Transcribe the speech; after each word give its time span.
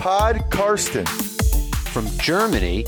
Pod 0.00 0.50
Karsten. 0.50 1.04
From 1.92 2.06
Germany, 2.16 2.86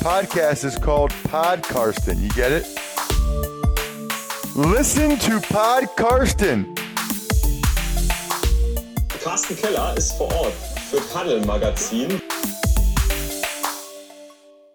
Podcast 0.00 0.66
is 0.66 0.76
called 0.78 1.14
Pod 1.30 1.62
Karsten. 1.62 2.20
You 2.20 2.28
get 2.32 2.52
it? 2.52 2.66
Listen 4.54 5.18
to 5.20 5.40
Pod 5.40 5.88
Karsten. 5.96 6.66
Carsten 9.22 9.56
Keller 9.56 9.96
ist 9.96 10.12
vor 10.18 10.30
Ort 10.34 10.52
für 10.90 11.00
Paddel 11.10 11.42
Magazin. 11.46 12.20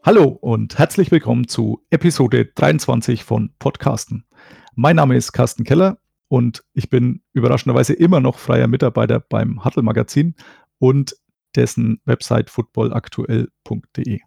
Hallo 0.04 0.24
und 0.42 0.80
herzlich 0.80 1.12
willkommen 1.12 1.48
zu 1.48 1.86
Episode 1.92 2.46
23 2.56 3.24
von 3.24 3.54
Podcasten. 3.60 4.26
Mein 4.74 4.96
Name 4.96 5.16
ist 5.16 5.32
Carsten 5.32 5.64
Keller 5.64 6.00
und 6.30 6.64
ich 6.74 6.90
bin 6.90 7.22
überraschenderweise 7.34 7.94
immer 7.94 8.22
noch 8.22 8.40
freier 8.40 8.68
Mitarbeiter 8.68 9.20
beim 9.20 9.66
Huddle 9.66 9.84
Magazin 9.84 10.36
und 10.78 11.16
dessen 11.56 12.00
Website 12.06 12.50
footballaktuell.de. 12.50 14.20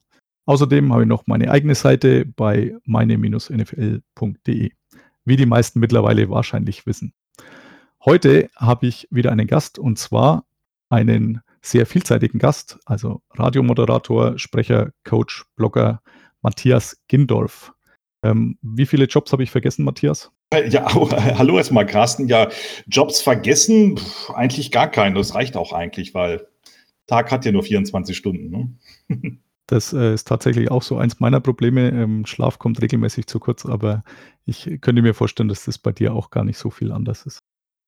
Außerdem 0.45 0.93
habe 0.93 1.03
ich 1.03 1.09
noch 1.09 1.27
meine 1.27 1.51
eigene 1.51 1.77
Seite 1.77 2.27
bei 2.27 2.75
meine-nfl.de, 2.85 4.71
wie 5.25 5.37
die 5.37 5.47
meisten 5.47 5.79
mittlerweile 5.79 6.29
wahrscheinlich 6.29 6.85
wissen. 6.85 7.15
Heute 8.05 8.51
habe 8.57 8.87
ich 8.89 9.07
wieder 9.13 9.31
einen 9.31 9.47
Gast 9.47 9.79
und 9.79 9.97
zwar 9.97 10.45
einen 10.91 11.41
sehr 11.63 11.87
vielseitigen 11.87 12.41
Gast, 12.41 12.81
also 12.85 13.23
Radiomoderator, 13.31 14.37
Sprecher, 14.37 14.91
Coach, 15.05 15.45
Blogger 15.55 16.03
Matthias 16.43 17.01
Gindorf. 17.07 17.73
Ähm, 18.25 18.59
wie 18.61 18.87
viele 18.87 19.05
Jobs 19.05 19.33
habe 19.33 19.45
ich 19.45 19.53
vergessen, 19.53 19.85
Matthias? 19.85 20.33
Ja, 20.69 20.87
hallo 21.39 21.57
erstmal, 21.57 21.87
Carsten. 21.87 22.29
Ja, 22.29 22.49
Jobs 22.87 23.21
vergessen, 23.21 23.97
Pff, 23.97 24.31
eigentlich 24.31 24.71
gar 24.71 24.91
keinen. 24.91 25.15
Das 25.15 25.35
reicht 25.35 25.57
auch 25.57 25.73
eigentlich, 25.73 26.15
weil 26.15 26.47
Tag 27.07 27.31
hat 27.31 27.45
ja 27.45 27.53
nur 27.53 27.63
24 27.63 28.17
Stunden. 28.17 28.51
Ne? 29.09 29.39
Das 29.69 29.95
äh, 29.95 30.13
ist 30.13 30.29
tatsächlich 30.29 30.71
auch 30.71 30.83
so 30.83 30.99
eins 30.99 31.21
meiner 31.21 31.41
Probleme. 31.41 31.89
Ähm, 31.93 32.27
Schlaf 32.27 32.59
kommt 32.59 32.83
regelmäßig 32.83 33.27
zu 33.27 33.39
kurz, 33.39 33.65
aber 33.65 34.05
ich 34.45 34.65
könnte 34.83 35.01
mir 35.01 35.15
vorstellen, 35.15 35.49
dass 35.49 35.65
das 35.65 35.79
bei 35.79 35.93
dir 35.93 36.13
auch 36.15 36.31
gar 36.31 36.45
nicht 36.45 36.59
so 36.59 36.69
viel 36.69 36.93
anders 36.93 37.25
ist. 37.25 37.39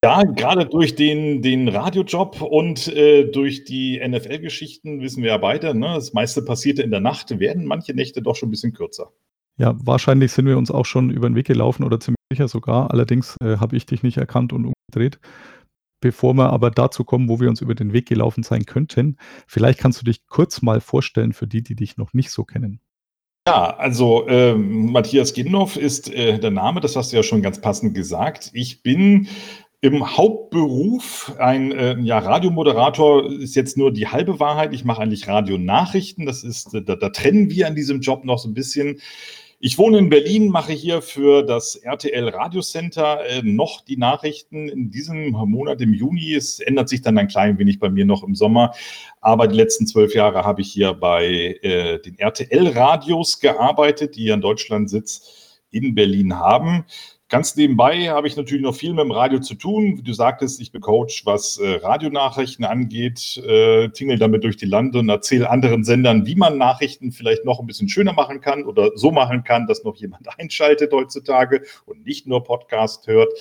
Ja, 0.03 0.23
gerade 0.23 0.65
durch 0.65 0.95
den, 0.95 1.43
den 1.43 1.69
Radiojob 1.69 2.41
und 2.41 2.89
äh, 2.89 3.25
durch 3.25 3.65
die 3.65 4.01
NFL-Geschichten 4.06 5.03
wissen 5.03 5.23
wir 5.23 5.31
ja 5.31 5.37
beide, 5.37 5.75
ne, 5.75 5.95
das 5.95 6.15
meiste 6.15 6.43
passierte 6.43 6.83
in 6.83 6.91
der 6.91 7.01
Nacht, 7.01 7.39
werden 7.39 7.67
manche 7.67 7.93
Nächte 7.93 8.23
doch 8.23 8.37
schon 8.37 8.49
ein 8.49 8.53
bisschen 8.53 8.73
kürzer. 8.73 9.12
Ja, 9.59 9.75
wahrscheinlich 9.78 10.33
sind 10.33 10.47
wir 10.47 10.56
uns 10.56 10.71
auch 10.71 10.87
schon 10.87 11.11
über 11.11 11.28
den 11.28 11.37
Weg 11.37 11.47
gelaufen 11.47 11.84
oder 11.84 12.01
ziemlich 12.01 12.17
sicher 12.33 12.48
sogar. 12.48 12.91
Allerdings 12.91 13.36
äh, 13.41 13.58
habe 13.58 13.77
ich 13.77 13.86
dich 13.86 14.03
nicht 14.03 14.17
erkannt 14.17 14.53
und 14.53 14.72
umgedreht. 14.72 15.19
Bevor 16.00 16.34
wir 16.34 16.50
aber 16.50 16.70
dazu 16.70 17.05
kommen, 17.05 17.28
wo 17.28 17.41
wir 17.41 17.48
uns 17.48 17.62
über 17.62 17.75
den 17.75 17.92
Weg 17.92 18.06
gelaufen 18.06 18.42
sein 18.42 18.66
könnten, 18.66 19.16
vielleicht 19.47 19.78
kannst 19.78 20.00
du 20.00 20.05
dich 20.05 20.27
kurz 20.27 20.61
mal 20.61 20.81
vorstellen 20.81 21.33
für 21.33 21.47
die, 21.47 21.62
die 21.62 21.77
dich 21.77 21.97
noch 21.97 22.12
nicht 22.12 22.31
so 22.31 22.44
kennen. 22.44 22.81
Ja, 23.47 23.77
also 23.77 24.27
ähm, 24.28 24.91
Matthias 24.92 25.34
Gindorf 25.34 25.77
ist 25.77 26.12
äh, 26.12 26.39
der 26.39 26.50
Name, 26.50 26.81
das 26.81 26.97
hast 26.97 27.12
du 27.12 27.16
ja 27.16 27.22
schon 27.22 27.42
ganz 27.42 27.61
passend 27.61 27.94
gesagt. 27.94 28.50
Ich 28.55 28.83
bin 28.83 29.28
im 29.84 30.16
Hauptberuf 30.16 31.34
ein 31.38 31.70
äh, 31.72 31.98
ja, 32.00 32.19
Radiomoderator 32.19 33.31
ist 33.31 33.55
jetzt 33.55 33.77
nur 33.77 33.92
die 33.92 34.09
halbe 34.09 34.41
Wahrheit. 34.41 34.72
Ich 34.72 34.86
mache 34.86 35.03
eigentlich 35.03 35.28
Radionachrichten. 35.28 36.25
Das 36.25 36.42
ist, 36.42 36.72
da, 36.72 36.81
da 36.81 37.09
trennen 37.11 37.50
wir 37.50 37.66
an 37.66 37.75
diesem 37.75 38.00
Job 38.00 38.25
noch 38.25 38.38
so 38.38 38.48
ein 38.48 38.55
bisschen. 38.55 39.00
Ich 39.67 39.79
wohne 39.79 39.97
in 39.97 40.11
Berlin, 40.11 40.51
mache 40.51 40.75
hier 40.75 41.01
für 41.01 41.43
das 41.43 41.75
RTL 41.75 42.29
Radiocenter 42.29 43.25
äh, 43.25 43.41
noch 43.43 43.81
die 43.81 43.97
Nachrichten 43.97 44.69
in 44.69 44.91
diesem 44.91 45.31
Monat 45.31 45.81
im 45.81 45.95
Juni. 45.95 46.34
Es 46.34 46.61
ändert 46.61 46.91
sich 46.91 47.01
dann 47.01 47.17
ein 47.17 47.29
klein 47.29 47.59
wenig 47.59 47.79
bei 47.79 47.89
mir 47.89 48.05
noch 48.05 48.25
im 48.25 48.34
Sommer. 48.34 48.75
Aber 49.23 49.48
die 49.48 49.56
letzten 49.56 49.87
zwölf 49.87 50.15
Jahre 50.15 50.45
habe 50.45 50.61
ich 50.61 50.71
hier 50.71 50.93
bei 50.93 51.59
äh, 51.62 51.98
den 51.98 52.19
RTL-Radios 52.19 53.41
gearbeitet, 53.41 54.16
die 54.16 54.25
hier 54.25 54.34
in 54.34 54.43
Deutschland 54.43 54.91
Sitz 54.91 55.62
in 55.71 55.94
Berlin 55.94 56.38
haben. 56.38 56.84
Ganz 57.31 57.57
nebenbei 57.57 58.11
habe 58.11 58.29
ich 58.29 58.37
natürlich 58.37 58.62
noch 58.62 58.75
viel 58.75 58.93
mit 58.93 59.03
dem 59.03 59.11
Radio 59.11 59.41
zu 59.41 59.55
tun. 59.55 59.97
Wie 59.97 60.03
du 60.03 60.12
sagtest, 60.12 60.61
ich 60.61 60.73
bin 60.73 60.83
Coach, 60.83 61.25
was 61.25 61.57
äh, 61.57 61.77
Radionachrichten 61.77 62.67
angeht, 62.67 63.39
äh, 63.39 63.89
tingel 63.89 64.19
damit 64.19 64.45
durch 64.45 64.59
die 64.59 64.67
Lande 64.67 64.99
und 64.99 65.09
erzähle 65.09 65.49
anderen 65.49 65.85
Sendern, 65.85 66.27
wie 66.27 66.37
man 66.37 66.59
Nachrichten 66.59 67.12
vielleicht 67.12 67.47
noch 67.47 67.61
ein 67.61 67.67
bisschen 67.67 67.89
schöner 67.89 68.12
machen 68.12 68.43
kann 68.43 68.65
oder 68.65 68.91
so 68.95 69.11
machen 69.11 69.43
kann, 69.43 69.67
dass 69.67 69.85
noch 69.85 69.97
jemand 69.97 70.29
einschaltet 70.39 70.93
heutzutage 70.93 71.62
und 71.87 72.05
nicht 72.05 72.27
nur 72.27 72.45
Podcast 72.45 73.07
hört. 73.07 73.33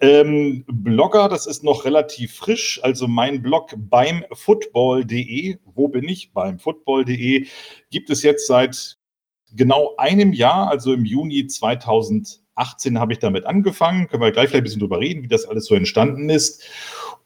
Ähm, 0.00 0.64
Blogger, 0.68 1.28
das 1.28 1.46
ist 1.46 1.64
noch 1.64 1.84
relativ 1.84 2.36
frisch. 2.36 2.78
Also 2.84 3.08
mein 3.08 3.42
Blog 3.42 3.74
beim 3.76 4.24
Football.de. 4.32 5.58
Wo 5.64 5.88
bin 5.88 6.04
ich? 6.04 6.32
Beim 6.32 6.60
Football.de 6.60 7.46
gibt 7.90 8.10
es 8.10 8.22
jetzt 8.22 8.46
seit 8.46 8.96
genau 9.52 9.94
einem 9.96 10.32
Jahr, 10.32 10.68
also 10.70 10.92
im 10.92 11.04
Juni 11.04 11.48
2000. 11.48 12.42
18 12.58 12.98
habe 12.98 13.12
ich 13.12 13.18
damit 13.18 13.46
angefangen. 13.46 14.08
Können 14.08 14.22
wir 14.22 14.32
gleich 14.32 14.48
vielleicht 14.48 14.62
ein 14.62 14.64
bisschen 14.64 14.80
drüber 14.80 15.00
reden, 15.00 15.22
wie 15.22 15.28
das 15.28 15.46
alles 15.46 15.66
so 15.66 15.74
entstanden 15.74 16.28
ist. 16.30 16.62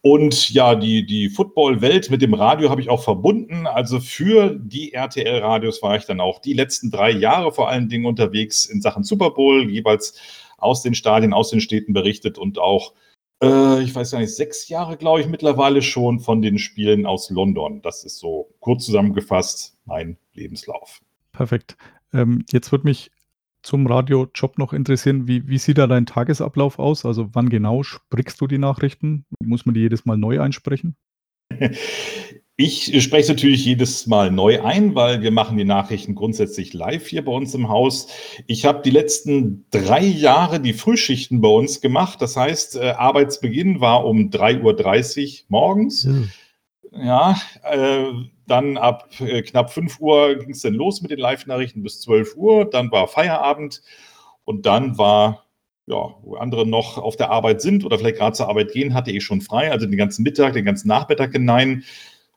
Und 0.02 0.50
ja, 0.50 0.74
die, 0.74 1.06
die 1.06 1.30
Football-Welt 1.30 2.10
mit 2.10 2.22
dem 2.22 2.34
Radio 2.34 2.70
habe 2.70 2.80
ich 2.80 2.90
auch 2.90 3.04
verbunden. 3.04 3.68
Also 3.68 4.00
für 4.00 4.50
die 4.58 4.92
RTL-Radios 4.92 5.80
war 5.80 5.96
ich 5.96 6.06
dann 6.06 6.20
auch 6.20 6.40
die 6.40 6.54
letzten 6.54 6.90
drei 6.90 7.10
Jahre 7.10 7.52
vor 7.52 7.68
allen 7.68 7.88
Dingen 7.88 8.06
unterwegs 8.06 8.64
in 8.64 8.82
Sachen 8.82 9.04
Super 9.04 9.30
Bowl, 9.30 9.70
jeweils 9.70 10.14
aus 10.58 10.82
den 10.82 10.94
Stadien, 10.94 11.32
aus 11.32 11.50
den 11.50 11.60
Städten 11.60 11.92
berichtet 11.92 12.36
und 12.36 12.58
auch, 12.58 12.94
äh, 13.42 13.80
ich 13.82 13.94
weiß 13.94 14.10
gar 14.10 14.18
nicht, 14.18 14.34
sechs 14.34 14.68
Jahre, 14.68 14.96
glaube 14.96 15.20
ich, 15.20 15.28
mittlerweile 15.28 15.82
schon 15.82 16.18
von 16.18 16.42
den 16.42 16.58
Spielen 16.58 17.06
aus 17.06 17.30
London. 17.30 17.80
Das 17.82 18.02
ist 18.04 18.18
so 18.18 18.48
kurz 18.58 18.84
zusammengefasst 18.84 19.76
mein 19.84 20.16
Lebenslauf. 20.34 21.00
Perfekt. 21.30 21.76
Ähm, 22.12 22.44
jetzt 22.50 22.72
würde 22.72 22.86
mich 22.86 23.10
zum 23.62 23.86
Radiojob 23.86 24.58
noch 24.58 24.72
interessieren. 24.72 25.28
Wie, 25.28 25.46
wie 25.48 25.58
sieht 25.58 25.78
da 25.78 25.86
dein 25.86 26.06
Tagesablauf 26.06 26.78
aus? 26.78 27.04
Also 27.04 27.28
wann 27.32 27.48
genau 27.48 27.82
sprichst 27.82 28.40
du 28.40 28.46
die 28.46 28.58
Nachrichten? 28.58 29.24
Muss 29.42 29.66
man 29.66 29.74
die 29.74 29.80
jedes 29.80 30.04
Mal 30.04 30.16
neu 30.16 30.40
einsprechen? 30.40 30.96
Ich 32.56 33.02
spreche 33.02 33.32
natürlich 33.32 33.64
jedes 33.64 34.06
Mal 34.06 34.30
neu 34.30 34.62
ein, 34.62 34.94
weil 34.94 35.22
wir 35.22 35.30
machen 35.30 35.56
die 35.56 35.64
Nachrichten 35.64 36.14
grundsätzlich 36.14 36.74
live 36.74 37.06
hier 37.06 37.24
bei 37.24 37.32
uns 37.32 37.54
im 37.54 37.70
Haus. 37.70 38.08
Ich 38.46 38.66
habe 38.66 38.82
die 38.84 38.90
letzten 38.90 39.64
drei 39.70 40.04
Jahre 40.04 40.60
die 40.60 40.74
Frühschichten 40.74 41.40
bei 41.40 41.48
uns 41.48 41.80
gemacht. 41.80 42.20
Das 42.20 42.36
heißt, 42.36 42.76
äh, 42.76 42.90
Arbeitsbeginn 42.90 43.80
war 43.80 44.04
um 44.04 44.28
3.30 44.28 44.60
Uhr 44.62 45.46
morgens. 45.48 46.04
Hm. 46.04 46.30
Ja, 46.94 47.40
äh, 47.62 48.12
dann 48.46 48.76
ab 48.76 49.08
äh, 49.20 49.42
knapp 49.42 49.72
5 49.72 49.98
Uhr 50.00 50.34
ging 50.36 50.50
es 50.50 50.60
dann 50.60 50.74
los 50.74 51.00
mit 51.00 51.10
den 51.10 51.18
Live-Nachrichten 51.18 51.82
bis 51.82 52.00
12 52.02 52.36
Uhr. 52.36 52.68
Dann 52.68 52.90
war 52.90 53.08
Feierabend 53.08 53.82
und 54.44 54.66
dann 54.66 54.98
war, 54.98 55.46
ja, 55.86 56.14
wo 56.22 56.36
andere 56.36 56.66
noch 56.66 56.98
auf 56.98 57.16
der 57.16 57.30
Arbeit 57.30 57.62
sind 57.62 57.84
oder 57.84 57.98
vielleicht 57.98 58.18
gerade 58.18 58.36
zur 58.36 58.48
Arbeit 58.48 58.72
gehen, 58.72 58.94
hatte 58.94 59.10
ich 59.10 59.24
schon 59.24 59.40
frei, 59.40 59.70
also 59.70 59.86
den 59.86 59.96
ganzen 59.96 60.22
Mittag, 60.22 60.52
den 60.52 60.66
ganzen 60.66 60.88
Nachmittag 60.88 61.32
hinein. 61.32 61.84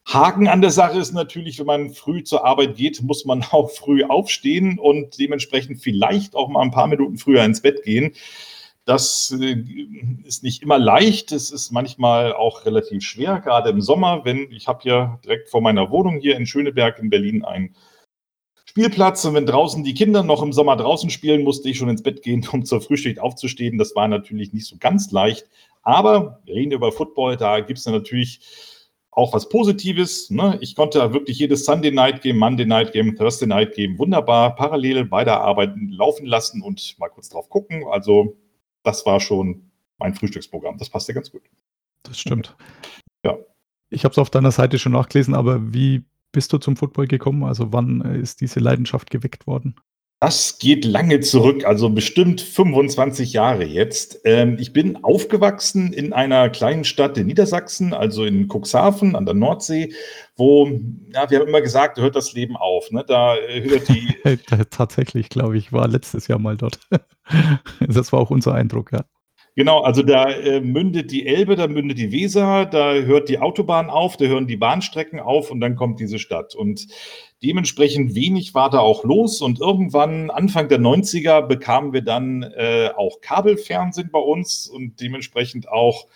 Haken 0.05 0.47
an 0.47 0.61
der 0.61 0.71
Sache 0.71 0.99
ist 0.99 1.13
natürlich, 1.13 1.59
wenn 1.59 1.65
man 1.65 1.89
früh 1.89 2.23
zur 2.23 2.45
Arbeit 2.45 2.75
geht, 2.75 3.01
muss 3.01 3.25
man 3.25 3.43
auch 3.51 3.71
früh 3.71 4.03
aufstehen 4.03 4.79
und 4.79 5.19
dementsprechend 5.19 5.81
vielleicht 5.81 6.35
auch 6.35 6.47
mal 6.47 6.61
ein 6.61 6.71
paar 6.71 6.87
Minuten 6.87 7.17
früher 7.17 7.43
ins 7.43 7.61
Bett 7.61 7.83
gehen. 7.83 8.13
Das 8.85 9.35
äh, 9.39 9.55
ist 10.23 10.43
nicht 10.43 10.61
immer 10.61 10.77
leicht. 10.77 11.31
Es 11.31 11.49
ist 11.49 11.71
manchmal 11.71 12.33
auch 12.33 12.65
relativ 12.65 13.03
schwer, 13.03 13.39
gerade 13.39 13.71
im 13.71 13.81
Sommer, 13.81 14.23
wenn 14.25 14.51
ich 14.51 14.67
habe 14.67 14.83
hier 14.83 15.19
direkt 15.23 15.49
vor 15.49 15.61
meiner 15.61 15.89
Wohnung 15.89 16.19
hier 16.19 16.37
in 16.37 16.45
Schöneberg 16.45 16.99
in 16.99 17.09
Berlin 17.09 17.43
einen 17.43 17.75
Spielplatz 18.65 19.25
und 19.25 19.33
wenn 19.33 19.45
draußen 19.47 19.83
die 19.83 19.93
Kinder 19.95 20.21
noch 20.21 20.43
im 20.43 20.53
Sommer 20.53 20.75
draußen 20.75 21.09
spielen, 21.09 21.43
musste 21.43 21.69
ich 21.69 21.77
schon 21.77 21.89
ins 21.89 22.03
Bett 22.03 22.21
gehen, 22.21 22.47
um 22.51 22.63
zur 22.63 22.81
Frühschicht 22.81 23.19
aufzustehen. 23.19 23.77
Das 23.79 23.95
war 23.95 24.07
natürlich 24.07 24.53
nicht 24.53 24.67
so 24.67 24.75
ganz 24.79 25.11
leicht. 25.11 25.49
Aber 25.81 26.41
wir 26.45 26.55
reden 26.55 26.71
über 26.71 26.91
Football, 26.91 27.37
da 27.37 27.61
gibt 27.61 27.79
es 27.79 27.85
natürlich 27.85 28.41
auch 29.11 29.33
was 29.33 29.49
Positives. 29.49 30.29
Ne? 30.29 30.57
Ich 30.61 30.75
konnte 30.75 31.13
wirklich 31.13 31.39
jedes 31.39 31.65
Sunday 31.65 31.91
Night 31.91 32.21
Game, 32.21 32.37
Monday 32.37 32.65
Night 32.65 32.91
Game, 32.91 33.15
Thursday 33.15 33.47
Night 33.47 33.73
Game 33.73 33.97
wunderbar 33.97 34.55
parallel 34.55 35.05
bei 35.05 35.23
der 35.23 35.39
Arbeit 35.39 35.73
laufen 35.89 36.25
lassen 36.25 36.61
und 36.61 36.95
mal 36.99 37.09
kurz 37.09 37.29
drauf 37.29 37.49
gucken. 37.49 37.85
Also 37.89 38.35
das 38.85 39.05
war 39.05 39.19
schon 39.19 39.71
mein 39.97 40.13
Frühstücksprogramm. 40.13 40.77
Das 40.77 40.89
passte 40.89 41.13
ganz 41.13 41.31
gut. 41.31 41.43
Das 42.03 42.19
stimmt. 42.19 42.55
Ja. 43.23 43.37
Ich 43.89 44.03
habe 44.03 44.11
es 44.11 44.17
auf 44.17 44.29
deiner 44.29 44.51
Seite 44.51 44.79
schon 44.79 44.91
nachgelesen, 44.91 45.33
aber 45.33 45.73
wie 45.73 46.03
bist 46.31 46.51
du 46.51 46.57
zum 46.57 46.75
Football 46.75 47.07
gekommen? 47.07 47.43
Also 47.43 47.71
wann 47.71 48.01
äh, 48.01 48.19
ist 48.19 48.41
diese 48.41 48.59
Leidenschaft 48.59 49.09
geweckt 49.09 49.47
worden? 49.47 49.75
Das 50.21 50.59
geht 50.59 50.85
lange 50.85 51.19
zurück, 51.19 51.65
also 51.65 51.89
bestimmt 51.89 52.39
25 52.39 53.33
Jahre 53.33 53.65
jetzt. 53.65 54.21
Ähm, 54.23 54.57
ich 54.59 54.71
bin 54.71 55.03
aufgewachsen 55.03 55.91
in 55.91 56.13
einer 56.13 56.49
kleinen 56.49 56.85
Stadt 56.85 57.17
in 57.17 57.27
Niedersachsen, 57.27 57.93
also 57.93 58.23
in 58.23 58.47
Cuxhaven 58.47 59.15
an 59.15 59.25
der 59.25 59.35
Nordsee, 59.35 59.93
wo, 60.37 60.67
ja, 61.13 61.29
wir 61.29 61.39
haben 61.39 61.47
immer 61.47 61.61
gesagt, 61.61 61.97
hört 61.97 62.15
das 62.15 62.33
Leben 62.33 62.55
auf. 62.55 62.91
Ne? 62.91 63.03
Da 63.05 63.35
äh, 63.35 63.61
hört 63.69 63.89
die. 63.89 64.15
Tatsächlich, 64.69 65.29
glaube 65.29 65.57
ich, 65.57 65.73
war 65.73 65.87
letztes 65.87 66.27
Jahr 66.27 66.39
mal 66.39 66.55
dort. 66.55 66.79
das 67.81 68.13
war 68.13 68.19
auch 68.19 68.31
unser 68.31 68.53
Eindruck, 68.53 68.93
ja. 68.93 69.03
Genau, 69.57 69.79
also 69.79 70.03
da 70.03 70.29
äh, 70.29 70.59
mündet 70.59 71.11
die 71.11 71.25
Elbe, 71.25 71.55
da 71.55 71.67
mündet 71.67 71.97
die 71.97 72.11
Weser, 72.11 72.65
da 72.65 72.93
hört 72.93 73.29
die 73.29 73.39
Autobahn 73.39 73.89
auf, 73.89 74.17
da 74.17 74.25
hören 74.25 74.47
die 74.47 74.57
Bahnstrecken 74.57 75.21
auf 75.21 75.49
und 75.49 75.61
dann 75.61 75.77
kommt 75.77 76.01
diese 76.01 76.19
Stadt. 76.19 76.55
Und 76.55 76.87
dementsprechend 77.41 78.15
wenig 78.15 78.53
war 78.53 78.69
da 78.69 78.79
auch 78.79 79.05
los. 79.05 79.41
Und 79.41 79.61
irgendwann, 79.61 80.29
Anfang 80.29 80.67
der 80.67 80.81
90er, 80.81 81.41
bekamen 81.41 81.93
wir 81.93 82.01
dann 82.01 82.43
äh, 82.43 82.89
auch 82.97 83.21
Kabelfernsehen 83.21 84.09
bei 84.11 84.19
uns 84.19 84.67
und 84.67 84.99
dementsprechend 84.99 85.69
auch, 85.69 86.07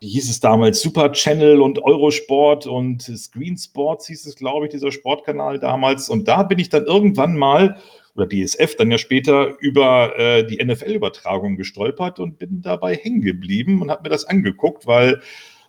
wie 0.00 0.08
hieß 0.08 0.28
es 0.28 0.40
damals, 0.40 0.82
Super 0.82 1.12
Channel 1.12 1.60
und 1.60 1.84
Eurosport 1.84 2.66
und 2.66 3.02
Screen 3.02 3.56
Sports 3.56 4.08
hieß 4.08 4.26
es, 4.26 4.34
glaube 4.34 4.66
ich, 4.66 4.72
dieser 4.72 4.90
Sportkanal 4.90 5.60
damals. 5.60 6.08
Und 6.08 6.26
da 6.26 6.42
bin 6.42 6.58
ich 6.58 6.68
dann 6.68 6.84
irgendwann 6.84 7.36
mal 7.36 7.76
oder 8.14 8.28
DSF 8.28 8.76
dann 8.76 8.90
ja 8.90 8.98
später 8.98 9.56
über 9.58 10.18
äh, 10.18 10.46
die 10.46 10.64
NFL-Übertragung 10.64 11.56
gestolpert 11.56 12.20
und 12.20 12.38
bin 12.38 12.62
dabei 12.62 12.94
hängen 12.94 13.20
geblieben 13.20 13.82
und 13.82 13.90
habe 13.90 14.02
mir 14.04 14.10
das 14.10 14.24
angeguckt, 14.24 14.86
weil 14.86 15.20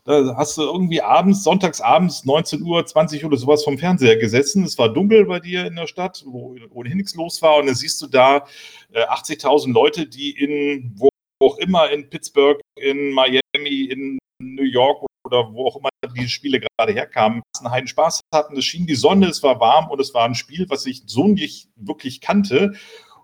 da 0.06 0.36
hast 0.38 0.56
du 0.58 0.62
irgendwie 0.62 1.02
abends, 1.02 1.44
sonntags 1.44 1.82
abends, 1.82 2.26
19 2.26 2.62
Uhr, 2.62 2.86
20 2.86 3.24
Uhr 3.24 3.30
oder 3.30 3.38
sowas 3.38 3.64
vom 3.64 3.80
Fernseher 3.80 4.18
gesessen. 4.18 4.64
Es 4.64 4.78
war 4.78 4.94
dunkel 4.94 5.26
bei 5.26 5.40
dir 5.40 5.66
in 5.66 5.76
der 5.76 5.88
Stadt, 5.88 6.24
wo 6.28 6.56
ohnehin 6.70 6.98
nichts 6.98 7.16
los 7.16 7.42
war. 7.42 7.58
Und 7.58 7.66
dann 7.66 7.74
siehst 7.74 8.00
du 8.04 8.08
da 8.08 8.46
äh, 8.94 9.04
80.000 9.06 9.74
Leute, 9.74 10.06
die 10.06 10.30
in, 10.30 10.94
wo 10.96 11.10
auch 11.40 11.58
immer, 11.58 11.90
in 11.90 12.08
Pittsburgh, 12.08 12.62
in 12.76 13.14
Miami, 13.14 13.86
in 13.86 14.20
New 14.40 14.64
York 14.64 15.02
oder 15.26 15.52
wo 15.52 15.68
auch 15.68 15.78
immer 15.78 15.90
die 16.16 16.30
Spiele 16.30 16.60
gerade 16.60 16.94
herkamen, 16.94 17.42
einen 17.60 17.72
heiden 17.72 17.88
Spaß 17.88 18.22
hatten. 18.34 18.58
Es 18.58 18.66
schien 18.66 18.86
die 18.86 18.96
Sonne, 18.96 19.28
es 19.28 19.44
war 19.44 19.60
warm 19.60 19.90
und 19.90 20.00
es 20.00 20.14
war 20.14 20.26
ein 20.26 20.36
Spiel, 20.36 20.68
was 20.70 20.86
ich 20.86 21.04
so 21.06 21.28
nicht 21.28 21.70
wirklich 21.76 22.22
kannte. 22.22 22.74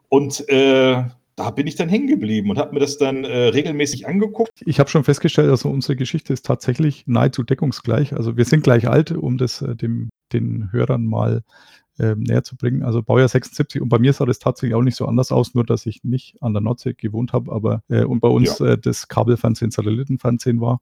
Und 0.10 0.48
äh, 0.50 1.04
da 1.36 1.50
bin 1.52 1.68
ich 1.68 1.76
dann 1.76 1.90
hängen 1.90 2.08
geblieben 2.08 2.50
und 2.50 2.58
habe 2.58 2.74
mir 2.74 2.80
das 2.80 2.98
dann 2.98 3.24
äh, 3.24 3.48
regelmäßig 3.48 4.08
angeguckt. 4.08 4.52
Ich 4.66 4.80
habe 4.80 4.90
schon 4.90 5.04
festgestellt, 5.04 5.50
also 5.50 5.70
unsere 5.70 5.96
Geschichte 5.96 6.34
ist 6.34 6.46
tatsächlich 6.46 7.08
nahezu 7.08 7.44
deckungsgleich. 7.44 8.14
Also 8.14 8.38
wir 8.38 8.46
sind 8.46 8.64
gleich 8.64 8.88
alt, 8.88 9.12
um 9.12 9.38
das 9.38 9.62
äh, 9.62 9.76
dem, 9.76 10.10
den 10.34 10.72
Hörern 10.72 11.06
mal 11.06 11.44
äh, 11.98 12.16
näher 12.16 12.44
zu 12.44 12.58
bringen. 12.58 12.84
Also 12.84 13.02
Baujahr 13.02 13.28
76 13.28 13.82
und 13.82 13.90
bei 13.90 14.00
mir 14.00 14.14
sah 14.14 14.26
das 14.26 14.40
tatsächlich 14.40 14.76
auch 14.76 14.82
nicht 14.82 14.96
so 14.96 15.06
anders 15.06 15.32
aus, 15.32 15.54
nur 15.54 15.66
dass 15.66 15.86
ich 15.86 16.04
nicht 16.04 16.42
an 16.42 16.54
der 16.54 16.62
Nordsee 16.62 16.94
gewohnt 16.94 17.34
habe, 17.34 17.52
aber 17.52 17.84
äh, 17.90 18.04
und 18.04 18.20
bei 18.20 18.28
uns 18.28 18.60
ja. 18.60 18.68
Äh, 18.68 18.78
das 18.78 19.08
Kabelfernsehen 19.08 19.72
Satellitenfernsehen 19.72 20.62
war. 20.62 20.82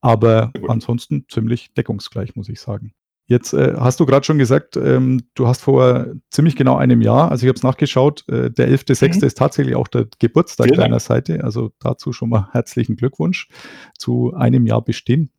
Aber 0.00 0.52
ansonsten 0.68 1.26
ziemlich 1.28 1.72
deckungsgleich, 1.74 2.36
muss 2.36 2.48
ich 2.48 2.60
sagen. 2.60 2.94
Jetzt 3.30 3.52
äh, 3.52 3.74
hast 3.78 4.00
du 4.00 4.06
gerade 4.06 4.26
schon 4.26 4.38
gesagt, 4.38 4.76
ähm, 4.76 5.22
du 5.34 5.46
hast 5.46 5.62
vor 5.62 6.06
ziemlich 6.30 6.56
genau 6.56 6.76
einem 6.76 7.00
Jahr, 7.00 7.30
also 7.30 7.46
ich 7.46 7.48
habe 7.48 7.56
es 7.56 7.62
nachgeschaut, 7.62 8.28
äh, 8.28 8.50
der 8.50 8.68
11.06. 8.68 9.18
Mhm. 9.18 9.24
ist 9.24 9.38
tatsächlich 9.38 9.76
auch 9.76 9.86
der 9.86 10.08
Geburtstag 10.18 10.66
Vielen 10.66 10.80
deiner 10.80 10.90
Dank. 10.96 11.02
Seite. 11.02 11.44
Also 11.44 11.70
dazu 11.78 12.12
schon 12.12 12.30
mal 12.30 12.48
herzlichen 12.50 12.96
Glückwunsch 12.96 13.48
zu 13.96 14.34
einem 14.34 14.66
Jahr 14.66 14.82
Bestehen. 14.82 15.30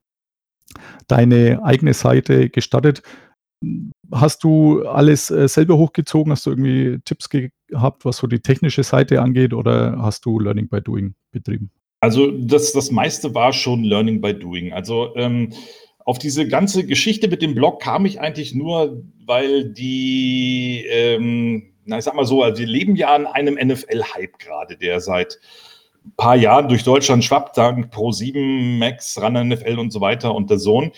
Deine 1.07 1.65
eigene 1.65 1.93
Seite 1.93 2.49
gestartet. 2.49 3.03
Hast 4.09 4.45
du 4.45 4.85
alles 4.85 5.29
äh, 5.29 5.49
selber 5.49 5.77
hochgezogen? 5.77 6.31
Hast 6.31 6.45
du 6.45 6.51
irgendwie 6.51 6.99
Tipps 7.03 7.29
gehabt, 7.29 8.05
was 8.05 8.15
so 8.15 8.27
die 8.27 8.39
technische 8.39 8.83
Seite 8.83 9.21
angeht, 9.21 9.53
oder 9.53 9.97
hast 10.01 10.25
du 10.25 10.39
Learning 10.39 10.69
by 10.69 10.81
Doing 10.81 11.13
betrieben? 11.31 11.71
Also 12.01 12.31
das, 12.31 12.73
das 12.73 12.89
meiste 12.91 13.33
war 13.35 13.53
schon 13.53 13.83
Learning 13.83 14.21
by 14.21 14.33
Doing. 14.33 14.73
Also 14.73 15.15
ähm, 15.15 15.53
auf 16.03 16.17
diese 16.17 16.47
ganze 16.47 16.85
Geschichte 16.85 17.27
mit 17.27 17.43
dem 17.43 17.53
Blog 17.53 17.79
kam 17.79 18.05
ich 18.07 18.19
eigentlich 18.19 18.55
nur, 18.55 19.03
weil 19.25 19.65
die, 19.65 20.83
ähm, 20.89 21.73
na 21.85 21.99
ich 21.99 22.03
sag 22.03 22.15
mal 22.15 22.25
so, 22.25 22.41
also 22.41 22.59
wir 22.59 22.67
leben 22.67 22.95
ja 22.95 23.13
an 23.13 23.27
einem 23.27 23.53
NFL-Hype 23.53 24.39
gerade, 24.39 24.77
der 24.77 24.99
seit 24.99 25.39
ein 26.03 26.13
paar 26.17 26.35
Jahren 26.35 26.67
durch 26.67 26.83
Deutschland 26.83 27.23
schwappt, 27.23 27.55
dank 27.55 27.93
Pro7, 27.93 28.79
Max, 28.79 29.21
Run 29.21 29.49
NFL 29.49 29.77
und 29.77 29.91
so 29.91 30.01
weiter 30.01 30.33
und 30.33 30.49
der 30.49 30.57
Sohn. 30.57 30.91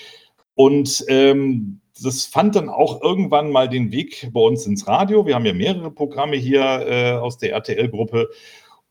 Und 0.55 1.03
ähm, 1.09 1.81
das 2.01 2.25
fand 2.25 2.55
dann 2.55 2.69
auch 2.69 3.01
irgendwann 3.01 3.51
mal 3.51 3.67
den 3.67 3.91
Weg 3.91 4.29
bei 4.31 4.39
uns 4.39 4.65
ins 4.65 4.87
Radio. 4.87 5.25
Wir 5.25 5.35
haben 5.35 5.45
ja 5.45 5.53
mehrere 5.53 5.91
Programme 5.91 6.37
hier 6.37 6.61
äh, 6.61 7.11
aus 7.11 7.37
der 7.37 7.51
RTL-Gruppe. 7.51 8.29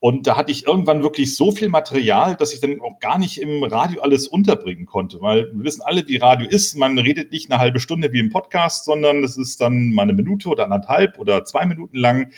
Und 0.04 0.26
da 0.26 0.36
hatte 0.36 0.50
ich 0.50 0.66
irgendwann 0.66 1.04
wirklich 1.04 1.36
so 1.36 1.52
viel 1.52 1.68
Material, 1.68 2.34
dass 2.34 2.52
ich 2.52 2.58
dann 2.58 2.80
auch 2.80 2.98
gar 2.98 3.20
nicht 3.20 3.40
im 3.40 3.62
Radio 3.62 4.02
alles 4.02 4.26
unterbringen 4.26 4.84
konnte, 4.84 5.20
weil 5.20 5.52
wir 5.54 5.64
wissen 5.64 5.82
alle, 5.82 6.08
wie 6.08 6.16
Radio 6.16 6.48
ist. 6.48 6.76
Man 6.76 6.98
redet 6.98 7.30
nicht 7.30 7.48
eine 7.48 7.60
halbe 7.60 7.78
Stunde 7.78 8.12
wie 8.12 8.18
im 8.18 8.28
Podcast, 8.28 8.84
sondern 8.84 9.22
es 9.22 9.36
ist 9.36 9.60
dann 9.60 9.92
mal 9.92 10.02
eine 10.02 10.12
Minute 10.12 10.48
oder 10.48 10.64
anderthalb 10.64 11.20
oder 11.20 11.44
zwei 11.44 11.66
Minuten 11.66 11.96
lang. 11.96 12.32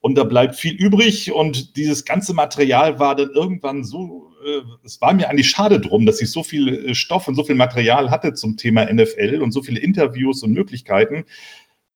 Und 0.00 0.18
da 0.18 0.24
bleibt 0.24 0.56
viel 0.56 0.74
übrig. 0.74 1.32
Und 1.32 1.76
dieses 1.76 2.04
ganze 2.04 2.34
Material 2.34 2.98
war 2.98 3.14
dann 3.14 3.30
irgendwann 3.30 3.84
so, 3.84 4.32
äh, 4.44 4.62
es 4.82 5.00
war 5.00 5.14
mir 5.14 5.30
eigentlich 5.30 5.48
schade 5.48 5.78
drum, 5.78 6.06
dass 6.06 6.20
ich 6.20 6.32
so 6.32 6.42
viel 6.42 6.88
äh, 6.88 6.94
Stoff 6.96 7.28
und 7.28 7.36
so 7.36 7.44
viel 7.44 7.54
Material 7.54 8.10
hatte 8.10 8.34
zum 8.34 8.56
Thema 8.56 8.84
NFL 8.92 9.42
und 9.42 9.52
so 9.52 9.62
viele 9.62 9.78
Interviews 9.78 10.42
und 10.42 10.54
Möglichkeiten, 10.54 11.24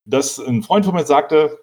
dass 0.04 0.38
ein 0.38 0.62
Freund 0.62 0.84
von 0.84 0.94
mir 0.94 1.04
sagte, 1.04 1.58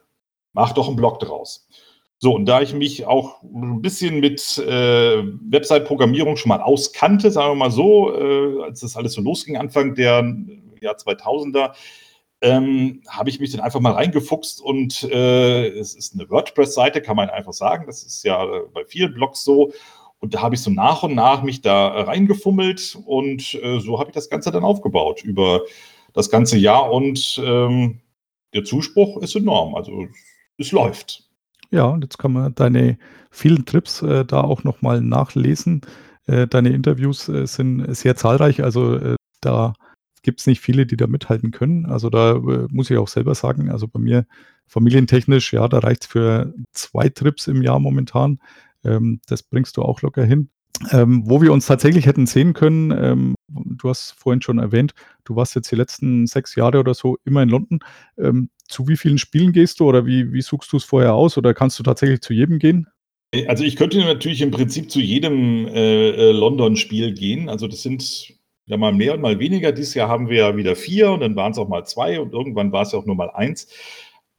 mach 0.51 0.73
doch 0.73 0.89
einen 0.89 0.97
Blog 0.97 1.21
draus. 1.21 1.69
So, 2.19 2.33
und 2.33 2.45
da 2.45 2.61
ich 2.61 2.73
mich 2.73 3.05
auch 3.05 3.43
ein 3.43 3.81
bisschen 3.81 4.19
mit 4.19 4.57
äh, 4.57 5.23
Website-Programmierung 5.51 6.35
schon 6.35 6.49
mal 6.49 6.61
auskannte, 6.61 7.29
sagen 7.29 7.51
wir 7.51 7.55
mal 7.55 7.71
so, 7.71 8.11
äh, 8.15 8.63
als 8.63 8.79
das 8.79 8.95
alles 8.95 9.13
so 9.13 9.21
losging, 9.21 9.55
Anfang 9.55 9.93
der 9.93 10.35
Jahr 10.81 10.95
2000er, 10.95 11.73
ähm, 12.41 13.01
habe 13.07 13.29
ich 13.29 13.39
mich 13.39 13.51
dann 13.51 13.61
einfach 13.61 13.79
mal 13.79 13.93
reingefuchst 13.93 14.61
und 14.61 15.03
äh, 15.03 15.67
es 15.69 15.93
ist 15.95 16.13
eine 16.13 16.29
WordPress-Seite, 16.29 17.01
kann 17.01 17.15
man 17.15 17.29
einfach 17.29 17.53
sagen. 17.53 17.85
Das 17.87 18.03
ist 18.03 18.23
ja 18.23 18.45
bei 18.73 18.85
vielen 18.85 19.13
Blogs 19.13 19.43
so. 19.43 19.71
Und 20.19 20.33
da 20.33 20.41
habe 20.41 20.55
ich 20.55 20.61
so 20.61 20.71
nach 20.71 21.03
und 21.03 21.13
nach 21.13 21.43
mich 21.43 21.61
da 21.61 21.89
reingefummelt 22.01 22.97
und 23.05 23.53
äh, 23.55 23.79
so 23.79 23.99
habe 23.99 24.09
ich 24.09 24.15
das 24.15 24.29
Ganze 24.29 24.51
dann 24.51 24.63
aufgebaut 24.63 25.23
über 25.23 25.61
das 26.13 26.31
ganze 26.31 26.57
Jahr 26.57 26.91
und 26.91 27.39
ähm, 27.43 28.01
der 28.53 28.63
Zuspruch 28.63 29.21
ist 29.21 29.35
enorm. 29.35 29.75
Also 29.75 30.07
es 30.57 30.71
läuft. 30.71 31.26
Ja, 31.69 31.85
und 31.85 32.03
jetzt 32.03 32.17
kann 32.17 32.33
man 32.33 32.55
deine 32.55 32.97
vielen 33.29 33.65
Trips 33.65 34.01
äh, 34.01 34.25
da 34.25 34.41
auch 34.41 34.63
nochmal 34.63 35.01
nachlesen. 35.01 35.81
Äh, 36.25 36.47
deine 36.47 36.69
Interviews 36.69 37.27
äh, 37.29 37.45
sind 37.45 37.93
sehr 37.95 38.15
zahlreich, 38.15 38.63
also 38.63 38.95
äh, 38.95 39.15
da 39.41 39.73
gibt 40.23 40.39
es 40.41 40.47
nicht 40.47 40.61
viele, 40.61 40.85
die 40.85 40.97
da 40.97 41.07
mithalten 41.07 41.51
können. 41.51 41.85
Also 41.85 42.09
da 42.09 42.33
äh, 42.33 42.67
muss 42.69 42.89
ich 42.89 42.97
auch 42.97 43.07
selber 43.07 43.35
sagen, 43.35 43.69
also 43.71 43.87
bei 43.87 43.99
mir 43.99 44.25
familientechnisch, 44.67 45.53
ja, 45.53 45.67
da 45.67 45.79
reicht 45.79 46.03
es 46.03 46.07
für 46.09 46.53
zwei 46.73 47.09
Trips 47.09 47.47
im 47.47 47.61
Jahr 47.61 47.79
momentan. 47.79 48.39
Ähm, 48.83 49.21
das 49.27 49.43
bringst 49.43 49.77
du 49.77 49.83
auch 49.83 50.01
locker 50.01 50.25
hin. 50.25 50.49
Ähm, 50.91 51.23
wo 51.25 51.41
wir 51.41 51.51
uns 51.51 51.65
tatsächlich 51.65 52.05
hätten 52.05 52.27
sehen 52.27 52.53
können, 52.53 52.91
ähm, 52.91 53.35
du 53.47 53.89
hast 53.89 54.11
vorhin 54.11 54.41
schon 54.41 54.59
erwähnt, 54.59 54.93
du 55.23 55.35
warst 55.35 55.55
jetzt 55.55 55.71
die 55.71 55.75
letzten 55.75 56.27
sechs 56.27 56.55
Jahre 56.55 56.79
oder 56.79 56.93
so 56.93 57.17
immer 57.25 57.41
in 57.41 57.49
London. 57.49 57.79
Ähm, 58.17 58.49
zu 58.67 58.87
wie 58.87 58.97
vielen 58.97 59.17
Spielen 59.17 59.53
gehst 59.53 59.79
du 59.79 59.85
oder 59.85 60.05
wie, 60.05 60.33
wie 60.33 60.41
suchst 60.41 60.71
du 60.71 60.77
es 60.77 60.83
vorher 60.83 61.13
aus 61.13 61.37
oder 61.37 61.53
kannst 61.53 61.79
du 61.79 61.83
tatsächlich 61.83 62.21
zu 62.21 62.33
jedem 62.33 62.59
gehen? 62.59 62.87
Also 63.47 63.63
ich 63.63 63.75
könnte 63.75 63.99
natürlich 63.99 64.41
im 64.41 64.51
Prinzip 64.51 64.89
zu 64.89 64.99
jedem 64.99 65.67
äh, 65.67 66.09
äh, 66.09 66.31
London-Spiel 66.31 67.13
gehen. 67.13 67.49
Also 67.49 67.67
das 67.67 67.81
sind 67.81 68.33
ja 68.65 68.77
mal 68.77 68.93
mehr 68.93 69.13
und 69.13 69.21
mal 69.21 69.39
weniger. 69.39 69.71
Dieses 69.71 69.93
Jahr 69.93 70.09
haben 70.09 70.29
wir 70.29 70.37
ja 70.37 70.57
wieder 70.57 70.75
vier 70.75 71.11
und 71.11 71.21
dann 71.21 71.35
waren 71.35 71.51
es 71.51 71.57
auch 71.57 71.67
mal 71.67 71.85
zwei 71.85 72.19
und 72.19 72.33
irgendwann 72.33 72.71
war 72.71 72.83
es 72.83 72.91
ja 72.91 72.99
auch 72.99 73.05
nur 73.05 73.15
mal 73.15 73.31
eins. 73.31 73.67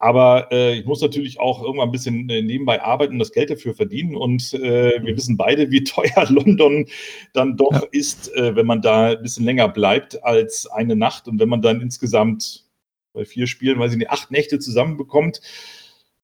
Aber 0.01 0.49
äh, 0.53 0.79
ich 0.79 0.87
muss 0.87 1.01
natürlich 1.01 1.41
auch 1.41 1.63
irgendwann 1.63 1.89
ein 1.89 1.93
bisschen 1.93 2.31
äh, 2.31 2.41
nebenbei 2.41 2.81
arbeiten 2.81 3.15
und 3.15 3.19
das 3.19 3.33
Geld 3.33 3.51
dafür 3.51 3.75
verdienen. 3.75 4.15
Und 4.15 4.55
äh, 4.55 5.03
wir 5.03 5.17
wissen 5.17 5.37
beide, 5.37 5.73
wie 5.73 5.83
teuer 5.83 6.27
London 6.29 6.87
dann 7.33 7.57
doch 7.57 7.73
ja. 7.73 7.83
ist, 7.91 8.33
äh, 8.37 8.55
wenn 8.55 8.67
man 8.67 8.81
da 8.81 9.09
ein 9.11 9.23
bisschen 9.23 9.45
länger 9.45 9.69
bleibt 9.69 10.23
als 10.23 10.67
eine 10.67 10.95
Nacht. 10.95 11.27
Und 11.27 11.41
wenn 11.41 11.49
man 11.49 11.63
dann 11.63 11.81
insgesamt 11.81 12.65
bei 13.13 13.25
vier 13.25 13.49
Spielen, 13.49 13.81
weiß 13.81 13.93
ich 13.93 13.99
nicht, 13.99 14.11
acht 14.11 14.31
Nächte 14.31 14.61
zusammenbekommt, 14.61 15.41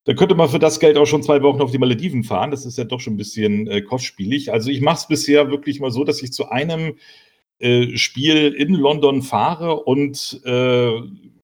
dann 0.04 0.16
könnte 0.16 0.36
man 0.36 0.50
für 0.50 0.60
das 0.60 0.78
Geld 0.78 0.96
auch 0.96 1.06
schon 1.06 1.24
zwei 1.24 1.42
Wochen 1.42 1.62
auf 1.62 1.72
die 1.72 1.78
Malediven 1.78 2.22
fahren. 2.22 2.52
Das 2.52 2.66
ist 2.66 2.78
ja 2.78 2.84
doch 2.84 3.00
schon 3.00 3.14
ein 3.14 3.18
bisschen 3.18 3.66
äh, 3.66 3.82
kostspielig. 3.82 4.52
Also 4.52 4.70
ich 4.70 4.82
mache 4.82 4.98
es 4.98 5.08
bisher 5.08 5.50
wirklich 5.50 5.80
mal 5.80 5.90
so, 5.90 6.04
dass 6.04 6.22
ich 6.22 6.32
zu 6.32 6.48
einem 6.48 6.94
Spiel 7.94 8.52
in 8.52 8.74
London 8.74 9.22
fahre 9.22 9.84
und 9.84 10.42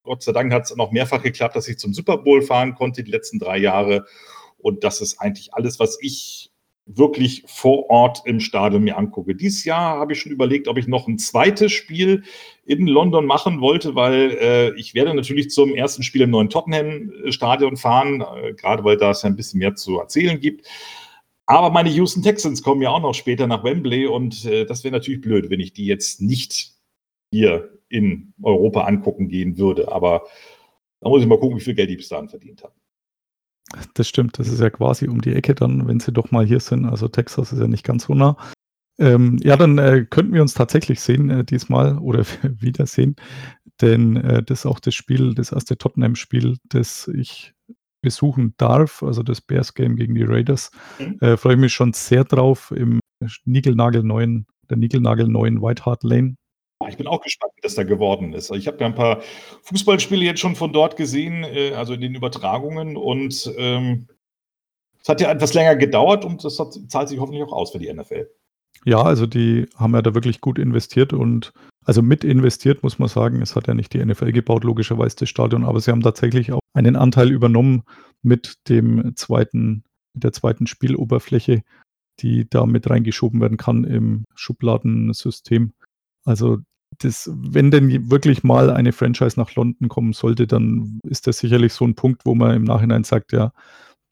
Gott 0.02 0.23
sei 0.23 0.33
Dank 0.33 0.52
hat 0.52 0.64
es 0.64 0.76
noch 0.76 0.92
mehrfach 0.92 1.23
geklappt, 1.23 1.57
dass 1.57 1.69
ich 1.69 1.78
zum 1.78 1.92
Super 1.92 2.19
Bowl 2.19 2.42
fahren 2.42 2.75
konnte 2.75 3.04
die 3.04 3.11
letzten 3.11 3.38
drei 3.38 3.59
Jahre. 3.59 4.07
Und 4.59 4.85
das 4.85 5.00
ist 5.00 5.19
eigentlich 5.21 5.54
alles, 5.54 5.78
was 5.78 5.99
ich 6.00 6.50
wirklich 6.87 7.45
vor 7.47 7.88
Ort 7.88 8.23
im 8.25 8.40
Stadion 8.40 8.83
mir 8.83 8.97
angucke. 8.97 9.35
Dieses 9.35 9.64
Jahr 9.64 9.99
habe 9.99 10.12
ich 10.12 10.21
schon 10.21 10.33
überlegt, 10.33 10.66
ob 10.66 10.76
ich 10.76 10.88
noch 10.88 11.07
ein 11.07 11.19
zweites 11.19 11.73
Spiel 11.73 12.25
in 12.64 12.87
London 12.87 13.26
machen 13.26 13.61
wollte, 13.61 13.95
weil 13.95 14.37
äh, 14.40 14.75
ich 14.78 14.95
werde 14.95 15.14
natürlich 15.14 15.50
zum 15.50 15.75
ersten 15.75 16.02
Spiel 16.02 16.23
im 16.23 16.30
neuen 16.30 16.50
Tottenham-Stadion 16.50 17.76
fahren, 17.76 18.23
äh, 18.23 18.54
gerade 18.54 18.83
weil 18.83 18.97
da 18.97 19.11
es 19.11 19.23
ja 19.23 19.28
ein 19.28 19.37
bisschen 19.37 19.59
mehr 19.59 19.76
zu 19.76 20.00
erzählen 20.00 20.40
gibt. 20.40 20.66
Aber 21.47 21.71
meine 21.71 21.90
Houston 21.90 22.23
Texans 22.23 22.62
kommen 22.62 22.83
ja 22.83 22.90
auch 22.90 23.02
noch 23.02 23.14
später 23.14 23.47
nach 23.47 23.64
Wembley 23.64 24.07
und 24.07 24.45
äh, 24.45 24.64
das 24.64 24.83
wäre 24.83 24.92
natürlich 24.92 25.21
blöd, 25.21 25.50
wenn 25.50 25.61
ich 25.61 25.73
die 25.73 25.87
jetzt 25.87 26.21
nicht 26.21 26.73
hier 27.32 27.78
in 27.88 28.32
Europa 28.42 28.82
angucken 28.82 29.28
gehen 29.28 29.58
würde. 29.58 29.92
Aber 29.92 30.22
da 31.00 31.08
muss 31.08 31.22
ich 31.22 31.28
mal 31.28 31.38
gucken, 31.38 31.58
wie 31.58 31.62
viel 31.62 31.75
Geld 31.75 31.90
ich 31.90 31.99
bis 31.99 32.08
dahin 32.08 32.28
verdient 32.28 32.62
habe. 32.62 32.75
Das 33.94 34.08
stimmt, 34.08 34.38
das 34.38 34.49
ist 34.49 34.60
ja 34.60 34.70
quasi 34.70 35.08
um 35.08 35.20
die 35.20 35.32
Ecke 35.32 35.54
dann, 35.54 35.87
wenn 35.87 36.00
sie 36.00 36.12
doch 36.12 36.30
mal 36.30 36.44
hier 36.44 36.60
sind. 36.60 36.87
Also 36.87 37.08
Texas 37.08 37.52
ist 37.52 37.60
ja 37.60 37.68
nicht 37.68 37.84
ganz 37.84 38.04
so 38.04 38.14
nah. 38.14 38.37
Ähm, 38.99 39.38
ja, 39.42 39.56
dann 39.56 39.78
äh, 39.78 40.04
könnten 40.08 40.34
wir 40.34 40.42
uns 40.42 40.54
tatsächlich 40.54 41.00
sehen 41.00 41.30
äh, 41.30 41.44
diesmal 41.44 41.96
oder 41.99 42.25
wiedersehen, 42.42 43.16
denn 43.80 44.16
äh, 44.16 44.42
das 44.42 44.60
ist 44.60 44.66
auch 44.66 44.80
das 44.80 44.94
Spiel, 44.94 45.34
das 45.34 45.52
erste 45.52 45.78
Tottenham-Spiel, 45.78 46.58
das 46.64 47.08
ich 47.08 47.54
besuchen 48.02 48.54
darf, 48.58 49.02
also 49.02 49.22
das 49.22 49.40
Bears-Game 49.40 49.96
gegen 49.96 50.14
die 50.14 50.25
Raiders. 50.25 50.70
Mhm. 50.99 51.18
Äh, 51.20 51.37
Freue 51.37 51.54
ich 51.54 51.60
mich 51.60 51.72
schon 51.72 51.92
sehr 51.92 52.25
drauf 52.25 52.72
im 52.76 53.00
Niegelnagelneuen, 53.44 54.46
der 54.68 54.76
Niegelnagelneuen 54.76 55.62
White 55.62 55.87
Hart 55.87 56.02
Lane. 56.02 56.37
Ich 56.90 56.97
bin 56.97 57.06
auch 57.06 57.23
gespannt, 57.23 57.52
wie 57.56 57.62
das 57.62 57.75
da 57.75 57.85
geworden 57.85 58.32
ist. 58.32 58.50
Ich 58.50 58.66
habe 58.66 58.78
ja 58.80 58.87
ein 58.87 58.94
paar 58.94 59.23
Fußballspiele 59.62 60.25
jetzt 60.25 60.40
schon 60.40 60.56
von 60.56 60.73
dort 60.73 60.97
gesehen, 60.97 61.44
äh, 61.44 61.73
also 61.73 61.94
in 61.94 62.00
den 62.00 62.14
Übertragungen. 62.14 62.97
Und 62.97 63.52
ähm, 63.56 64.09
es 65.02 65.09
hat 65.09 65.20
ja 65.20 65.30
etwas 65.30 65.54
länger 65.54 65.76
gedauert 65.76 66.25
und 66.25 66.44
das 66.44 66.59
hat, 66.59 66.75
zahlt 66.88 67.09
sich 67.09 67.18
hoffentlich 67.18 67.42
auch 67.42 67.52
aus 67.52 67.73
für 67.73 67.78
die 67.78 67.92
NFL. 67.92 68.28
Ja, 68.85 69.02
also 69.02 69.26
die 69.26 69.66
haben 69.76 69.94
ja 69.94 70.02
da 70.02 70.14
wirklich 70.14 70.40
gut 70.40 70.59
investiert 70.59 71.12
und 71.12 71.52
also 71.85 72.02
mit 72.02 72.25
investiert, 72.25 72.82
muss 72.82 72.99
man 72.99 73.09
sagen. 73.09 73.42
Es 73.42 73.56
hat 73.56 73.66
ja 73.66 73.75
nicht 73.75 73.92
die 73.92 74.04
NFL 74.04 74.32
gebaut, 74.32 74.64
logischerweise 74.64 75.16
das 75.16 75.28
Stadion, 75.28 75.64
aber 75.64 75.80
sie 75.80 75.90
haben 75.90 76.02
tatsächlich 76.02 76.52
auch 76.52 76.61
einen 76.75 76.97
Anteil 76.97 77.30
übernommen 77.30 77.82
mit 78.23 78.68
dem 78.68 79.16
zweiten, 79.16 79.85
mit 80.14 80.25
der 80.25 80.32
zweiten 80.32 80.66
Spieloberfläche, 80.66 81.62
die 82.20 82.49
da 82.49 82.66
mit 82.66 82.88
reingeschoben 82.88 83.40
werden 83.40 83.56
kann 83.56 83.85
im 83.85 84.25
Schubladensystem. 84.35 85.73
Also 86.25 86.59
das, 87.00 87.30
wenn 87.35 87.71
denn 87.71 88.11
wirklich 88.11 88.42
mal 88.42 88.71
eine 88.71 88.92
Franchise 88.92 89.38
nach 89.38 89.54
London 89.54 89.88
kommen 89.88 90.12
sollte, 90.12 90.47
dann 90.47 91.00
ist 91.09 91.26
das 91.26 91.38
sicherlich 91.38 91.73
so 91.73 91.85
ein 91.85 91.95
Punkt, 91.95 92.25
wo 92.25 92.35
man 92.35 92.54
im 92.54 92.64
Nachhinein 92.64 93.04
sagt, 93.04 93.33
ja, 93.33 93.52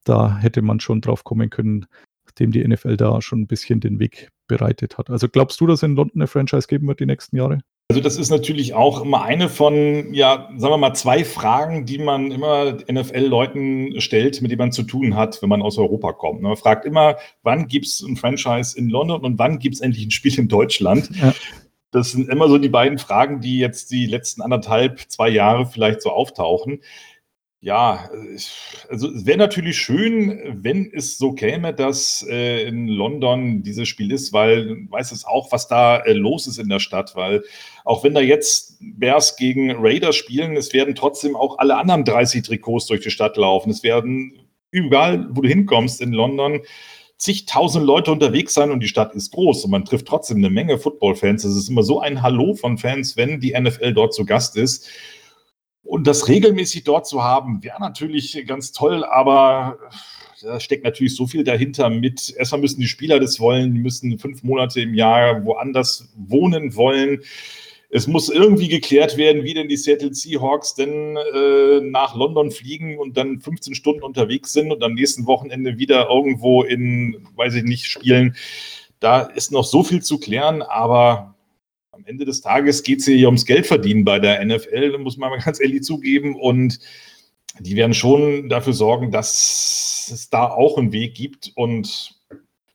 da 0.05 0.39
hätte 0.39 0.63
man 0.63 0.81
schon 0.81 1.01
drauf 1.01 1.25
kommen 1.25 1.51
können, 1.51 1.87
nachdem 2.27 2.51
die 2.51 2.67
NFL 2.67 2.97
da 2.97 3.21
schon 3.21 3.43
ein 3.43 3.47
bisschen 3.47 3.81
den 3.81 3.99
Weg 3.99 4.31
bereitet 4.49 4.99
hat. 4.99 5.11
Also 5.11 5.29
glaubst 5.29 5.61
du, 5.61 5.67
dass 5.67 5.83
in 5.83 5.95
London 5.95 6.23
eine 6.23 6.27
Franchise 6.27 6.67
geben 6.67 6.89
wird 6.89 7.01
die 7.01 7.07
nächsten 7.07 7.37
Jahre? 7.37 7.61
Also 7.91 8.03
das 8.03 8.19
ist 8.19 8.29
natürlich 8.29 8.75
auch 8.75 9.01
immer 9.01 9.23
eine 9.23 9.49
von, 9.49 10.13
ja, 10.13 10.51
sagen 10.57 10.75
wir 10.75 10.77
mal, 10.77 10.93
zwei 10.93 11.25
Fragen, 11.25 11.87
die 11.87 11.97
man 11.97 12.31
immer 12.31 12.77
NFL-Leuten 12.91 13.99
stellt, 14.03 14.43
mit 14.43 14.51
denen 14.51 14.59
man 14.59 14.73
zu 14.73 14.83
tun 14.83 15.15
hat, 15.15 15.41
wenn 15.41 15.49
man 15.49 15.63
aus 15.63 15.79
Europa 15.79 16.13
kommt. 16.13 16.43
Man 16.43 16.57
fragt 16.57 16.85
immer, 16.85 17.17
wann 17.43 17.67
gibt 17.67 17.87
es 17.87 18.03
ein 18.03 18.17
Franchise 18.17 18.79
in 18.79 18.91
London 18.91 19.23
und 19.23 19.39
wann 19.39 19.59
gibt 19.59 19.77
es 19.77 19.81
endlich 19.81 20.05
ein 20.05 20.11
Spiel 20.11 20.39
in 20.39 20.49
Deutschland? 20.49 21.09
Ja. 21.17 21.33
Das 21.91 22.13
sind 22.13 22.29
immer 22.29 22.49
so 22.49 22.59
die 22.59 22.69
beiden 22.69 22.99
Fragen, 22.99 23.41
die 23.41 23.59
jetzt 23.59 23.91
die 23.91 24.07
letzten 24.07 24.43
anderthalb, 24.43 25.01
zwei 25.09 25.29
Jahre 25.29 25.67
vielleicht 25.67 26.03
so 26.03 26.11
auftauchen. 26.11 26.81
Ja, 27.61 28.09
also 28.89 29.09
es 29.11 29.27
wäre 29.27 29.37
natürlich 29.39 29.79
schön, 29.79 30.63
wenn 30.63 30.93
es 30.93 31.19
so 31.19 31.33
käme, 31.33 31.75
dass 31.75 32.25
äh, 32.29 32.63
in 32.69 32.87
London 32.87 33.65
dieses 33.65 33.89
Spiel 33.89 34.13
ist, 34.13 34.33
weil 34.33 34.67
du 34.67 34.91
weißt 34.93 35.11
es 35.11 35.25
auch, 35.25 35.51
was 35.51 35.67
da 35.67 35.99
äh, 35.99 36.13
los 36.13 36.47
ist 36.47 36.59
in 36.59 36.69
der 36.69 36.79
Stadt, 36.79 37.17
weil 37.17 37.43
auch 37.85 38.05
wenn 38.05 38.15
da 38.15 38.21
jetzt 38.21 38.77
Bears 38.81 39.35
gegen 39.35 39.73
Raiders 39.73 40.15
spielen, 40.15 40.57
es 40.57 40.73
werden 40.73 40.95
trotzdem 40.95 41.35
auch 41.35 41.59
alle 41.59 41.77
anderen 41.77 42.05
30 42.05 42.45
Trikots 42.45 42.87
durch 42.87 43.01
die 43.01 43.11
Stadt 43.11 43.37
laufen. 43.37 43.71
Es 43.71 43.83
werden 43.83 44.39
überall, 44.71 45.27
wo 45.31 45.41
du 45.41 45.49
hinkommst 45.49 46.01
in 46.01 46.13
London, 46.13 46.61
zigtausend 47.19 47.85
Leute 47.85 48.13
unterwegs 48.13 48.55
sein 48.55 48.71
und 48.71 48.81
die 48.81 48.89
Stadt 48.89 49.15
ist 49.15 49.33
groß 49.33 49.65
und 49.65 49.73
man 49.73 49.85
trifft 49.85 50.07
trotzdem 50.07 50.39
eine 50.39 50.51
Menge 50.51 50.79
Football-Fans. 50.79 51.45
Es 51.45 51.57
ist 51.57 51.69
immer 51.69 51.83
so 51.83 52.01
ein 52.01 52.23
Hallo 52.23 52.55
von 52.55 52.79
Fans, 52.79 53.17
wenn 53.17 53.41
die 53.41 53.59
NFL 53.59 53.93
dort 53.93 54.15
zu 54.15 54.25
Gast 54.25 54.57
ist. 54.57 54.89
Und 55.83 56.07
das 56.07 56.29
regelmäßig 56.29 56.85
dort 56.85 57.07
zu 57.07 57.25
haben, 57.25 57.63
wäre 57.65 57.81
natürlich 57.81 58.45
ganz 58.47 58.73
toll, 58.73 59.05
aber 59.05 59.79
da 60.43 60.61
steckt 60.61 60.85
natürlich 60.85 61.17
so 61.17 61.27
viel 61.27 61.43
dahinter 61.43 61.91
mit. 61.91 62.35
Erstmal 62.37 62.61
müssen 62.61 62.81
die 62.81 62.87
Spieler 62.87 63.19
das 63.19 63.41
wollen, 63.41 63.73
müssen 63.73 64.19
fünf 64.19 64.45
Monate 64.45 64.81
im 64.81 64.95
Jahr 64.95 65.45
woanders 65.45 66.09
wohnen 66.17 66.77
wollen. 66.77 67.23
Es 67.91 68.07
muss 68.07 68.29
irgendwie 68.29 68.69
geklärt 68.69 69.17
werden, 69.17 69.45
wie 69.45 69.55
denn 69.55 69.69
die 69.69 69.77
Seattle 69.77 70.13
Seahawks 70.13 70.75
denn 70.75 71.17
äh, 71.17 71.81
nach 71.81 72.15
London 72.15 72.51
fliegen 72.51 72.99
und 72.99 73.17
dann 73.17 73.41
15 73.41 73.75
Stunden 73.75 74.03
unterwegs 74.03 74.53
sind 74.53 74.71
und 74.73 74.83
am 74.85 74.93
nächsten 74.93 75.27
Wochenende 75.27 75.79
wieder 75.79 76.11
irgendwo 76.11 76.63
in, 76.63 77.27
weiß 77.35 77.55
ich 77.55 77.63
nicht, 77.63 77.87
spielen. 77.87 78.37
Da 79.01 79.23
ist 79.23 79.53
noch 79.53 79.65
so 79.65 79.83
viel 79.83 80.03
zu 80.03 80.19
klären, 80.19 80.61
aber 80.61 81.35
am 81.93 82.05
Ende 82.05 82.27
des 82.27 82.43
Tages 82.43 82.83
geht 82.83 83.01
es 83.01 83.07
hier 83.07 83.27
ums 83.27 83.47
Geldverdienen 83.47 84.05
bei 84.05 84.19
der 84.19 84.45
NFL, 84.45 84.99
muss 84.99 85.17
man 85.17 85.31
mal 85.31 85.41
ganz 85.45 85.61
ehrlich 85.61 85.83
zugeben. 85.83 86.37
Und 86.37 86.81
die 87.59 87.75
werden 87.75 87.95
schon 87.95 88.51
dafür 88.51 88.75
sorgen, 88.75 89.11
dass 89.11 90.11
es 90.13 90.29
da 90.29 90.49
auch 90.49 90.77
einen 90.77 90.93
Weg 90.93 91.15
gibt. 91.15 91.53
Und 91.55 92.18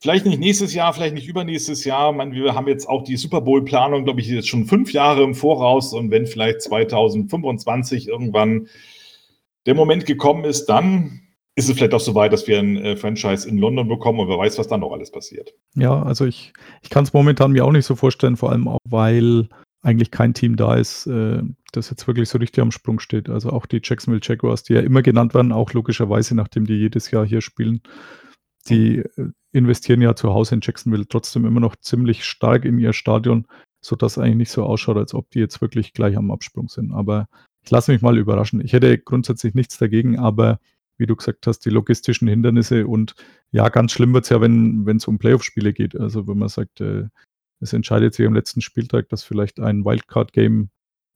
vielleicht 0.03 0.25
nicht 0.25 0.41
nächstes 0.41 0.73
Jahr, 0.73 0.93
vielleicht 0.93 1.13
nicht 1.13 1.29
übernächstes 1.29 1.85
Jahr. 1.85 2.11
meine, 2.11 2.33
wir 2.33 2.55
haben 2.55 2.67
jetzt 2.67 2.89
auch 2.89 3.05
die 3.05 3.15
Super 3.15 3.39
Bowl-Planung, 3.39 4.03
glaube 4.03 4.19
ich, 4.19 4.27
jetzt 4.27 4.49
schon 4.49 4.65
fünf 4.65 4.91
Jahre 4.91 5.23
im 5.23 5.33
Voraus. 5.33 5.93
Und 5.93 6.11
wenn 6.11 6.25
vielleicht 6.25 6.61
2025 6.61 8.09
irgendwann 8.09 8.67
der 9.65 9.75
Moment 9.75 10.05
gekommen 10.05 10.43
ist, 10.43 10.65
dann 10.65 11.21
ist 11.55 11.69
es 11.69 11.77
vielleicht 11.77 11.93
auch 11.93 12.01
so 12.01 12.15
weit, 12.15 12.33
dass 12.33 12.49
wir 12.49 12.59
ein 12.59 12.75
äh, 12.83 12.97
Franchise 12.97 13.47
in 13.47 13.57
London 13.57 13.87
bekommen 13.87 14.19
und 14.19 14.27
wer 14.27 14.37
weiß, 14.37 14.59
was 14.59 14.67
dann 14.67 14.81
noch 14.81 14.91
alles 14.91 15.09
passiert. 15.09 15.53
Ja, 15.73 16.03
also 16.03 16.25
ich, 16.25 16.51
ich 16.81 16.89
kann 16.89 17.05
es 17.05 17.13
momentan 17.13 17.53
mir 17.53 17.63
auch 17.63 17.71
nicht 17.71 17.85
so 17.85 17.95
vorstellen, 17.95 18.35
vor 18.35 18.51
allem 18.51 18.67
auch, 18.67 18.79
weil 18.83 19.47
eigentlich 19.83 20.11
kein 20.11 20.33
Team 20.33 20.57
da 20.57 20.75
ist, 20.75 21.07
äh, 21.07 21.41
das 21.71 21.89
jetzt 21.89 22.07
wirklich 22.07 22.27
so 22.27 22.39
richtig 22.39 22.61
am 22.61 22.71
Sprung 22.71 22.99
steht. 22.99 23.29
Also 23.29 23.51
auch 23.51 23.65
die 23.65 23.79
Jacksonville 23.81 24.21
Jaguars, 24.21 24.63
die 24.63 24.73
ja 24.73 24.81
immer 24.81 25.01
genannt 25.01 25.33
werden, 25.33 25.53
auch 25.53 25.71
logischerweise, 25.71 26.35
nachdem 26.35 26.65
die 26.65 26.75
jedes 26.75 27.09
Jahr 27.09 27.25
hier 27.25 27.39
spielen, 27.39 27.81
die 28.67 28.97
äh, 28.97 29.29
investieren 29.53 30.01
ja 30.01 30.15
zu 30.15 30.33
Hause 30.33 30.55
in 30.55 30.61
Jacksonville 30.61 31.07
trotzdem 31.07 31.45
immer 31.45 31.59
noch 31.59 31.75
ziemlich 31.77 32.25
stark 32.25 32.65
in 32.65 32.79
ihr 32.79 32.93
Stadion, 32.93 33.47
sodass 33.81 34.17
eigentlich 34.17 34.35
nicht 34.35 34.51
so 34.51 34.63
ausschaut, 34.63 34.97
als 34.97 35.13
ob 35.13 35.29
die 35.31 35.39
jetzt 35.39 35.61
wirklich 35.61 35.93
gleich 35.93 36.17
am 36.17 36.31
Absprung 36.31 36.67
sind. 36.67 36.91
Aber 36.91 37.27
ich 37.63 37.71
lasse 37.71 37.91
mich 37.91 38.01
mal 38.01 38.17
überraschen. 38.17 38.61
Ich 38.61 38.73
hätte 38.73 38.97
grundsätzlich 38.97 39.53
nichts 39.53 39.77
dagegen, 39.77 40.19
aber 40.19 40.59
wie 40.97 41.05
du 41.05 41.15
gesagt 41.15 41.47
hast, 41.47 41.59
die 41.59 41.69
logistischen 41.69 42.27
Hindernisse 42.27 42.87
und 42.87 43.15
ja, 43.51 43.69
ganz 43.69 43.93
schlimm 43.93 44.13
wird 44.13 44.25
es 44.25 44.29
ja, 44.29 44.41
wenn 44.41 44.85
es 44.87 45.07
um 45.07 45.17
Playoff-Spiele 45.17 45.73
geht. 45.73 45.99
Also 45.99 46.27
wenn 46.27 46.37
man 46.37 46.49
sagt, 46.49 46.81
äh, 46.81 47.05
es 47.59 47.73
entscheidet 47.73 48.13
sich 48.13 48.27
am 48.27 48.33
letzten 48.33 48.61
Spieltag, 48.61 49.09
dass 49.09 49.23
vielleicht 49.23 49.59
ein 49.59 49.85
Wildcard-Game 49.85 50.69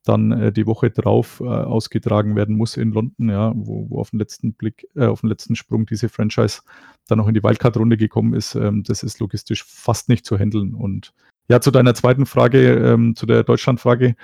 dann 0.07 0.31
äh, 0.31 0.51
die 0.51 0.65
Woche 0.65 0.89
drauf 0.89 1.41
äh, 1.41 1.45
ausgetragen 1.45 2.35
werden 2.35 2.55
muss 2.55 2.77
in 2.77 2.91
London, 2.91 3.29
ja, 3.29 3.53
wo, 3.55 3.89
wo 3.89 3.99
auf 3.99 4.11
den 4.11 4.19
letzten 4.19 4.53
Blick, 4.53 4.87
äh, 4.95 5.05
auf 5.05 5.21
den 5.21 5.29
letzten 5.29 5.55
Sprung 5.55 5.85
diese 5.85 6.09
Franchise 6.09 6.61
dann 7.07 7.17
noch 7.17 7.27
in 7.27 7.33
die 7.33 7.43
Wildcard-Runde 7.43 7.97
gekommen 7.97 8.33
ist. 8.33 8.55
Ähm, 8.55 8.83
das 8.83 9.03
ist 9.03 9.19
logistisch 9.19 9.63
fast 9.63 10.09
nicht 10.09 10.25
zu 10.25 10.37
handeln. 10.37 10.73
Und 10.73 11.13
ja, 11.49 11.61
zu 11.61 11.71
deiner 11.71 11.93
zweiten 11.93 12.25
Frage, 12.25 12.73
ähm, 12.73 13.15
zu 13.15 13.25
der 13.25 13.43
Deutschland-Frage, 13.43 14.15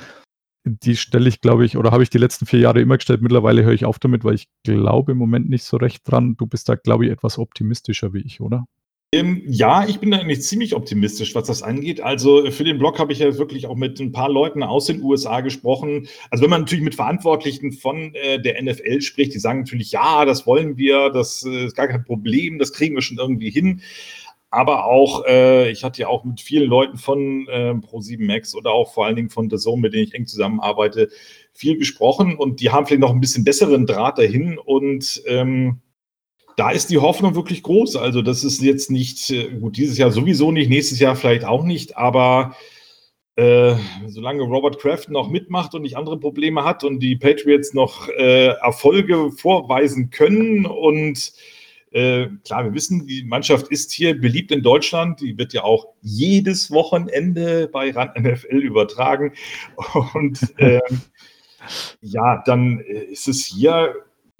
die 0.65 0.95
stelle 0.95 1.27
ich, 1.27 1.41
glaube 1.41 1.65
ich, 1.65 1.77
oder 1.77 1.91
habe 1.91 2.03
ich 2.03 2.09
die 2.09 2.17
letzten 2.17 2.45
vier 2.45 2.59
Jahre 2.59 2.81
immer 2.81 2.97
gestellt. 2.97 3.21
Mittlerweile 3.21 3.63
höre 3.63 3.73
ich 3.73 3.85
auf 3.85 3.99
damit, 3.99 4.23
weil 4.23 4.35
ich 4.35 4.47
glaube 4.63 5.11
im 5.11 5.17
Moment 5.17 5.49
nicht 5.49 5.63
so 5.63 5.77
recht 5.77 6.09
dran. 6.09 6.35
Du 6.37 6.45
bist 6.47 6.69
da, 6.69 6.75
glaube 6.75 7.05
ich, 7.05 7.11
etwas 7.11 7.37
optimistischer 7.37 8.13
wie 8.13 8.21
ich, 8.21 8.39
oder? 8.39 8.65
Ähm, 9.13 9.43
ja, 9.45 9.87
ich 9.87 9.99
bin 9.99 10.09
da 10.09 10.17
eigentlich 10.17 10.41
ziemlich 10.41 10.73
optimistisch, 10.73 11.35
was 11.35 11.45
das 11.45 11.61
angeht. 11.61 12.01
Also 12.01 12.49
für 12.49 12.63
den 12.63 12.79
Blog 12.79 12.97
habe 12.97 13.13
ich 13.13 13.19
ja 13.19 13.37
wirklich 13.37 13.67
auch 13.67 13.75
mit 13.75 13.99
ein 13.99 14.11
paar 14.11 14.27
Leuten 14.27 14.63
aus 14.63 14.87
den 14.87 15.03
USA 15.03 15.41
gesprochen. 15.41 16.07
Also 16.31 16.41
wenn 16.41 16.49
man 16.49 16.61
natürlich 16.61 16.83
mit 16.83 16.95
Verantwortlichen 16.95 17.73
von 17.73 18.15
äh, 18.15 18.41
der 18.41 18.59
NFL 18.63 19.01
spricht, 19.01 19.35
die 19.35 19.39
sagen 19.39 19.59
natürlich, 19.59 19.91
ja, 19.91 20.25
das 20.25 20.47
wollen 20.47 20.77
wir, 20.77 21.11
das 21.11 21.45
äh, 21.45 21.65
ist 21.65 21.75
gar 21.75 21.87
kein 21.87 22.03
Problem, 22.03 22.57
das 22.57 22.73
kriegen 22.73 22.95
wir 22.95 23.03
schon 23.03 23.19
irgendwie 23.19 23.51
hin 23.51 23.83
aber 24.53 24.85
auch, 24.85 25.25
äh, 25.25 25.71
ich 25.71 25.83
hatte 25.83 26.01
ja 26.01 26.09
auch 26.09 26.23
mit 26.23 26.39
vielen 26.39 26.69
Leuten 26.69 26.97
von 26.99 27.47
äh, 27.47 27.71
Pro7 27.71 28.23
Max 28.23 28.53
oder 28.53 28.71
auch 28.71 28.93
vor 28.93 29.07
allen 29.07 29.15
Dingen 29.15 29.31
von 29.31 29.49
The 29.49 29.57
Zone, 29.57 29.81
mit 29.81 29.95
denen 29.95 30.03
ich 30.03 30.13
eng 30.13 30.27
zusammenarbeite, 30.27 31.09
viel 31.53 31.75
gesprochen 31.75 32.35
und 32.35 32.61
die 32.61 32.69
haben 32.69 32.85
vielleicht 32.85 33.01
noch 33.01 33.09
ein 33.09 33.19
bisschen 33.19 33.43
besseren 33.43 33.87
Draht 33.87 34.19
dahin 34.19 34.59
und 34.59 35.23
ähm, 35.25 35.81
da 36.57 36.71
ist 36.71 36.89
die 36.89 36.97
Hoffnung 36.97 37.35
wirklich 37.35 37.63
groß. 37.63 37.95
Also 37.95 38.21
das 38.21 38.43
ist 38.43 38.61
jetzt 38.61 38.91
nicht, 38.91 39.29
äh, 39.31 39.49
gut, 39.59 39.77
dieses 39.77 39.97
Jahr 39.97 40.11
sowieso 40.11 40.51
nicht, 40.51 40.69
nächstes 40.69 40.99
Jahr 40.99 41.15
vielleicht 41.15 41.45
auch 41.45 41.63
nicht, 41.63 41.97
aber 41.97 42.55
äh, 43.35 43.75
solange 44.07 44.43
Robert 44.43 44.79
Kraft 44.79 45.09
noch 45.09 45.29
mitmacht 45.29 45.73
und 45.73 45.81
nicht 45.81 45.97
andere 45.97 46.19
Probleme 46.19 46.63
hat 46.63 46.83
und 46.83 46.99
die 46.99 47.15
Patriots 47.15 47.73
noch 47.73 48.07
äh, 48.09 48.47
Erfolge 48.47 49.31
vorweisen 49.31 50.11
können 50.11 50.65
und 50.65 51.33
äh, 51.93 52.27
klar, 52.43 52.65
wir 52.65 52.73
wissen, 52.73 53.05
die 53.05 53.23
Mannschaft 53.23 53.67
ist 53.67 53.91
hier 53.91 54.19
beliebt 54.19 54.51
in 54.51 54.63
Deutschland. 54.63 55.21
Die 55.21 55.37
wird 55.37 55.53
ja 55.53 55.63
auch 55.63 55.89
jedes 56.01 56.71
Wochenende 56.71 57.67
bei 57.67 57.91
RAN 57.91 58.13
NFL 58.17 58.57
übertragen. 58.57 59.33
Und 60.15 60.39
äh, 60.57 60.81
ja, 62.01 62.41
dann 62.47 62.79
äh, 62.79 63.03
ist 63.03 63.27
es 63.27 63.45
hier 63.45 63.93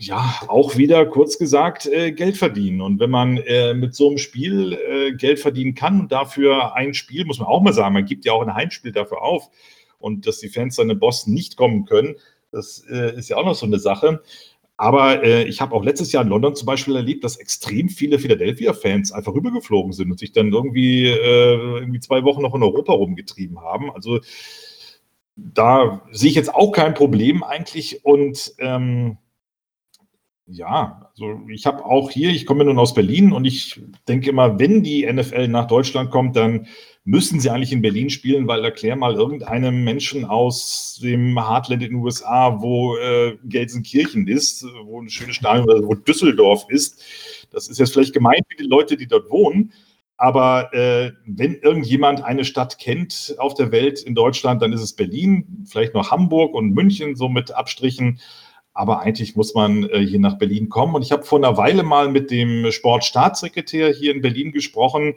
ja 0.07 0.39
auch 0.48 0.77
wieder 0.77 1.05
kurz 1.05 1.38
gesagt 1.38 1.86
äh, 1.86 2.12
Geld 2.12 2.38
verdienen. 2.38 2.81
Und 2.81 3.00
wenn 3.00 3.10
man 3.10 3.38
äh, 3.38 3.74
mit 3.74 3.95
so 3.95 4.07
einem 4.07 4.17
Spiel 4.17 4.74
äh, 4.74 5.13
Geld 5.13 5.39
verdienen 5.39 5.75
kann 5.75 6.00
und 6.00 6.12
dafür 6.12 6.75
ein 6.75 6.93
Spiel, 6.93 7.25
muss 7.25 7.39
man 7.39 7.48
auch 7.48 7.62
mal 7.62 7.74
sagen, 7.74 7.93
man 7.93 8.05
gibt 8.05 8.25
ja 8.25 8.33
auch 8.33 8.41
ein 8.41 8.53
Heimspiel 8.53 8.91
dafür 8.91 9.22
auf 9.22 9.50
und 10.00 10.27
dass 10.27 10.39
die 10.39 10.50
Fans 10.50 10.75
dann 10.75 10.89
in 10.89 11.00
Boston 11.00 11.33
nicht 11.33 11.57
kommen 11.57 11.86
können, 11.86 12.15
das 12.51 12.77
ist 12.77 13.29
ja 13.29 13.38
auch 13.38 13.45
noch 13.45 13.55
so 13.55 13.65
eine 13.65 13.79
Sache. 13.79 14.22
Aber 14.77 15.24
äh, 15.24 15.43
ich 15.43 15.62
habe 15.62 15.75
auch 15.75 15.83
letztes 15.83 16.12
Jahr 16.12 16.24
in 16.24 16.29
London 16.29 16.55
zum 16.55 16.65
Beispiel 16.65 16.95
erlebt, 16.95 17.24
dass 17.24 17.38
extrem 17.38 17.89
viele 17.89 18.17
Philadelphia-Fans 18.17 19.12
einfach 19.12 19.33
rübergeflogen 19.33 19.93
sind 19.93 20.12
und 20.12 20.19
sich 20.19 20.31
dann 20.31 20.51
irgendwie, 20.51 21.07
äh, 21.07 21.79
irgendwie 21.79 22.00
zwei 22.00 22.24
Wochen 22.24 22.41
noch 22.41 22.55
in 22.55 22.63
Europa 22.63 22.93
rumgetrieben 22.93 23.62
haben. 23.62 23.91
Also 23.91 24.19
da 25.36 26.01
sehe 26.12 26.29
ich 26.29 26.36
jetzt 26.36 26.53
auch 26.53 26.72
kein 26.72 26.95
Problem 26.95 27.43
eigentlich. 27.43 28.03
Und 28.03 28.55
ähm, 28.60 29.17
ja, 30.53 31.10
also 31.10 31.41
ich 31.50 31.65
habe 31.65 31.83
auch 31.83 32.12
hier, 32.12 32.29
ich 32.29 32.45
komme 32.45 32.63
nun 32.63 32.79
aus 32.79 32.93
Berlin 32.93 33.33
und 33.33 33.45
ich 33.45 33.81
denke 34.07 34.29
immer, 34.29 34.60
wenn 34.60 34.83
die 34.83 35.12
NFL 35.12 35.48
nach 35.48 35.67
Deutschland 35.67 36.12
kommt, 36.12 36.36
dann 36.36 36.67
müssen 37.05 37.39
sie 37.39 37.50
eigentlich 37.50 37.74
in 37.74 37.81
Berlin 37.81 38.10
spielen, 38.10 38.48
weil 38.48 38.63
erklär 38.63 38.95
mal 38.95 39.15
irgendeinem 39.15 39.83
Menschen 39.83 40.25
aus 40.25 41.00
dem 41.03 41.38
Heartland 41.38 41.83
in 41.83 41.89
den 41.89 42.03
USA, 42.03 42.62
wo 42.62 42.95
äh, 42.98 43.38
Gelsenkirchen 43.43 44.27
ist, 44.27 44.63
wo 44.86 45.01
ein 45.01 45.10
schönes 45.10 45.36
Stadion 45.36 45.69
oder 45.69 45.86
wo 45.86 45.95
Düsseldorf 45.95 46.65
ist. 46.69 47.03
Das 47.51 47.67
ist 47.67 47.79
jetzt 47.79 47.93
vielleicht 47.93 48.13
gemeint 48.13 48.45
für 48.50 48.63
die 48.63 48.69
Leute, 48.69 48.95
die 48.95 49.07
dort 49.07 49.29
wohnen. 49.29 49.74
Aber 50.17 50.74
äh, 50.74 51.12
wenn 51.25 51.55
irgendjemand 51.55 52.24
eine 52.24 52.45
Stadt 52.45 52.77
kennt 52.79 53.36
auf 53.39 53.55
der 53.55 53.72
Welt 53.72 54.01
in 54.01 54.15
Deutschland, 54.15 54.62
dann 54.62 54.72
ist 54.72 54.81
es 54.81 54.95
Berlin, 54.95 55.65
vielleicht 55.65 55.95
noch 55.95 56.12
Hamburg 56.12 56.53
und 56.53 56.74
München, 56.74 57.15
so 57.15 57.27
mit 57.27 57.51
Abstrichen. 57.51 58.19
Aber 58.74 59.01
eigentlich 59.01 59.36
muss 59.36 59.53
man 59.53 59.84
äh, 59.89 60.00
hier 60.00 60.20
nach 60.20 60.38
Berlin 60.38 60.70
kommen. 60.70 60.96
Und 60.96 61.03
ich 61.03 61.12
habe 61.12 61.24
vor 61.24 61.38
einer 61.38 61.58
Weile 61.58 61.84
mal 61.84 62.10
mit 62.10 62.32
dem 62.32 62.72
Sportstaatssekretär 62.72 63.92
hier 63.92 64.13
in 64.13 64.22
Berlin 64.22 64.51
gesprochen, 64.51 65.15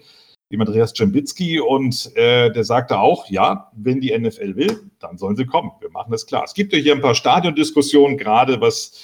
dem 0.52 0.60
Andreas 0.60 0.92
Czembitzki, 0.92 1.60
und 1.60 2.14
äh, 2.16 2.52
der 2.52 2.64
sagte 2.64 3.00
auch, 3.00 3.28
ja, 3.28 3.70
wenn 3.74 4.00
die 4.00 4.16
NFL 4.16 4.56
will, 4.56 4.90
dann 5.00 5.18
sollen 5.18 5.36
sie 5.36 5.46
kommen. 5.46 5.72
Wir 5.80 5.90
machen 5.90 6.12
das 6.12 6.26
klar. 6.26 6.44
Es 6.44 6.54
gibt 6.54 6.72
ja 6.72 6.78
hier 6.78 6.94
ein 6.94 7.00
paar 7.00 7.14
Stadiondiskussionen, 7.14 8.16
gerade 8.16 8.60
was 8.60 9.02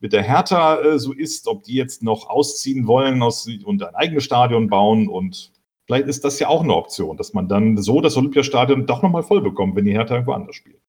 mit 0.00 0.12
der 0.12 0.22
Hertha 0.22 0.80
äh, 0.80 0.98
so 0.98 1.12
ist, 1.12 1.48
ob 1.48 1.64
die 1.64 1.74
jetzt 1.74 2.02
noch 2.02 2.28
ausziehen 2.28 2.86
wollen 2.86 3.22
aus, 3.22 3.48
und 3.64 3.82
ein 3.82 3.94
eigenes 3.94 4.24
Stadion 4.24 4.68
bauen. 4.68 5.08
Und 5.08 5.52
vielleicht 5.86 6.06
ist 6.06 6.24
das 6.24 6.38
ja 6.38 6.48
auch 6.48 6.62
eine 6.62 6.74
Option, 6.74 7.16
dass 7.16 7.34
man 7.34 7.48
dann 7.48 7.76
so 7.76 8.00
das 8.00 8.16
Olympiastadion 8.16 8.86
doch 8.86 9.02
nochmal 9.02 9.24
voll 9.24 9.42
bekommt, 9.42 9.76
wenn 9.76 9.84
die 9.84 9.92
Hertha 9.92 10.14
irgendwo 10.14 10.32
anders 10.32 10.56
spielt. 10.56 10.80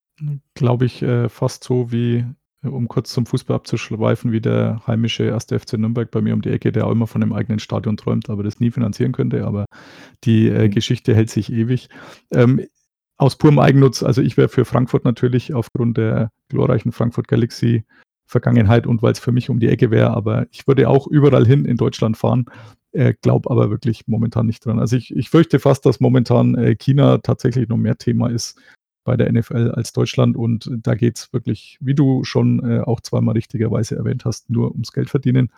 Glaube 0.53 0.85
ich 0.85 1.01
äh, 1.01 1.29
fast 1.29 1.63
so 1.63 1.91
wie 1.91 2.25
um 2.63 2.87
kurz 2.87 3.11
zum 3.11 3.25
Fußball 3.25 3.55
abzuschweifen, 3.55 4.31
wie 4.31 4.41
der 4.41 4.81
heimische 4.85 5.23
erste 5.23 5.57
FC 5.57 5.73
Nürnberg 5.73 6.11
bei 6.11 6.21
mir 6.21 6.33
um 6.33 6.41
die 6.41 6.49
Ecke, 6.49 6.71
der 6.71 6.87
auch 6.87 6.91
immer 6.91 7.07
von 7.07 7.23
einem 7.23 7.33
eigenen 7.33 7.59
Stadion 7.59 7.97
träumt, 7.97 8.29
aber 8.29 8.43
das 8.43 8.59
nie 8.59 8.71
finanzieren 8.71 9.13
könnte. 9.13 9.45
Aber 9.45 9.65
die 10.23 10.49
äh, 10.49 10.67
mhm. 10.67 10.71
Geschichte 10.71 11.15
hält 11.15 11.29
sich 11.29 11.51
ewig. 11.51 11.89
Ähm, 12.33 12.65
aus 13.17 13.37
purem 13.37 13.59
Eigennutz, 13.59 14.01
also 14.01 14.21
ich 14.21 14.37
wäre 14.37 14.47
für 14.47 14.63
Frankfurt 14.63 15.03
natürlich 15.03 15.53
aufgrund 15.53 15.97
der 15.97 16.31
glorreichen 16.47 16.91
Frankfurt 16.91 17.27
Galaxy 17.27 17.83
Vergangenheit 18.25 18.87
und 18.87 19.01
weil 19.01 19.11
es 19.11 19.19
für 19.19 19.31
mich 19.31 19.49
um 19.49 19.59
die 19.59 19.67
Ecke 19.67 19.91
wäre, 19.91 20.11
aber 20.11 20.45
ich 20.51 20.67
würde 20.67 20.87
auch 20.87 21.07
überall 21.07 21.45
hin 21.45 21.65
in 21.65 21.77
Deutschland 21.77 22.15
fahren, 22.15 22.45
äh, 22.91 23.13
glaube 23.21 23.49
aber 23.49 23.69
wirklich 23.69 24.07
momentan 24.07 24.45
nicht 24.45 24.65
dran. 24.65 24.79
Also 24.79 24.95
ich, 24.95 25.13
ich 25.15 25.29
fürchte 25.29 25.59
fast, 25.59 25.85
dass 25.85 25.99
momentan 25.99 26.55
äh, 26.55 26.75
China 26.75 27.17
tatsächlich 27.17 27.67
noch 27.67 27.77
mehr 27.77 27.97
Thema 27.97 28.29
ist 28.29 28.57
bei 29.03 29.17
der 29.17 29.31
NFL 29.31 29.71
als 29.71 29.93
Deutschland. 29.93 30.37
Und 30.37 30.69
da 30.83 30.95
geht 30.95 31.17
es 31.17 31.33
wirklich, 31.33 31.77
wie 31.81 31.95
du 31.95 32.23
schon 32.23 32.59
äh, 32.63 32.81
auch 32.81 33.01
zweimal 33.01 33.33
richtigerweise 33.33 33.95
erwähnt 33.95 34.25
hast, 34.25 34.49
nur 34.49 34.71
ums 34.71 34.91
Geld 34.91 35.09
verdienen. 35.09 35.51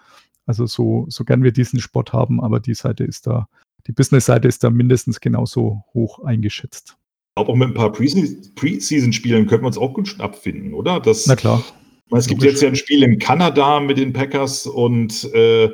Also 0.45 0.65
so, 0.65 1.05
so 1.09 1.23
gern 1.23 1.43
wir 1.43 1.51
diesen 1.51 1.79
Sport 1.79 2.13
haben, 2.13 2.41
aber 2.41 2.59
die 2.59 2.73
Seite 2.73 3.03
ist 3.03 3.27
da, 3.27 3.47
die 3.87 3.91
Business-Seite 3.91 4.47
ist 4.47 4.63
da 4.63 4.69
mindestens 4.69 5.19
genauso 5.19 5.83
hoch 5.93 6.23
eingeschätzt. 6.23 6.97
Ich 7.29 7.35
glaube, 7.35 7.51
auch 7.51 7.55
mit 7.55 7.69
ein 7.69 7.73
paar 7.73 7.91
Preseason-Spielen 7.91 9.47
könnten 9.47 9.63
wir 9.63 9.67
uns 9.67 9.77
auch 9.77 9.93
gut 9.93 10.07
schnapp 10.07 10.35
finden, 10.35 10.73
oder? 10.73 10.99
Das, 10.99 11.27
Na 11.27 11.35
klar. 11.35 11.63
Es 12.13 12.27
gibt 12.27 12.43
jetzt 12.43 12.61
ja 12.61 12.67
ein 12.67 12.75
Spiel 12.75 13.03
in 13.03 13.19
Kanada 13.19 13.79
mit 13.79 13.97
den 13.97 14.11
Packers 14.11 14.67
und 14.67 15.33
äh, 15.33 15.69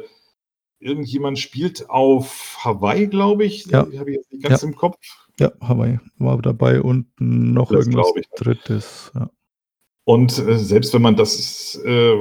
irgendjemand 0.79 1.39
spielt 1.39 1.89
auf 1.89 2.57
Hawaii, 2.63 3.07
glaube 3.07 3.45
ich. 3.45 3.65
Ja. 3.65 3.79
Habe 3.79 4.11
ich 4.11 4.17
jetzt 4.17 4.31
nicht 4.31 4.43
ganz 4.43 4.61
ja. 4.61 4.67
im 4.67 4.75
Kopf. 4.75 4.97
Ja, 5.39 5.51
Hawaii 5.61 5.99
war 6.17 6.41
dabei 6.41 6.81
und 6.81 7.07
noch 7.19 7.69
das 7.69 7.85
irgendwas 7.85 8.11
ich, 8.15 8.27
Drittes. 8.35 9.11
Ja. 9.13 9.29
Und 10.03 10.39
äh, 10.39 10.57
selbst 10.57 10.93
wenn 10.93 11.01
man 11.01 11.15
das 11.15 11.79
äh, 11.85 12.15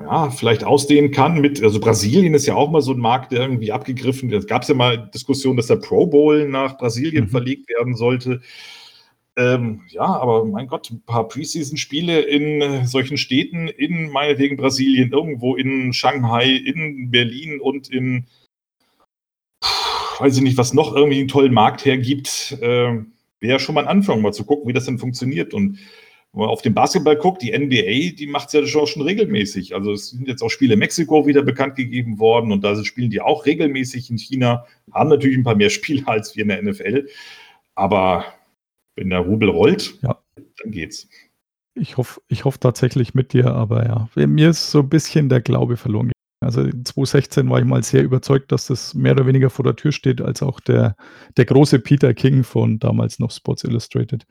ja, 0.00 0.30
vielleicht 0.30 0.64
ausdehnen 0.64 1.12
kann 1.12 1.40
mit, 1.40 1.62
also 1.62 1.80
Brasilien 1.80 2.34
ist 2.34 2.46
ja 2.46 2.54
auch 2.54 2.70
mal 2.70 2.82
so 2.82 2.92
ein 2.92 2.98
Markt, 2.98 3.32
der 3.32 3.40
irgendwie 3.40 3.72
abgegriffen 3.72 4.30
wird. 4.30 4.42
Es 4.42 4.48
gab 4.48 4.68
ja 4.68 4.74
mal 4.74 5.10
Diskussionen, 5.14 5.56
dass 5.56 5.68
der 5.68 5.76
Pro 5.76 6.06
Bowl 6.06 6.48
nach 6.48 6.76
Brasilien 6.76 7.24
mhm. 7.24 7.28
verlegt 7.30 7.68
werden 7.70 7.96
sollte. 7.96 8.42
Ähm, 9.34 9.80
ja, 9.88 10.04
aber 10.04 10.44
mein 10.44 10.66
Gott, 10.66 10.90
ein 10.90 11.02
paar 11.06 11.26
Preseason-Spiele 11.26 12.20
in 12.20 12.60
äh, 12.60 12.86
solchen 12.86 13.16
Städten, 13.16 13.68
in 13.68 14.10
meinetwegen 14.10 14.58
Brasilien, 14.58 15.10
irgendwo 15.10 15.56
in 15.56 15.94
Shanghai, 15.94 16.50
in 16.50 17.10
Berlin 17.10 17.60
und 17.60 17.88
in 17.88 18.26
weiß 20.20 20.36
ich 20.36 20.42
nicht, 20.42 20.58
was 20.58 20.74
noch 20.74 20.94
irgendwie 20.94 21.20
einen 21.20 21.28
tollen 21.28 21.52
Markt 21.52 21.84
hergibt, 21.84 22.56
äh, 22.60 22.98
wäre 23.40 23.60
schon 23.60 23.74
mal 23.74 23.82
ein 23.82 23.88
Anfang, 23.88 24.22
mal 24.22 24.32
zu 24.32 24.44
gucken, 24.44 24.68
wie 24.68 24.72
das 24.72 24.86
denn 24.86 24.98
funktioniert. 24.98 25.54
Und 25.54 25.78
wenn 26.32 26.40
man 26.40 26.48
auf 26.48 26.62
den 26.62 26.74
Basketball 26.74 27.16
guckt, 27.16 27.42
die 27.42 27.52
NBA, 27.52 28.16
die 28.16 28.26
macht 28.26 28.48
es 28.48 28.52
ja 28.54 28.66
schon, 28.66 28.86
schon 28.86 29.02
regelmäßig. 29.02 29.74
Also 29.74 29.92
es 29.92 30.10
sind 30.10 30.28
jetzt 30.28 30.42
auch 30.42 30.48
Spiele 30.48 30.74
in 30.74 30.78
Mexiko 30.78 31.26
wieder 31.26 31.42
bekannt 31.42 31.76
gegeben 31.76 32.18
worden 32.18 32.52
und 32.52 32.64
da 32.64 32.82
spielen 32.84 33.10
die 33.10 33.20
auch 33.20 33.44
regelmäßig 33.44 34.10
in 34.10 34.18
China, 34.18 34.64
haben 34.92 35.10
natürlich 35.10 35.36
ein 35.36 35.44
paar 35.44 35.56
mehr 35.56 35.70
Spiele 35.70 36.06
als 36.06 36.34
wir 36.36 36.42
in 36.42 36.48
der 36.48 36.62
NFL. 36.62 37.08
Aber 37.74 38.24
wenn 38.96 39.10
der 39.10 39.20
Rubel 39.20 39.50
rollt, 39.50 39.98
ja. 40.02 40.18
dann 40.62 40.70
geht's. 40.70 41.08
Ich 41.74 41.96
hoffe 41.96 42.20
ich 42.28 42.44
hoff 42.44 42.58
tatsächlich 42.58 43.14
mit 43.14 43.32
dir, 43.32 43.46
aber 43.46 43.86
ja, 43.86 44.26
mir 44.26 44.50
ist 44.50 44.70
so 44.70 44.80
ein 44.80 44.90
bisschen 44.90 45.30
der 45.30 45.40
Glaube 45.40 45.78
verloren 45.78 46.12
also 46.42 46.62
2016 46.62 47.48
war 47.48 47.58
ich 47.58 47.64
mal 47.64 47.82
sehr 47.82 48.02
überzeugt, 48.02 48.52
dass 48.52 48.66
das 48.66 48.94
mehr 48.94 49.12
oder 49.12 49.26
weniger 49.26 49.50
vor 49.50 49.64
der 49.64 49.76
Tür 49.76 49.92
steht, 49.92 50.20
als 50.20 50.42
auch 50.42 50.60
der, 50.60 50.96
der 51.36 51.44
große 51.44 51.78
Peter 51.78 52.14
King 52.14 52.44
von 52.44 52.78
damals 52.78 53.18
noch 53.18 53.30
Sports 53.30 53.64
Illustrated 53.64 54.26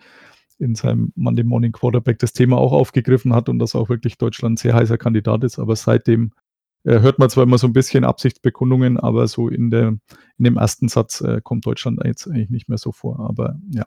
in 0.59 0.75
seinem 0.75 1.11
Monday 1.15 1.43
Morning 1.43 1.71
Quarterback 1.71 2.19
das 2.19 2.33
Thema 2.33 2.57
auch 2.57 2.71
aufgegriffen 2.71 3.33
hat 3.33 3.49
und 3.49 3.59
dass 3.59 3.75
auch 3.75 3.89
wirklich 3.89 4.17
Deutschland 4.17 4.53
ein 4.53 4.57
sehr 4.57 4.73
heißer 4.73 4.97
Kandidat 4.97 5.43
ist. 5.43 5.57
Aber 5.57 5.75
seitdem 5.75 6.31
äh, 6.83 6.99
hört 6.99 7.19
man 7.19 7.29
zwar 7.29 7.43
immer 7.43 7.57
so 7.57 7.67
ein 7.67 7.73
bisschen 7.73 8.03
Absichtsbekundungen, 8.03 8.99
aber 8.99 9.27
so 9.27 9.49
in, 9.49 9.71
der, 9.71 9.87
in 9.87 10.43
dem 10.43 10.57
ersten 10.57 10.87
Satz 10.87 11.21
äh, 11.21 11.41
kommt 11.43 11.65
Deutschland 11.65 11.99
jetzt 12.03 12.27
eigentlich 12.27 12.49
nicht 12.49 12.69
mehr 12.69 12.77
so 12.77 12.91
vor. 12.91 13.19
Aber 13.27 13.59
ja, 13.71 13.85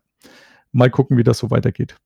mal 0.72 0.90
gucken, 0.90 1.16
wie 1.16 1.24
das 1.24 1.38
so 1.38 1.50
weitergeht. 1.50 1.96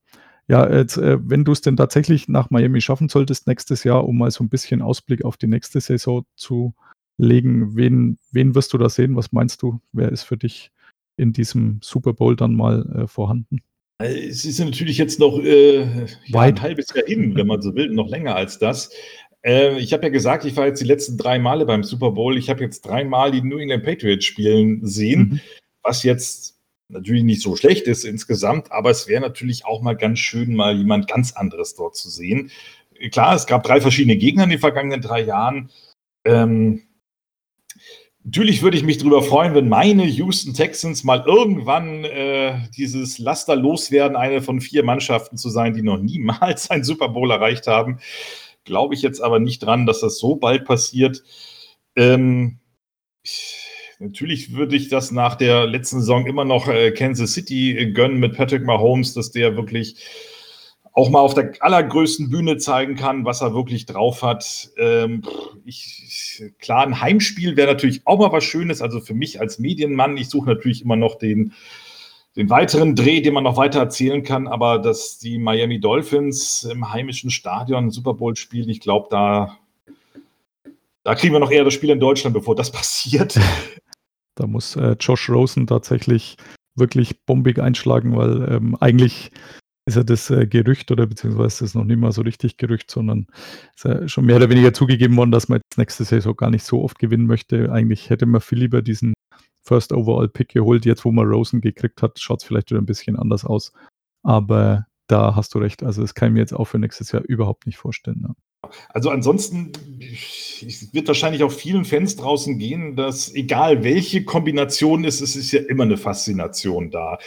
Ja, 0.49 0.71
jetzt, 0.73 0.97
äh, 0.97 1.19
wenn 1.21 1.45
du 1.45 1.53
es 1.53 1.61
denn 1.61 1.77
tatsächlich 1.77 2.27
nach 2.29 2.51
Miami 2.51 2.81
schaffen 2.81 3.11
solltest 3.11 3.47
nächstes 3.47 3.85
Jahr, 3.85 4.09
um 4.09 4.17
mal 4.17 4.31
so 4.31 4.43
ein 4.43 4.49
bisschen 4.49 4.81
Ausblick 4.81 5.25
auf 5.25 5.37
die 5.37 5.47
nächste 5.47 5.81
Saison 5.81 6.25
zu 6.37 6.75
legen, 7.19 7.77
wen, 7.77 8.19
wen 8.33 8.55
wirst 8.55 8.73
du 8.73 8.79
da 8.79 8.89
sehen? 8.89 9.15
Was 9.15 9.33
meinst 9.33 9.63
du? 9.63 9.81
Wer 9.93 10.11
ist 10.11 10.23
für 10.23 10.39
dich 10.39 10.71
in 11.19 11.33
diesem 11.33 11.81
Super 11.83 12.15
Bowl 12.15 12.35
dann 12.35 12.55
mal 12.55 12.87
äh, 12.95 13.07
vorhanden? 13.07 13.61
Es 13.99 14.45
ist 14.45 14.61
natürlich 14.61 14.97
jetzt 14.97 15.19
noch 15.19 15.39
äh, 15.41 16.07
ja, 16.27 16.41
ein 16.41 16.63
halbes 16.63 16.95
Jahr 16.95 17.05
hin, 17.05 17.35
wenn 17.35 17.49
man 17.49 17.61
so 17.61 17.75
will, 17.75 17.91
noch 17.91 18.09
länger 18.09 18.37
als 18.37 18.59
das. 18.59 18.91
Äh, 19.43 19.79
ich 19.79 19.93
habe 19.93 20.05
ja 20.05 20.09
gesagt, 20.09 20.45
ich 20.45 20.57
war 20.57 20.67
jetzt 20.67 20.81
die 20.81 20.87
letzten 20.87 21.19
drei 21.19 21.39
Male 21.39 21.67
beim 21.67 21.83
Super 21.83 22.13
Bowl. 22.13 22.39
Ich 22.39 22.49
habe 22.49 22.63
jetzt 22.63 22.83
dreimal 22.83 23.33
die 23.33 23.43
New 23.43 23.59
England 23.59 23.85
Patriots 23.85 24.25
spielen 24.25 24.87
sehen, 24.87 25.21
mhm. 25.21 25.41
was 25.83 26.05
jetzt 26.05 26.58
natürlich 26.89 27.23
nicht 27.23 27.43
so 27.43 27.55
schlecht 27.57 27.87
ist 27.87 28.05
insgesamt, 28.05 28.73
aber 28.73 28.91
es 28.91 29.09
wäre 29.09 29.21
natürlich 29.21 29.67
auch 29.67 29.83
mal 29.83 29.97
ganz 29.97 30.19
schön, 30.19 30.55
mal 30.55 30.77
jemand 30.77 31.09
ganz 31.09 31.33
anderes 31.33 31.75
dort 31.75 31.97
zu 31.97 32.09
sehen. 32.09 32.51
Klar, 33.11 33.35
es 33.35 33.47
gab 33.47 33.63
drei 33.63 33.81
verschiedene 33.81 34.17
Gegner 34.17 34.45
in 34.45 34.51
den 34.51 34.59
vergangenen 34.59 35.01
drei 35.01 35.21
Jahren. 35.21 35.71
Ähm, 36.25 36.83
natürlich 38.25 38.63
würde 38.63 38.77
ich 38.77 38.83
mich 38.83 38.99
darüber 38.99 39.23
freuen, 39.23 39.55
wenn 39.55 39.69
meine 39.69 40.05
Houston 40.05 40.55
Texans 40.55 41.05
mal 41.05 41.25
irgendwann 41.27 42.05
äh, 42.05 42.59
dieses 42.77 43.19
Laster 43.19 43.55
loswerden, 43.55 44.17
eine 44.17 44.43
von 44.43 44.61
vier 44.61 44.83
Mannschaften 44.83 45.37
zu 45.37 45.51
sein, 45.51 45.75
die 45.75 45.83
noch 45.83 45.99
niemals 45.99 46.71
ein 46.71 46.85
Super 46.85 47.11
Bowl 47.11 47.31
erreicht 47.31 47.67
haben. 47.67 48.01
Glaube 48.65 48.95
ich 48.95 49.03
jetzt 49.03 49.21
aber 49.21 49.39
nicht 49.39 49.61
dran, 49.61 49.87
dass 49.87 50.01
das 50.01 50.19
so 50.19 50.37
bald 50.37 50.65
passiert. 50.65 51.23
Ähm, 51.97 52.59
ich, 53.23 53.58
Natürlich 54.01 54.55
würde 54.55 54.77
ich 54.77 54.89
das 54.89 55.11
nach 55.11 55.35
der 55.35 55.67
letzten 55.67 56.01
Saison 56.01 56.27
immer 56.27 56.45
noch 56.45 56.69
äh, 56.69 56.93
Kansas 56.93 57.33
City 57.33 57.77
äh, 57.77 57.91
gönnen 57.91 58.21
mit 58.21 58.37
Patrick 58.37 58.65
Mahomes, 58.65 59.13
dass 59.13 59.33
der 59.33 59.57
wirklich 59.57 59.97
auch 60.93 61.11
mal 61.11 61.21
auf 61.21 61.35
der 61.35 61.53
allergrößten 61.61 62.31
Bühne 62.31 62.59
zeigen 62.59 62.97
kann, 62.97 63.25
was 63.25 63.41
er 63.41 63.55
wirklich 63.55 63.87
drauf 63.87 64.23
hat. 64.23 64.71
Ähm, 64.79 65.23
ich, 65.65 66.43
klar, 66.59 66.85
ein 66.87 67.01
Heimspiel 67.01 67.57
wäre 67.57 67.73
natürlich 67.73 68.03
auch 68.05 68.19
mal 68.19 68.33
was 68.33 68.45
Schönes. 68.45 68.83
Also 68.83 69.01
für 69.01 69.15
mich 69.15 69.41
als 69.41 69.59
Medienmann, 69.59 70.17
ich 70.17 70.29
suche 70.29 70.49
natürlich 70.49 70.83
immer 70.83 70.97
noch 70.97 71.17
den, 71.17 71.53
den 72.37 72.51
weiteren 72.51 72.97
Dreh, 72.97 73.21
den 73.21 73.35
man 73.35 73.45
noch 73.45 73.57
weiter 73.57 73.79
erzählen 73.81 74.23
kann. 74.23 74.49
Aber 74.49 74.79
dass 74.79 75.19
die 75.19 75.39
Miami 75.39 75.81
Dolphins 75.81 76.65
im 76.65 76.93
heimischen 76.93 77.31
Stadion 77.31 77.91
Super 77.91 78.15
Bowl 78.15 78.35
spielen, 78.35 78.69
ich 78.69 78.81
glaube, 78.81 79.07
da, 79.11 79.57
da 81.05 81.15
kriegen 81.15 81.33
wir 81.33 81.41
noch 81.41 81.53
eher 81.53 81.65
das 81.65 81.75
Spiel 81.75 81.91
in 81.91 82.01
Deutschland, 82.01 82.35
bevor 82.35 82.57
das 82.57 82.73
passiert. 82.73 83.39
Da 84.39 84.47
muss 84.47 84.77
äh, 84.77 84.97
Josh 85.01 85.29
Rosen 85.29 85.67
tatsächlich 85.67 86.37
wirklich 86.77 87.25
bombig 87.25 87.59
einschlagen, 87.59 88.17
weil 88.17 88.49
ähm, 88.53 88.77
eigentlich 88.81 89.31
ist 89.87 89.97
ja 89.97 90.05
das 90.05 90.31
äh, 90.31 90.47
Gerücht 90.47 90.91
oder 90.91 91.07
beziehungsweise 91.07 91.65
ist 91.65 91.75
noch 91.75 91.85
nicht 91.85 91.99
mal 91.99 92.13
so 92.13 92.23
richtig 92.23 92.57
Gerücht, 92.57 92.91
sondern 92.91 93.27
ist 93.75 93.85
ja 93.85 94.07
schon 94.07 94.27
mehr 94.27 94.37
oder 94.37 94.51
weniger 94.51 94.73
zugegeben 94.73 95.17
worden, 95.17 95.33
dass 95.33 95.49
man 95.49 95.61
jetzt 95.65 95.79
nächste 95.79 96.05
Saison 96.05 96.37
gar 96.37 96.51
nicht 96.51 96.65
so 96.65 96.83
oft 96.83 96.99
gewinnen 96.99 97.27
möchte. 97.27 97.73
Eigentlich 97.73 98.11
hätte 98.11 98.27
man 98.27 98.41
viel 98.41 98.59
lieber 98.59 98.83
diesen 98.83 99.15
First 99.63 99.93
Overall 99.93 100.29
Pick 100.29 100.51
geholt. 100.51 100.85
Jetzt, 100.85 101.05
wo 101.05 101.11
man 101.11 101.27
Rosen 101.27 101.61
gekriegt 101.61 102.03
hat, 102.03 102.21
schaut 102.21 102.41
es 102.41 102.45
vielleicht 102.47 102.71
wieder 102.71 102.81
ein 102.81 102.87
bisschen 102.87 103.17
anders 103.17 103.45
aus. 103.45 103.73
Aber 104.23 104.87
da 105.09 105.35
hast 105.35 105.55
du 105.55 105.59
recht. 105.59 105.83
Also 105.83 106.03
das 106.03 106.15
kann 106.15 106.29
ich 106.29 106.35
mir 106.35 106.41
jetzt 106.41 106.55
auch 106.55 106.67
für 106.67 106.79
nächstes 106.79 107.11
Jahr 107.13 107.23
überhaupt 107.23 107.67
nicht 107.67 107.79
vorstellen. 107.79 108.21
Ne? 108.21 108.35
Also 108.93 109.11
ansonsten 109.11 109.73
es 110.67 110.93
wird 110.93 111.09
wahrscheinlich 111.09 111.43
auch 111.43 111.53
vielen 111.53 111.85
Fans 111.85 112.17
draußen 112.17 112.59
gehen, 112.59 112.97
dass 112.97 113.33
egal 113.35 113.85
welche 113.85 114.25
Kombination 114.25 115.05
ist, 115.05 115.21
es 115.21 115.37
ist 115.37 115.53
ja 115.53 115.61
immer 115.61 115.85
eine 115.85 115.97
Faszination 115.97 116.91
da. 116.91 117.19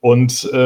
Und 0.00 0.48
äh, 0.50 0.56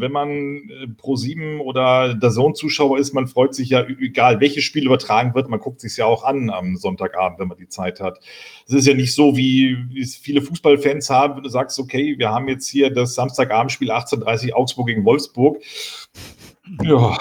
wenn 0.00 0.12
man 0.12 0.30
äh, 0.30 0.86
Pro 0.96 1.16
7 1.16 1.60
oder 1.60 2.14
der 2.14 2.30
Zone-Zuschauer 2.30 2.98
ist, 2.98 3.12
man 3.12 3.26
freut 3.26 3.52
sich 3.52 3.70
ja, 3.70 3.84
egal 3.84 4.40
welches 4.40 4.62
Spiel 4.62 4.86
übertragen 4.86 5.34
wird, 5.34 5.48
man 5.48 5.58
guckt 5.58 5.80
sich 5.80 5.96
ja 5.96 6.06
auch 6.06 6.22
an 6.22 6.48
am 6.48 6.76
Sonntagabend, 6.76 7.40
wenn 7.40 7.48
man 7.48 7.58
die 7.58 7.68
Zeit 7.68 7.98
hat. 7.98 8.20
Es 8.68 8.74
ist 8.74 8.86
ja 8.86 8.94
nicht 8.94 9.12
so, 9.12 9.36
wie, 9.36 9.76
wie 9.88 10.00
es 10.00 10.14
viele 10.14 10.42
Fußballfans 10.42 11.10
haben, 11.10 11.34
wenn 11.34 11.42
du 11.42 11.48
sagst, 11.48 11.80
okay, 11.80 12.14
wir 12.18 12.30
haben 12.30 12.46
jetzt 12.46 12.68
hier 12.68 12.88
das 12.88 13.16
Samstagabendspiel 13.16 13.90
18.30 13.90 14.52
Augsburg 14.52 14.86
gegen 14.86 15.04
Wolfsburg. 15.04 15.60
Ja, 16.84 17.18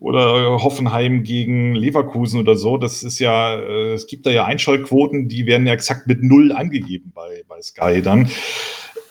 oder 0.00 0.62
Hoffenheim 0.62 1.22
gegen 1.22 1.74
Leverkusen 1.74 2.40
oder 2.40 2.56
so. 2.56 2.78
Das 2.78 3.02
ist 3.02 3.18
ja, 3.18 3.56
äh, 3.56 3.92
es 3.94 4.06
gibt 4.06 4.26
da 4.26 4.30
ja 4.30 4.44
Einschaltquoten, 4.44 5.28
die 5.28 5.46
werden 5.46 5.66
ja 5.66 5.72
exakt 5.72 6.06
mit 6.06 6.22
null 6.22 6.52
angegeben 6.52 7.12
bei, 7.14 7.42
bei 7.48 7.60
Sky 7.60 8.02
dann. 8.02 8.30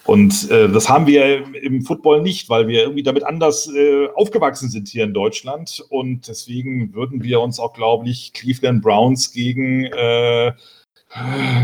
Und 0.06 0.50
äh, 0.52 0.70
das 0.70 0.88
haben 0.88 1.06
wir 1.06 1.54
im 1.62 1.82
Football 1.82 2.22
nicht, 2.22 2.50
weil 2.50 2.70
wir 2.70 2.84
irgendwie 2.84 3.04
damit 3.04 3.26
anders 3.26 3.70
äh, 3.70 4.08
aufgewachsen 4.16 4.70
sind 4.70 4.88
hier 4.88 5.04
in 5.04 5.14
Deutschland. 5.14 5.84
Und 5.90 6.30
deswegen 6.30 6.94
würden 6.94 7.24
wir 7.24 7.42
uns 7.42 7.60
auch, 7.60 7.74
glaube 7.74 8.08
ich, 8.08 8.32
Cleveland 8.32 8.82
Browns 8.82 9.34
gegen 9.34 9.84
äh, 9.84 10.54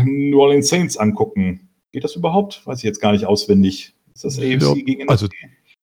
New 0.04 0.38
Orleans 0.38 0.68
Saints 0.68 0.98
angucken. 0.98 1.70
Geht 1.92 2.04
das 2.04 2.16
überhaupt? 2.16 2.66
Weiß 2.66 2.78
ich 2.78 2.84
jetzt 2.84 3.00
gar 3.00 3.12
nicht 3.12 3.24
auswendig. 3.24 3.94
Ist 4.14 4.24
das 4.24 4.38
AFC 4.38 4.60
ja, 4.60 4.74
gegen 4.74 5.04
NFC? 5.04 5.10
Also 5.10 5.28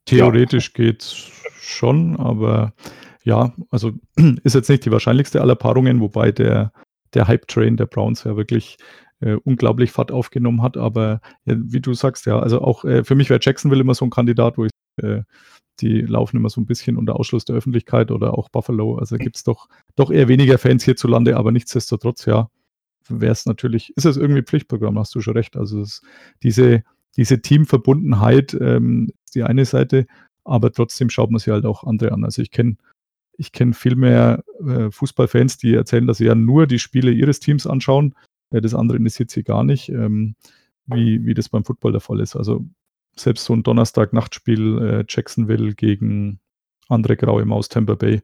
theoretisch 0.05 0.71
ja. 0.77 0.83
geht's 0.85 1.31
schon, 1.59 2.15
aber 2.17 2.73
ja, 3.23 3.53
also 3.69 3.91
ist 4.43 4.55
jetzt 4.55 4.69
nicht 4.69 4.85
die 4.85 4.91
wahrscheinlichste 4.91 5.41
aller 5.41 5.55
Paarungen, 5.55 5.99
wobei 6.01 6.31
der, 6.31 6.71
der 7.13 7.27
Hype-Train 7.27 7.77
der 7.77 7.85
Browns 7.85 8.23
ja 8.23 8.35
wirklich 8.35 8.77
äh, 9.19 9.33
unglaublich 9.43 9.91
Fahrt 9.91 10.11
aufgenommen 10.11 10.61
hat. 10.61 10.77
Aber 10.77 11.21
ja, 11.45 11.55
wie 11.57 11.81
du 11.81 11.93
sagst, 11.93 12.25
ja, 12.25 12.39
also 12.39 12.61
auch 12.61 12.83
äh, 12.85 13.03
für 13.03 13.15
mich 13.15 13.29
wäre 13.29 13.39
Jacksonville 13.41 13.81
immer 13.81 13.95
so 13.95 14.05
ein 14.05 14.09
Kandidat, 14.11 14.57
wo 14.57 14.65
ich 14.65 14.71
äh, 15.01 15.21
die 15.81 16.01
laufen 16.01 16.37
immer 16.37 16.49
so 16.49 16.61
ein 16.61 16.65
bisschen 16.65 16.97
unter 16.97 17.15
Ausschluss 17.15 17.45
der 17.45 17.55
Öffentlichkeit 17.55 18.11
oder 18.11 18.37
auch 18.37 18.49
Buffalo. 18.49 18.97
Also 18.97 19.17
gibt 19.17 19.37
es 19.37 19.43
doch, 19.43 19.67
doch 19.95 20.11
eher 20.11 20.27
weniger 20.27 20.57
Fans 20.57 20.83
hierzulande, 20.83 21.37
aber 21.37 21.51
nichtsdestotrotz, 21.51 22.25
ja, 22.25 22.49
wäre 23.09 23.31
es 23.31 23.45
natürlich, 23.45 23.95
ist 23.95 24.05
es 24.05 24.17
irgendwie 24.17 24.43
Pflichtprogramm, 24.43 24.99
hast 24.99 25.15
du 25.15 25.21
schon 25.21 25.33
recht. 25.33 25.57
Also 25.57 25.81
es, 25.81 26.01
diese, 26.43 26.83
diese 27.17 27.41
Teamverbundenheit 27.41 28.55
ähm, 28.59 29.11
ist 29.25 29.35
die 29.35 29.43
eine 29.43 29.65
Seite, 29.65 30.05
aber 30.43 30.71
trotzdem 30.71 31.09
schaut 31.09 31.31
man 31.31 31.39
sich 31.39 31.51
halt 31.51 31.65
auch 31.65 31.83
andere 31.83 32.11
an. 32.11 32.23
Also 32.23 32.41
ich 32.41 32.51
kenne 32.51 32.77
ich 33.41 33.51
kenne 33.51 33.73
viel 33.73 33.95
mehr 33.95 34.43
äh, 34.63 34.91
Fußballfans, 34.91 35.57
die 35.57 35.73
erzählen, 35.73 36.05
dass 36.05 36.19
sie 36.19 36.25
ja 36.25 36.35
nur 36.35 36.67
die 36.67 36.77
Spiele 36.77 37.11
ihres 37.11 37.39
Teams 37.39 37.65
anschauen. 37.65 38.13
Äh, 38.51 38.61
das 38.61 38.75
andere 38.75 38.97
interessiert 38.97 39.31
sie 39.31 39.43
gar 39.43 39.63
nicht, 39.63 39.89
ähm, 39.89 40.35
wie, 40.85 41.25
wie 41.25 41.33
das 41.33 41.49
beim 41.49 41.65
Football 41.65 41.91
der 41.91 42.01
Fall 42.01 42.19
ist. 42.19 42.35
Also 42.35 42.63
selbst 43.15 43.45
so 43.45 43.53
ein 43.53 43.63
Donnerstag-Nachtspiel 43.63 44.77
äh, 44.77 45.05
Jacksonville 45.09 45.73
gegen 45.73 46.39
andere 46.87 47.17
graue 47.17 47.43
Maus 47.43 47.67
Tampa 47.67 47.95
Bay 47.95 48.21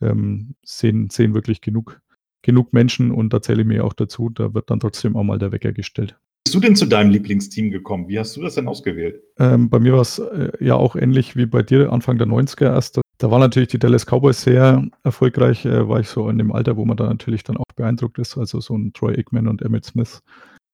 ähm, 0.00 0.54
sehen, 0.64 1.10
sehen 1.10 1.34
wirklich 1.34 1.60
genug, 1.60 2.00
genug 2.40 2.72
Menschen 2.72 3.10
und 3.10 3.34
da 3.34 3.42
zähle 3.42 3.62
ich 3.62 3.68
mir 3.68 3.84
auch 3.84 3.92
dazu, 3.92 4.30
da 4.30 4.54
wird 4.54 4.70
dann 4.70 4.80
trotzdem 4.80 5.14
auch 5.14 5.24
mal 5.24 5.38
der 5.38 5.52
Wecker 5.52 5.72
gestellt. 5.72 6.16
Bist 6.44 6.54
du 6.54 6.60
denn 6.60 6.74
zu 6.74 6.86
deinem 6.86 7.10
Lieblingsteam 7.10 7.70
gekommen? 7.70 8.08
Wie 8.08 8.18
hast 8.18 8.34
du 8.36 8.42
das 8.42 8.54
denn 8.54 8.66
ausgewählt? 8.66 9.22
Ähm, 9.38 9.68
bei 9.68 9.78
mir 9.78 9.92
war 9.92 10.00
es 10.00 10.18
äh, 10.20 10.52
ja 10.58 10.74
auch 10.74 10.96
ähnlich 10.96 11.36
wie 11.36 11.46
bei 11.46 11.62
dir, 11.62 11.92
Anfang 11.92 12.16
der 12.16 12.28
90er 12.28 12.64
erst. 12.64 13.03
Da 13.18 13.30
waren 13.30 13.40
natürlich 13.40 13.68
die 13.68 13.78
Dallas 13.78 14.06
Cowboys 14.06 14.42
sehr 14.42 14.84
erfolgreich, 15.02 15.64
äh, 15.64 15.88
war 15.88 16.00
ich 16.00 16.08
so 16.08 16.28
in 16.28 16.38
dem 16.38 16.52
Alter, 16.52 16.76
wo 16.76 16.84
man 16.84 16.96
da 16.96 17.06
natürlich 17.06 17.44
dann 17.44 17.56
auch 17.56 17.64
beeindruckt 17.76 18.18
ist. 18.18 18.36
Also 18.36 18.60
so 18.60 18.76
ein 18.76 18.92
Troy 18.92 19.14
Aikman 19.16 19.48
und 19.48 19.62
Emmett 19.62 19.84
Smith 19.84 20.20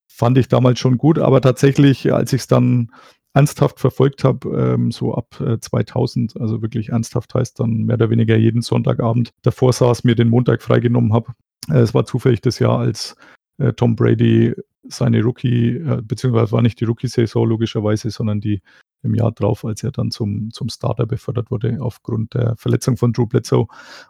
fand 0.09 0.39
ich 0.39 0.49
damals 0.49 0.79
schon 0.79 0.99
gut, 0.99 1.19
aber 1.19 1.41
tatsächlich, 1.41 2.13
als 2.13 2.33
ich 2.33 2.43
es 2.43 2.47
dann 2.47 2.91
ernsthaft 3.33 3.79
verfolgt 3.79 4.25
habe, 4.25 4.75
ähm, 4.75 4.91
so 4.91 5.15
ab 5.15 5.41
äh, 5.41 5.59
2000, 5.61 6.41
also 6.41 6.63
wirklich 6.63 6.89
ernsthaft 6.89 7.35
heißt 7.35 7.61
dann 7.61 7.85
mehr 7.85 7.95
oder 7.95 8.11
weniger 8.11 8.37
jeden 8.37 8.63
Sonntagabend 8.63 9.31
davor 9.43 9.73
saß, 9.73 10.05
mir 10.05 10.17
den 10.17 10.29
Montag 10.29 10.63
freigenommen 10.63 11.13
habe. 11.13 11.33
Äh, 11.71 11.79
es 11.79 11.95
war 11.95 12.07
zufällig 12.07 12.41
das 12.41 12.59
Jahr, 12.59 12.79
als 12.79 13.17
äh, 13.59 13.73
Tom 13.73 13.95
Brady 13.95 14.55
seine 14.89 15.23
Rookie, 15.23 15.77
äh, 15.77 16.03
beziehungsweise 16.03 16.53
war 16.53 16.63
nicht 16.63 16.81
die 16.81 16.87
Rookie-Saison 16.87 17.49
logischerweise, 17.49 18.11
sondern 18.11 18.41
die 18.41 18.63
im 19.03 19.15
Jahr 19.15 19.33
drauf, 19.33 19.65
als 19.65 19.83
er 19.83 19.93
dann 19.93 20.11
zum, 20.11 20.51
zum 20.53 20.69
Starter 20.69 21.07
befördert 21.07 21.51
wurde 21.51 21.79
aufgrund 21.81 22.35
der 22.35 22.57
Verletzung 22.57 22.97
von 22.97 23.13
Drew 23.13 23.27
Bledsoe. 23.27 23.67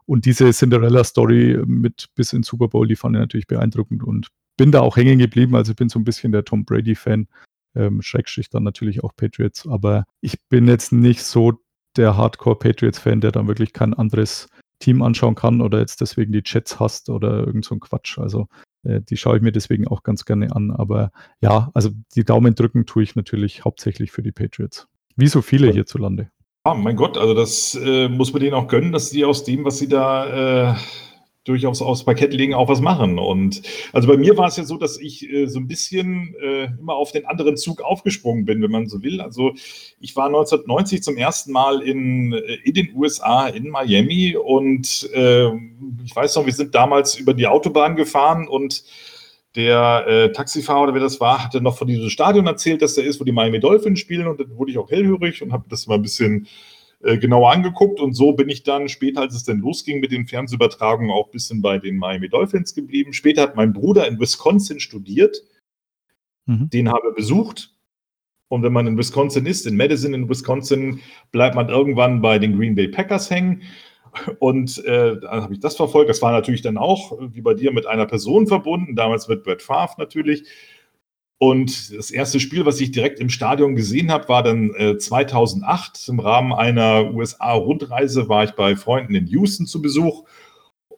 Und 0.06 0.24
diese 0.24 0.50
Cinderella-Story 0.50 1.62
mit 1.66 2.08
bis 2.14 2.32
ins 2.32 2.48
Super 2.48 2.68
Bowl, 2.68 2.86
die 2.86 2.96
fand 2.96 3.16
ich 3.16 3.20
natürlich 3.20 3.46
beeindruckend 3.46 4.02
und 4.02 4.28
bin 4.56 4.72
da 4.72 4.80
auch 4.80 4.96
hängen 4.96 5.18
geblieben. 5.18 5.54
Also 5.54 5.72
ich 5.72 5.76
bin 5.76 5.88
so 5.88 5.98
ein 5.98 6.04
bisschen 6.04 6.32
der 6.32 6.44
Tom 6.44 6.64
Brady-Fan, 6.64 7.28
ähm, 7.74 8.02
Schrägstrich 8.02 8.50
dann 8.50 8.64
natürlich 8.64 9.04
auch 9.04 9.14
Patriots. 9.16 9.66
Aber 9.66 10.04
ich 10.20 10.38
bin 10.48 10.66
jetzt 10.66 10.92
nicht 10.92 11.22
so 11.22 11.60
der 11.96 12.16
Hardcore-Patriots-Fan, 12.16 13.20
der 13.20 13.32
dann 13.32 13.48
wirklich 13.48 13.72
kein 13.72 13.94
anderes 13.94 14.48
Team 14.80 15.02
anschauen 15.02 15.34
kann 15.34 15.60
oder 15.60 15.78
jetzt 15.78 16.00
deswegen 16.00 16.32
die 16.32 16.42
Jets 16.44 16.80
hasst 16.80 17.10
oder 17.10 17.46
irgend 17.46 17.64
so 17.64 17.74
ein 17.74 17.80
Quatsch. 17.80 18.18
Also 18.18 18.48
die 18.82 19.16
schaue 19.16 19.36
ich 19.36 19.42
mir 19.42 19.52
deswegen 19.52 19.86
auch 19.86 20.02
ganz 20.02 20.24
gerne 20.24 20.54
an. 20.54 20.70
Aber 20.70 21.12
ja, 21.40 21.70
also 21.74 21.90
die 22.14 22.24
Daumen 22.24 22.54
drücken 22.54 22.86
tue 22.86 23.02
ich 23.02 23.16
natürlich 23.16 23.64
hauptsächlich 23.64 24.10
für 24.10 24.22
die 24.22 24.32
Patriots. 24.32 24.88
Wie 25.16 25.28
so 25.28 25.42
viele 25.42 25.70
hierzulande. 25.70 26.30
Ah, 26.62 26.74
mein 26.74 26.96
Gott, 26.96 27.16
also 27.16 27.34
das 27.34 27.74
äh, 27.74 28.08
muss 28.08 28.32
man 28.32 28.42
denen 28.42 28.54
auch 28.54 28.68
gönnen, 28.68 28.92
dass 28.92 29.10
sie 29.10 29.24
aus 29.24 29.44
dem, 29.44 29.64
was 29.64 29.78
sie 29.78 29.88
da 29.88 30.72
äh, 30.72 30.76
durchaus 31.44 31.80
aufs 31.80 32.04
Parkett 32.04 32.34
legen, 32.34 32.54
auch 32.54 32.68
was 32.68 32.80
machen. 32.80 33.18
Und 33.18 33.62
also 33.92 34.08
bei 34.08 34.16
mir 34.16 34.36
war 34.36 34.48
es 34.48 34.56
ja 34.56 34.64
so, 34.64 34.76
dass 34.76 34.98
ich 34.98 35.28
äh, 35.30 35.46
so 35.46 35.58
ein 35.58 35.66
bisschen 35.66 36.34
äh, 36.40 36.64
immer 36.78 36.94
auf 36.94 37.12
den 37.12 37.24
anderen 37.24 37.56
Zug 37.56 37.80
aufgesprungen 37.80 38.44
bin, 38.44 38.62
wenn 38.62 38.70
man 38.70 38.88
so 38.88 39.02
will. 39.02 39.20
Also 39.20 39.52
ich 40.00 40.14
war 40.16 40.26
1990 40.26 41.02
zum 41.02 41.16
ersten 41.16 41.52
Mal 41.52 41.80
in, 41.80 42.34
äh, 42.34 42.58
in 42.64 42.74
den 42.74 42.94
USA, 42.94 43.48
in 43.48 43.70
Miami 43.70 44.36
und 44.36 45.08
äh, 45.14 45.48
ich 46.04 46.14
weiß 46.14 46.36
noch, 46.36 46.44
wir 46.44 46.52
sind 46.52 46.74
damals 46.74 47.16
über 47.16 47.32
die 47.32 47.46
Autobahn 47.46 47.96
gefahren 47.96 48.46
und 48.46 48.84
der 49.56 50.06
äh, 50.06 50.32
Taxifahrer 50.32 50.82
oder 50.82 50.94
wer 50.94 51.00
das 51.00 51.20
war, 51.20 51.42
hatte 51.42 51.60
noch 51.60 51.76
von 51.76 51.88
diesem 51.88 52.10
Stadion 52.10 52.46
erzählt, 52.46 52.82
dass 52.82 52.94
der 52.94 53.04
ist, 53.04 53.18
wo 53.18 53.24
die 53.24 53.32
Miami 53.32 53.58
Dolphins 53.58 53.98
spielen 53.98 54.28
und 54.28 54.38
dann 54.38 54.56
wurde 54.56 54.70
ich 54.70 54.78
auch 54.78 54.90
hellhörig 54.90 55.42
und 55.42 55.52
habe 55.52 55.64
das 55.68 55.86
mal 55.86 55.96
ein 55.96 56.02
bisschen 56.02 56.46
äh, 57.02 57.16
genauer 57.16 57.52
angeguckt 57.52 57.98
und 57.98 58.12
so 58.12 58.32
bin 58.32 58.50
ich 58.50 58.62
dann 58.62 58.88
später, 58.88 59.22
als 59.22 59.34
es 59.34 59.44
dann 59.44 59.60
losging 59.60 60.00
mit 60.00 60.12
den 60.12 60.26
Fernsehübertragungen, 60.26 61.10
auch 61.10 61.28
ein 61.28 61.32
bisschen 61.32 61.62
bei 61.62 61.78
den 61.78 61.96
Miami 61.96 62.28
Dolphins 62.28 62.74
geblieben. 62.74 63.14
Später 63.14 63.42
hat 63.42 63.56
mein 63.56 63.72
Bruder 63.72 64.06
in 64.06 64.20
Wisconsin 64.20 64.80
studiert, 64.80 65.42
mhm. 66.46 66.68
den 66.68 66.90
habe 66.90 67.12
besucht. 67.12 67.74
Und 68.48 68.62
wenn 68.64 68.72
man 68.72 68.86
in 68.86 68.98
Wisconsin 68.98 69.46
ist, 69.46 69.66
in 69.66 69.76
Madison 69.76 70.12
in 70.12 70.28
Wisconsin, 70.28 71.00
bleibt 71.30 71.54
man 71.54 71.68
irgendwann 71.68 72.20
bei 72.20 72.38
den 72.38 72.56
Green 72.58 72.74
Bay 72.74 72.88
Packers 72.88 73.30
hängen. 73.30 73.62
Und 74.40 74.84
äh, 74.84 75.20
dann 75.20 75.42
habe 75.42 75.54
ich 75.54 75.60
das 75.60 75.76
verfolgt. 75.76 76.10
Das 76.10 76.20
war 76.20 76.32
natürlich 76.32 76.62
dann 76.62 76.76
auch, 76.76 77.16
wie 77.32 77.42
bei 77.42 77.54
dir, 77.54 77.72
mit 77.72 77.86
einer 77.86 78.06
Person 78.06 78.46
verbunden, 78.48 78.96
damals 78.96 79.28
mit 79.28 79.44
Brett 79.44 79.62
Favre 79.62 79.94
natürlich. 79.98 80.44
Und 81.42 81.96
das 81.96 82.10
erste 82.10 82.38
Spiel, 82.38 82.66
was 82.66 82.82
ich 82.82 82.90
direkt 82.90 83.18
im 83.18 83.30
Stadion 83.30 83.74
gesehen 83.74 84.12
habe, 84.12 84.28
war 84.28 84.42
dann 84.42 84.74
äh, 84.74 84.98
2008. 84.98 86.06
Im 86.08 86.20
Rahmen 86.20 86.52
einer 86.52 87.14
USA-Rundreise 87.14 88.28
war 88.28 88.44
ich 88.44 88.50
bei 88.50 88.76
Freunden 88.76 89.14
in 89.14 89.26
Houston 89.26 89.64
zu 89.64 89.80
Besuch. 89.80 90.24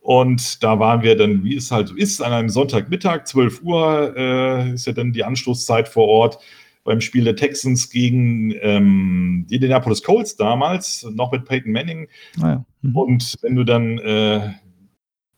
Und 0.00 0.64
da 0.64 0.80
waren 0.80 1.02
wir 1.02 1.16
dann, 1.16 1.44
wie 1.44 1.54
es 1.54 1.70
halt 1.70 1.86
so 1.86 1.94
ist, 1.94 2.20
an 2.20 2.32
einem 2.32 2.48
Sonntagmittag, 2.48 3.28
12 3.28 3.62
Uhr, 3.62 4.16
äh, 4.16 4.72
ist 4.72 4.88
ja 4.88 4.92
dann 4.92 5.12
die 5.12 5.22
Anstoßzeit 5.22 5.88
vor 5.88 6.08
Ort 6.08 6.40
beim 6.82 7.00
Spiel 7.00 7.22
der 7.22 7.36
Texans 7.36 7.88
gegen 7.88 8.52
ähm, 8.62 9.46
die 9.48 9.54
Indianapolis 9.54 10.02
Colts 10.02 10.34
damals, 10.34 11.06
noch 11.12 11.30
mit 11.30 11.44
Peyton 11.44 11.70
Manning. 11.70 12.08
Ah 12.40 12.48
ja. 12.48 12.64
mhm. 12.82 12.96
Und 12.96 13.34
wenn 13.42 13.54
du 13.54 13.62
dann 13.62 13.98
äh, 13.98 14.54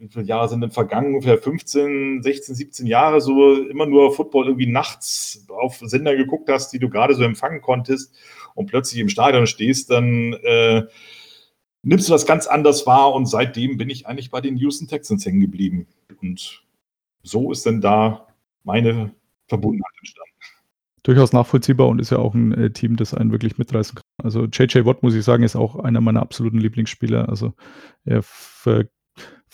wie 0.05 0.09
viele 0.13 0.27
Jahre 0.27 0.49
sind 0.49 0.61
denn 0.61 0.71
vergangen? 0.71 1.15
Ungefähr 1.15 1.39
15, 1.39 2.23
16, 2.23 2.55
17 2.55 2.87
Jahre, 2.87 3.23
so 3.23 3.55
immer 3.55 3.87
nur 3.87 4.15
Football 4.15 4.47
irgendwie 4.49 4.67
nachts 4.67 5.47
auf 5.49 5.79
Sender 5.79 6.15
geguckt 6.15 6.49
hast, 6.51 6.73
die 6.73 6.79
du 6.79 6.91
gerade 6.91 7.15
so 7.15 7.23
empfangen 7.23 7.63
konntest 7.63 8.15
und 8.55 8.67
plötzlich 8.67 9.01
im 9.01 9.09
Stadion 9.09 9.47
stehst, 9.47 9.91
dann 9.91 10.35
äh, 10.43 10.83
nimmst 11.83 12.09
du 12.09 12.13
das 12.13 12.27
ganz 12.27 12.47
anders 12.47 12.87
wahr 12.87 13.15
und 13.15 13.27
seitdem 13.27 13.79
bin 13.79 13.89
ich 13.89 14.07
eigentlich 14.07 14.31
bei 14.31 14.43
den 14.43 14.59
Houston 14.59 14.89
Texans 14.89 15.25
hängen 15.25 15.41
geblieben. 15.41 15.87
Und 16.21 16.63
so 17.23 17.51
ist 17.51 17.65
dann 17.65 17.81
da 17.81 18.27
meine 18.63 19.11
Verbundenheit 19.49 19.93
entstanden. 19.99 20.31
durchaus 21.03 21.33
nachvollziehbar 21.33 21.89
und 21.89 21.99
ist 21.99 22.11
ja 22.11 22.19
auch 22.19 22.35
ein 22.35 22.53
äh, 22.53 22.71
Team, 22.71 22.97
das 22.97 23.15
einen 23.15 23.33
wirklich 23.33 23.57
mitreißen 23.57 23.95
kann. 23.95 24.05
Also 24.23 24.45
JJ 24.45 24.85
Watt, 24.85 25.03
muss 25.03 25.15
ich 25.15 25.25
sagen, 25.25 25.45
ist 25.45 25.57
auch 25.57 25.77
einer 25.77 26.03
meiner 26.03 26.21
absoluten 26.21 26.59
Lieblingsspieler. 26.59 27.29
Also 27.29 27.55
er 28.05 28.23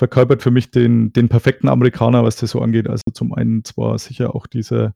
verkörpert 0.00 0.42
für 0.42 0.50
mich 0.50 0.70
den, 0.70 1.12
den 1.12 1.28
perfekten 1.28 1.68
Amerikaner, 1.68 2.24
was 2.24 2.36
das 2.36 2.52
so 2.52 2.62
angeht. 2.62 2.88
Also 2.88 3.02
zum 3.12 3.34
einen 3.34 3.64
zwar 3.64 3.98
sicher 3.98 4.34
auch 4.34 4.46
dieser 4.46 4.94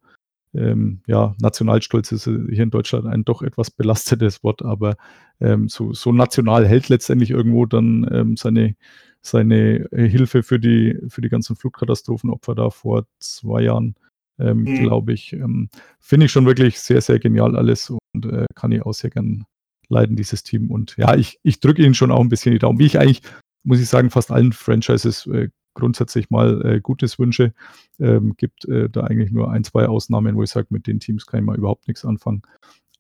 ähm, 0.55 1.03
ja, 1.07 1.35
Nationalstolz 1.43 2.11
ist 2.11 2.25
hier 2.25 2.63
in 2.63 2.71
Deutschland 2.71 3.07
ein 3.07 3.23
doch 3.23 3.43
etwas 3.43 3.71
belastetes 3.71 4.43
Wort, 4.43 4.63
aber 4.63 4.97
ähm, 5.41 5.69
so, 5.69 5.93
so 5.93 6.11
national 6.11 6.67
hält 6.67 6.89
letztendlich 6.89 7.33
irgendwo 7.33 7.67
dann 7.67 8.09
ähm, 8.11 8.39
seine, 8.39 8.77
seine 9.21 9.87
Hilfe 9.93 10.43
für 10.43 10.59
die, 10.59 10.99
für 11.09 11.21
die 11.21 11.29
ganzen 11.29 11.55
Flugkatastrophenopfer 11.55 12.55
da 12.55 12.71
vor 12.71 13.05
zwei 13.19 13.61
Jahren, 13.61 13.97
ähm, 14.39 14.63
mhm. 14.63 14.85
glaube 14.85 15.13
ich. 15.13 15.35
Ähm, 15.35 15.69
finde 16.01 16.27
ich 16.27 16.33
schon 16.33 16.47
wirklich 16.47 16.81
sehr, 16.81 17.03
sehr 17.03 17.19
genial 17.19 17.59
alles 17.59 17.91
und 17.91 18.25
äh, 18.25 18.47
kann 18.55 18.73
ich 18.73 18.81
auch 18.81 18.95
sehr 18.95 19.11
gern 19.11 19.45
leiden, 19.91 20.17
dieses 20.17 20.45
Team. 20.45 20.71
Und 20.71 20.97
ja, 20.97 21.15
ich, 21.15 21.39
ich 21.43 21.61
drücke 21.61 21.83
ihnen 21.83 21.93
schon 21.93 22.11
auch 22.11 22.21
ein 22.21 22.31
bisschen 22.31 22.53
die 22.53 22.59
Daumen, 22.59 22.79
wie 22.79 22.87
ich 22.87 22.99
eigentlich, 22.99 23.21
muss 23.65 23.81
ich 23.81 23.89
sagen, 23.89 24.11
fast 24.11 24.31
allen 24.31 24.53
Franchises 24.53 25.27
äh, 25.27 25.49
grundsätzlich 25.75 26.31
mal 26.31 26.65
äh, 26.65 26.81
Gutes 26.81 27.19
wünsche. 27.19 27.53
Ähm, 27.99 28.35
gibt 28.37 28.65
äh, 28.67 28.89
da 28.89 29.03
eigentlich 29.03 29.33
nur 29.33 29.51
ein, 29.51 29.65
zwei 29.65 29.87
Ausnahmen, 29.87 30.37
wo 30.37 30.43
ich 30.43 30.51
sage, 30.51 30.69
mit 30.71 30.87
den 30.87 31.01
Teams 31.01 31.27
kann 31.27 31.41
ich 31.41 31.47
mal 31.47 31.57
überhaupt 31.57 31.89
nichts 31.89 32.05
anfangen. 32.05 32.43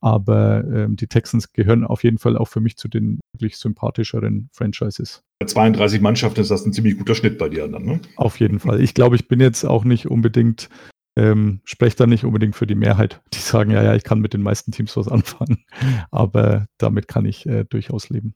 Aber 0.00 0.64
ähm, 0.64 0.96
die 0.96 1.07
Texans 1.07 1.53
gehören 1.53 1.83
auf 1.83 2.05
jeden 2.05 2.18
Fall 2.18 2.37
auch 2.37 2.48
für 2.48 2.61
mich 2.61 2.77
zu 2.77 2.88
den 2.88 3.20
wirklich 3.33 3.57
sympathischeren 3.57 4.50
Franchises. 4.53 5.22
Bei 5.38 5.46
32 5.46 6.03
Mannschaften 6.03 6.40
ist 6.40 6.50
das 6.50 6.66
ein 6.66 6.74
ziemlich 6.74 6.98
guter 6.98 7.14
Schnitt 7.14 7.38
bei 7.38 7.48
dir 7.48 7.66
dann, 7.68 7.85
ne? 7.85 8.00
Auf 8.16 8.38
jeden 8.38 8.59
Fall. 8.59 8.83
Ich 8.83 8.92
glaube, 8.92 9.16
ich 9.16 9.29
bin 9.29 9.40
jetzt 9.40 9.64
auch 9.64 9.85
nicht 9.85 10.07
unbedingt, 10.07 10.68
ähm, 11.16 11.62
spreche 11.64 11.96
da 11.96 12.07
nicht 12.07 12.24
unbedingt 12.24 12.55
für 12.55 12.66
die 12.66 12.74
Mehrheit, 12.74 13.22
die 13.33 13.38
sagen, 13.38 13.70
ja, 13.70 13.83
ja, 13.83 13.94
ich 13.94 14.05
kann 14.05 14.20
mit 14.20 14.35
den 14.35 14.42
meisten 14.42 14.72
Teams 14.72 14.94
was 14.96 15.09
anfangen. 15.09 15.64
Aber 16.11 16.66
damit 16.77 17.09
kann 17.09 17.24
ich 17.24 17.46
äh, 17.46 17.64
durchaus 17.64 18.11
leben. 18.11 18.35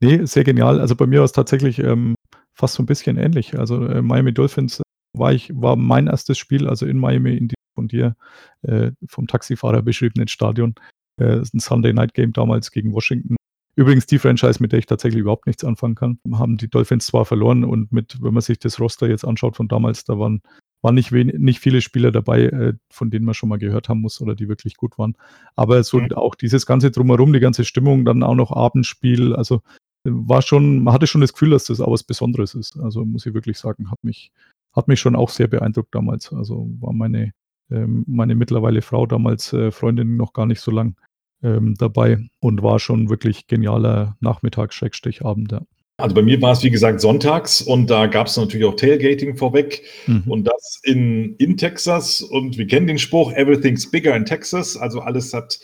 Nee, 0.00 0.24
sehr 0.26 0.44
genial. 0.44 0.80
Also 0.80 0.96
bei 0.96 1.06
mir 1.06 1.18
war 1.18 1.24
es 1.24 1.32
tatsächlich 1.32 1.78
ähm, 1.78 2.14
fast 2.54 2.74
so 2.74 2.82
ein 2.82 2.86
bisschen 2.86 3.16
ähnlich. 3.16 3.58
Also 3.58 3.84
äh, 3.86 4.02
Miami 4.02 4.32
Dolphins 4.32 4.82
war 5.16 5.32
ich, 5.32 5.50
war 5.54 5.76
mein 5.76 6.06
erstes 6.06 6.38
Spiel, 6.38 6.68
also 6.68 6.86
in 6.86 6.98
Miami, 6.98 7.36
in 7.36 7.48
diesem 7.48 7.56
von 7.76 7.86
dir 7.88 8.16
äh, 8.62 8.90
vom 9.08 9.28
Taxifahrer 9.28 9.82
beschriebenen 9.82 10.26
Stadion. 10.26 10.74
Äh, 11.20 11.42
ein 11.54 11.60
Sunday 11.60 11.92
Night 11.92 12.14
Game 12.14 12.32
damals 12.32 12.72
gegen 12.72 12.92
Washington. 12.92 13.36
Übrigens 13.76 14.06
die 14.06 14.18
Franchise, 14.18 14.60
mit 14.60 14.72
der 14.72 14.78
ich 14.78 14.86
tatsächlich 14.86 15.20
überhaupt 15.20 15.46
nichts 15.46 15.62
anfangen 15.62 15.94
kann, 15.94 16.18
haben 16.32 16.56
die 16.56 16.68
Dolphins 16.68 17.06
zwar 17.06 17.26
verloren 17.26 17.62
und 17.62 17.92
mit, 17.92 18.16
wenn 18.22 18.32
man 18.32 18.40
sich 18.40 18.58
das 18.58 18.80
Roster 18.80 19.06
jetzt 19.06 19.24
anschaut 19.24 19.56
von 19.56 19.68
damals, 19.68 20.04
da 20.04 20.18
waren, 20.18 20.40
waren 20.86 20.94
nicht, 20.94 21.10
wenig, 21.10 21.34
nicht 21.38 21.58
viele 21.58 21.80
Spieler 21.80 22.12
dabei, 22.12 22.44
äh, 22.44 22.74
von 22.90 23.10
denen 23.10 23.24
man 23.24 23.34
schon 23.34 23.48
mal 23.48 23.58
gehört 23.58 23.88
haben 23.88 24.02
muss 24.02 24.20
oder 24.20 24.36
die 24.36 24.48
wirklich 24.48 24.76
gut 24.76 24.96
waren. 24.98 25.16
Aber 25.56 25.82
so 25.82 25.98
mhm. 25.98 26.12
auch 26.12 26.36
dieses 26.36 26.64
ganze 26.64 26.92
Drumherum, 26.92 27.32
die 27.32 27.40
ganze 27.40 27.64
Stimmung, 27.64 28.04
dann 28.04 28.22
auch 28.22 28.36
noch 28.36 28.52
Abendspiel, 28.52 29.34
also 29.34 29.62
war 30.04 30.42
schon, 30.42 30.84
man 30.84 30.94
hatte 30.94 31.08
schon 31.08 31.22
das 31.22 31.32
Gefühl, 31.32 31.50
dass 31.50 31.64
das 31.64 31.80
auch 31.80 31.90
was 31.90 32.04
Besonderes 32.04 32.54
ist. 32.54 32.78
Also 32.78 33.04
muss 33.04 33.26
ich 33.26 33.34
wirklich 33.34 33.58
sagen, 33.58 33.90
hat 33.90 33.98
mich, 34.04 34.30
hat 34.72 34.86
mich 34.86 35.00
schon 35.00 35.16
auch 35.16 35.28
sehr 35.28 35.48
beeindruckt 35.48 35.92
damals. 35.92 36.32
Also 36.32 36.68
war 36.78 36.92
meine, 36.92 37.32
ähm, 37.68 38.04
meine 38.06 38.36
mittlerweile 38.36 38.80
Frau 38.80 39.06
damals 39.06 39.52
äh, 39.52 39.72
Freundin 39.72 40.16
noch 40.16 40.32
gar 40.32 40.46
nicht 40.46 40.60
so 40.60 40.70
lang 40.70 40.94
ähm, 41.42 41.74
dabei 41.74 42.24
und 42.38 42.62
war 42.62 42.78
schon 42.78 43.10
wirklich 43.10 43.48
genialer 43.48 44.16
Nachmittag, 44.20 44.72
Schrägstrich 44.72 45.24
Abend. 45.24 45.50
Ja. 45.50 45.62
Also 45.98 46.14
bei 46.14 46.22
mir 46.22 46.40
war 46.42 46.52
es 46.52 46.62
wie 46.62 46.70
gesagt 46.70 47.00
sonntags 47.00 47.62
und 47.62 47.88
da 47.88 48.06
gab 48.06 48.26
es 48.26 48.36
natürlich 48.36 48.66
auch 48.66 48.76
Tailgating 48.76 49.36
vorweg 49.36 49.82
mhm. 50.06 50.24
und 50.26 50.44
das 50.44 50.80
in, 50.82 51.36
in 51.36 51.56
Texas 51.56 52.20
und 52.20 52.58
wir 52.58 52.66
kennen 52.66 52.86
den 52.86 52.98
Spruch, 52.98 53.32
everything's 53.32 53.90
bigger 53.90 54.14
in 54.14 54.26
Texas, 54.26 54.76
also 54.76 55.00
alles 55.00 55.32
hat 55.32 55.58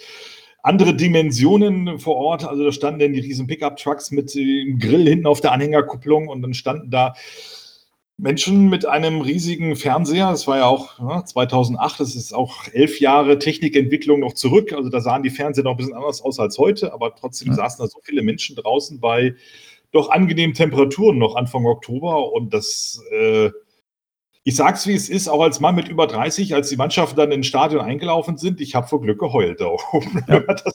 andere 0.63 0.95
Dimensionen 0.95 1.99
vor 1.99 2.17
Ort. 2.17 2.45
Also 2.45 2.65
da 2.65 2.73
standen 2.73 3.01
dann 3.01 3.13
die 3.13 3.21
riesen 3.21 3.47
Pickup-Trucks 3.47 4.11
mit 4.11 4.35
dem 4.35 4.79
Grill 4.79 5.07
hinten 5.09 5.27
auf 5.27 5.41
der 5.41 5.53
Anhängerkupplung 5.53 6.29
und 6.29 6.43
dann 6.43 6.55
standen 6.55 6.91
da 6.91 7.15
Menschen 8.17 8.71
mit 8.71 8.87
einem 8.87 9.21
riesigen 9.21 9.75
Fernseher. 9.75 10.31
Das 10.31 10.47
war 10.47 10.59
ja 10.59 10.67
auch 10.67 10.99
ja, 11.01 11.25
2008, 11.25 12.01
das 12.01 12.15
ist 12.15 12.33
auch 12.33 12.69
elf 12.73 13.01
Jahre 13.01 13.39
Technikentwicklung 13.39 14.21
noch 14.21 14.35
zurück. 14.35 14.73
Also 14.73 14.89
da 14.89 15.01
sahen 15.01 15.25
die 15.25 15.31
Fernseher 15.31 15.65
noch 15.65 15.73
ein 15.73 15.77
bisschen 15.77 15.95
anders 15.95 16.23
aus 16.23 16.39
als 16.39 16.59
heute, 16.59 16.93
aber 16.93 17.15
trotzdem 17.17 17.49
ja. 17.49 17.55
saßen 17.55 17.85
da 17.85 17.89
so 17.89 17.99
viele 18.03 18.23
Menschen 18.23 18.55
draußen 18.55 19.01
bei 19.01 19.35
doch 19.93 20.11
angenehmen 20.11 20.55
Temperaturen 20.55 21.19
noch 21.19 21.37
Anfang 21.37 21.67
Oktober 21.67 22.33
und 22.33 22.53
das 22.53 23.03
äh, 23.13 23.51
ich 24.45 24.57
sag's 24.57 24.87
wie 24.87 24.95
es 24.95 25.09
ist, 25.09 25.29
auch 25.29 25.43
als 25.43 25.61
Mann 25.61 25.75
mit 25.75 25.89
über 25.89 26.07
30, 26.07 26.55
als 26.55 26.69
die 26.69 26.77
Mannschaften 26.77 27.17
dann 27.17 27.33
ins 27.33 27.47
Stadion 27.47 27.81
eingelaufen 27.81 28.37
sind, 28.37 28.61
ich 28.61 28.75
habe 28.75 28.89
vor 28.89 29.01
Glück 29.01 29.21
geheult 29.21 29.61
da 29.61 29.67
oben, 29.93 30.25
ja. 30.29 30.41
das 30.41 30.75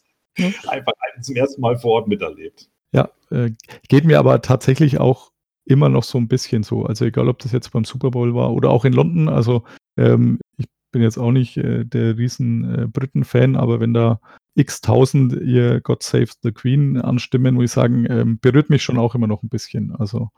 einfach 0.67 0.93
zum 1.21 1.35
ersten 1.35 1.61
Mal 1.61 1.77
vor 1.77 1.93
Ort 1.93 2.07
miterlebt. 2.07 2.69
Ja, 2.93 3.09
äh, 3.31 3.51
geht 3.89 4.05
mir 4.05 4.19
aber 4.19 4.41
tatsächlich 4.41 4.99
auch 4.99 5.31
immer 5.65 5.89
noch 5.89 6.03
so 6.03 6.17
ein 6.17 6.27
bisschen 6.27 6.63
so. 6.63 6.85
Also 6.85 7.05
egal, 7.05 7.27
ob 7.27 7.39
das 7.39 7.51
jetzt 7.51 7.71
beim 7.71 7.83
Super 7.83 8.11
Bowl 8.11 8.33
war 8.33 8.53
oder 8.53 8.69
auch 8.69 8.85
in 8.85 8.93
London. 8.93 9.27
Also 9.27 9.63
ähm, 9.97 10.39
ich 10.57 10.67
bin 10.91 11.01
jetzt 11.01 11.17
auch 11.17 11.31
nicht 11.31 11.57
äh, 11.57 11.83
der 11.83 12.17
riesen 12.17 12.83
äh, 12.83 12.87
Briten-Fan, 12.87 13.57
aber 13.57 13.79
wenn 13.81 13.93
da 13.93 14.21
x 14.57 14.81
tausend 14.81 15.33
ihr 15.33 15.81
God 15.81 16.03
Save 16.03 16.29
the 16.41 16.51
Queen 16.51 16.97
anstimmen, 16.97 17.55
muss 17.55 17.65
ich 17.65 17.71
sagen, 17.71 18.05
ähm, 18.09 18.39
berührt 18.39 18.69
mich 18.69 18.83
schon 18.83 18.97
auch 18.97 19.15
immer 19.15 19.27
noch 19.27 19.43
ein 19.43 19.49
bisschen. 19.49 19.95
Also 19.95 20.29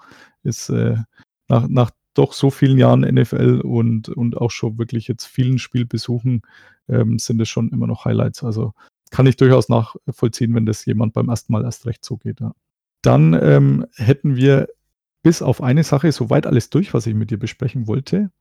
ist 0.43 0.69
äh, 0.69 0.97
nach, 1.47 1.67
nach 1.67 1.91
doch 2.13 2.33
so 2.33 2.49
vielen 2.49 2.77
Jahren 2.77 3.01
NFL 3.01 3.61
und, 3.61 4.09
und 4.09 4.37
auch 4.37 4.51
schon 4.51 4.77
wirklich 4.77 5.07
jetzt 5.07 5.25
vielen 5.25 5.57
Spielbesuchen 5.57 6.41
ähm, 6.89 7.17
sind 7.17 7.39
es 7.39 7.47
schon 7.49 7.69
immer 7.69 7.87
noch 7.87 8.05
Highlights. 8.05 8.43
Also 8.43 8.73
kann 9.09 9.25
ich 9.25 9.37
durchaus 9.37 9.69
nachvollziehen, 9.69 10.53
wenn 10.53 10.65
das 10.65 10.85
jemand 10.85 11.13
beim 11.13 11.29
ersten 11.29 11.53
Mal 11.53 11.63
erst 11.63 11.85
recht 11.85 12.03
so 12.03 12.17
geht. 12.17 12.41
Ja. 12.41 12.53
Dann 13.01 13.33
ähm, 13.33 13.85
hätten 13.95 14.35
wir 14.35 14.67
bis 15.23 15.41
auf 15.41 15.61
eine 15.61 15.83
Sache 15.83 16.11
soweit 16.11 16.45
alles 16.45 16.69
durch, 16.69 16.93
was 16.93 17.07
ich 17.07 17.13
mit 17.13 17.31
dir 17.31 17.39
besprechen 17.39 17.87
wollte. 17.87 18.31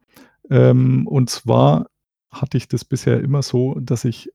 Ähm, 0.51 1.07
und 1.07 1.31
zwar 1.31 1.89
hatte 2.31 2.57
ich 2.57 2.69
das 2.69 2.85
bisher 2.85 3.21
immer 3.21 3.43
so, 3.43 3.79
dass 3.79 4.05
ich 4.05 4.33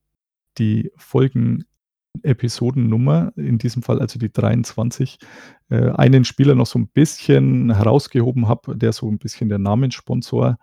die 0.58 0.92
Folgen 0.96 1.66
Episodennummer, 2.22 3.34
in 3.36 3.58
diesem 3.58 3.82
Fall 3.82 4.00
also 4.00 4.20
die 4.20 4.32
23, 4.32 5.18
äh, 5.70 5.89
einen 5.92 6.26
Spieler 6.26 6.56
noch 6.56 6.68
so 6.68 6.78
ein 6.78 6.88
bisschen 6.88 7.74
herausgehoben 7.74 8.48
habe, 8.48 8.78
der 8.78 8.94
so 8.94 9.10
ein 9.10 9.18
bisschen 9.18 9.50
der 9.50 9.58
Namenssponsor 9.58 10.58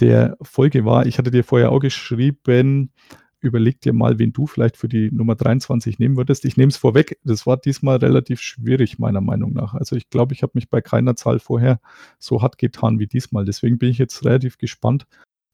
der 0.00 0.36
Folge 0.42 0.84
war. 0.84 1.06
Ich 1.06 1.18
hatte 1.18 1.30
dir 1.30 1.44
vorher 1.44 1.72
auch 1.72 1.80
geschrieben, 1.80 2.92
überleg 3.40 3.80
dir 3.80 3.92
mal, 3.92 4.18
wen 4.18 4.32
du 4.32 4.46
vielleicht 4.46 4.76
für 4.76 4.88
die 4.88 5.10
Nummer 5.12 5.36
23 5.36 5.98
nehmen 5.98 6.16
würdest. 6.16 6.44
Ich 6.44 6.56
nehme 6.56 6.70
es 6.70 6.76
vorweg, 6.76 7.18
das 7.24 7.46
war 7.46 7.56
diesmal 7.56 7.96
relativ 7.96 8.40
schwierig, 8.40 8.98
meiner 8.98 9.20
Meinung 9.20 9.52
nach. 9.52 9.74
Also 9.74 9.96
ich 9.96 10.10
glaube, 10.10 10.34
ich 10.34 10.42
habe 10.42 10.52
mich 10.54 10.70
bei 10.70 10.80
keiner 10.80 11.14
Zahl 11.14 11.38
vorher 11.38 11.80
so 12.18 12.42
hart 12.42 12.58
getan 12.58 12.98
wie 12.98 13.06
diesmal. 13.06 13.44
Deswegen 13.44 13.78
bin 13.78 13.90
ich 13.90 13.98
jetzt 13.98 14.24
relativ 14.24 14.58
gespannt, 14.58 15.06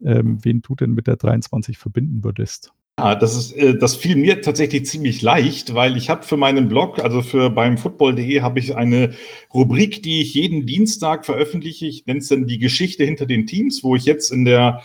ähm, 0.03 0.45
wen 0.45 0.63
du 0.63 0.75
denn 0.75 0.93
mit 0.93 1.07
der 1.07 1.17
23 1.17 1.79
verbinden 1.79 2.25
würdest. 2.25 2.73
Ja, 3.01 3.15
das, 3.15 3.35
ist, 3.35 3.53
äh, 3.57 3.79
das 3.79 3.97
fiel 3.97 4.15
mir 4.15 4.43
tatsächlich 4.43 4.85
ziemlich 4.85 5.23
leicht, 5.23 5.75
weil 5.75 5.97
ich 5.97 6.11
habe 6.11 6.23
für 6.23 6.37
meinen 6.37 6.69
Blog, 6.69 6.99
also 6.99 7.23
für 7.23 7.49
beim 7.49 7.79
football.de, 7.79 8.43
habe 8.43 8.59
ich 8.59 8.77
eine 8.77 9.15
Rubrik, 9.55 10.03
die 10.03 10.21
ich 10.21 10.35
jeden 10.35 10.67
Dienstag 10.67 11.25
veröffentliche. 11.25 11.87
Ich 11.87 12.05
nenne 12.05 12.19
es 12.19 12.29
dann 12.29 12.47
die 12.47 12.59
Geschichte 12.59 13.03
hinter 13.05 13.25
den 13.25 13.47
Teams, 13.47 13.83
wo 13.83 13.97
ich 13.97 14.05
jetzt 14.05 14.31
in 14.31 14.45
der 14.45 14.83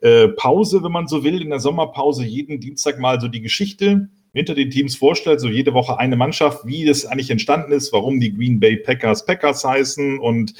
äh, 0.00 0.28
Pause, 0.28 0.84
wenn 0.84 0.92
man 0.92 1.08
so 1.08 1.24
will, 1.24 1.42
in 1.42 1.50
der 1.50 1.58
Sommerpause 1.58 2.24
jeden 2.24 2.60
Dienstag 2.60 3.00
mal 3.00 3.20
so 3.20 3.26
die 3.26 3.40
Geschichte 3.40 4.10
hinter 4.32 4.54
den 4.54 4.70
Teams 4.70 4.94
vorstelle, 4.94 5.40
so 5.40 5.48
jede 5.48 5.74
Woche 5.74 5.98
eine 5.98 6.14
Mannschaft, 6.14 6.66
wie 6.66 6.84
das 6.84 7.04
eigentlich 7.04 7.30
entstanden 7.30 7.72
ist, 7.72 7.92
warum 7.92 8.20
die 8.20 8.32
Green 8.32 8.60
Bay 8.60 8.76
Packers 8.76 9.26
Packers 9.26 9.64
heißen 9.64 10.20
und 10.20 10.54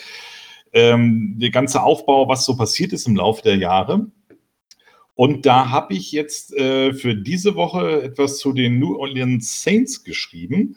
ähm, 0.73 1.37
der 1.37 1.51
ganze 1.51 1.85
Aufbau, 1.85 2.29
was 2.29 2.45
so 2.45 2.57
passiert 2.57 2.93
ist 2.93 3.07
im 3.07 3.15
Laufe 3.15 3.43
der 3.43 3.59
Jahre. 3.59 4.09
Und 5.17 5.47
da 5.47 5.71
habe 5.71 5.95
ich 5.95 6.13
jetzt 6.13 6.55
äh, 6.55 6.93
für 6.93 7.17
diese 7.17 7.55
Woche 7.55 8.03
etwas 8.03 8.39
zu 8.39 8.53
den 8.53 8.79
New 8.79 8.97
Orleans 8.97 9.63
Saints 9.63 10.05
geschrieben. 10.05 10.77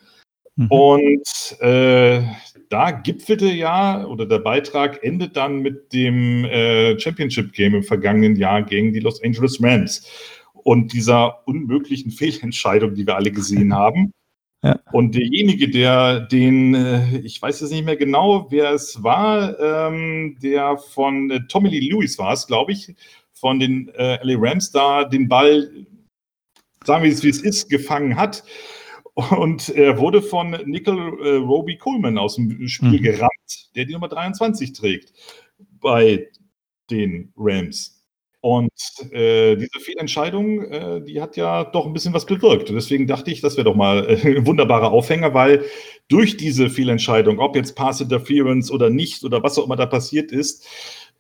Mhm. 0.56 0.68
Und 0.68 1.58
äh, 1.60 2.22
da 2.70 2.92
gipfelte 2.92 3.48
ja, 3.48 4.06
oder 4.06 4.26
der 4.26 4.40
Beitrag 4.40 5.04
endet 5.04 5.36
dann 5.36 5.60
mit 5.60 5.92
dem 5.92 6.46
äh, 6.46 6.98
Championship 6.98 7.52
Game 7.52 7.76
im 7.76 7.84
vergangenen 7.84 8.38
Jahr 8.38 8.64
gegen 8.64 8.94
die 8.94 9.02
Los 9.02 9.22
Angeles 9.24 9.62
Rams 9.62 10.08
und 10.54 10.94
dieser 10.94 11.46
unmöglichen 11.48 12.12
Fehlentscheidung, 12.12 12.96
die 12.96 13.06
wir 13.06 13.18
alle 13.18 13.32
gesehen 13.32 13.74
haben. 13.76 14.14
Ja. 14.62 14.78
Und 14.92 15.16
derjenige, 15.16 15.70
der 15.70 16.20
den, 16.20 16.76
äh, 16.76 17.18
ich 17.20 17.42
weiß 17.42 17.62
jetzt 17.62 17.72
nicht 17.72 17.86
mehr 17.86 17.96
genau, 17.96 18.48
wer 18.52 18.72
es 18.72 19.02
war, 19.02 19.58
ähm, 19.60 20.38
der 20.42 20.78
von 20.78 21.32
äh, 21.32 21.40
Tommy 21.48 21.70
Lee 21.70 21.90
Lewis 21.90 22.20
war 22.20 22.34
es, 22.34 22.46
glaube 22.46 22.74
ich, 22.74 22.94
von 23.40 23.60
den 23.60 23.90
äh, 23.96 24.20
LA 24.24 24.36
Rams 24.38 24.72
da 24.72 25.04
den 25.06 25.28
Ball, 25.28 25.70
sagen 26.84 27.04
wir 27.04 27.12
es 27.12 27.24
wie 27.24 27.30
es 27.30 27.42
ist, 27.42 27.70
gefangen 27.70 28.16
hat. 28.16 28.44
Und 29.14 29.70
er 29.70 29.98
wurde 29.98 30.22
von 30.22 30.52
Nickel 30.66 30.98
äh, 30.98 31.36
Roby 31.36 31.78
Coleman 31.78 32.18
aus 32.18 32.36
dem 32.36 32.68
Spiel 32.68 33.00
mhm. 33.00 33.04
gerammt, 33.04 33.76
der 33.76 33.86
die 33.86 33.94
Nummer 33.94 34.08
23 34.08 34.74
trägt 34.74 35.14
bei 35.82 36.28
den 36.90 37.34
Rams. 37.36 38.00
Und 38.42 38.72
äh, 39.12 39.58
diese 39.58 39.80
Fehlentscheidung, 39.82 40.64
äh, 40.64 41.02
die 41.02 41.22
hat 41.22 41.36
ja 41.36 41.66
doch 41.66 41.86
ein 41.86 41.92
bisschen 41.92 42.14
was 42.14 42.26
bewirkt. 42.26 42.70
Und 42.70 42.76
deswegen 42.76 43.06
dachte 43.06 43.32
ich, 43.32 43.42
das 43.42 43.58
wäre 43.58 43.66
doch 43.66 43.76
mal 43.76 44.06
äh, 44.10 44.38
ein 44.38 44.46
wunderbarer 44.46 44.92
Aufhänger, 44.92 45.34
weil 45.34 45.66
durch 46.08 46.38
diese 46.38 46.70
Fehlentscheidung, 46.70 47.40
ob 47.40 47.58
jetzt 47.58 47.76
Pass 47.76 48.00
Interference 48.00 48.72
oder 48.72 48.90
nicht 48.90 49.26
oder 49.26 49.44
was 49.44 49.60
auch 49.60 49.66
immer 49.66 49.76
da 49.76 49.86
passiert 49.86 50.32
ist, 50.32 50.66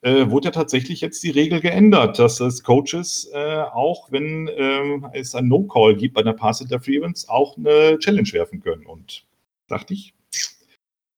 äh, 0.01 0.29
wurde 0.29 0.45
ja 0.45 0.51
tatsächlich 0.51 1.01
jetzt 1.01 1.23
die 1.23 1.31
Regel 1.31 1.59
geändert, 1.59 2.19
dass 2.19 2.39
es 2.39 2.63
Coaches, 2.63 3.29
äh, 3.33 3.62
auch 3.73 4.12
wenn 4.12 4.49
ähm, 4.55 5.07
es 5.13 5.35
ein 5.35 5.47
No-Call 5.47 5.95
gibt 5.95 6.15
bei 6.15 6.21
einer 6.21 6.33
Pass 6.33 6.62
Interference, 6.62 7.27
auch 7.27 7.57
eine 7.57 7.97
Challenge 7.99 8.31
werfen 8.31 8.62
können. 8.62 8.85
Und 8.85 9.25
dachte 9.67 9.93
ich, 9.93 10.13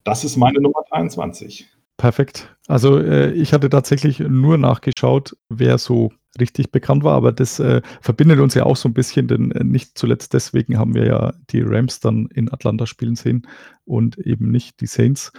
das 0.03 0.23
ist 0.23 0.37
meine 0.37 0.59
Nummer 0.59 0.83
23. 0.89 1.67
Perfekt. 1.97 2.55
Also 2.67 2.97
äh, 2.97 3.31
ich 3.33 3.53
hatte 3.53 3.69
tatsächlich 3.69 4.19
nur 4.19 4.57
nachgeschaut, 4.57 5.37
wer 5.49 5.77
so 5.77 6.11
richtig 6.39 6.71
bekannt 6.71 7.03
war, 7.03 7.15
aber 7.15 7.31
das 7.31 7.59
äh, 7.59 7.81
verbindet 8.01 8.39
uns 8.39 8.55
ja 8.55 8.63
auch 8.63 8.77
so 8.77 8.89
ein 8.89 8.93
bisschen, 8.93 9.27
denn 9.27 9.51
äh, 9.51 9.63
nicht 9.63 9.97
zuletzt 9.97 10.33
deswegen 10.33 10.79
haben 10.79 10.95
wir 10.95 11.05
ja 11.05 11.33
die 11.51 11.61
Rams 11.61 11.99
dann 11.99 12.27
in 12.33 12.51
Atlanta 12.51 12.87
spielen 12.87 13.15
sehen 13.15 13.47
und 13.85 14.17
eben 14.17 14.49
nicht 14.49 14.81
die 14.81 14.87
Saints. 14.87 15.31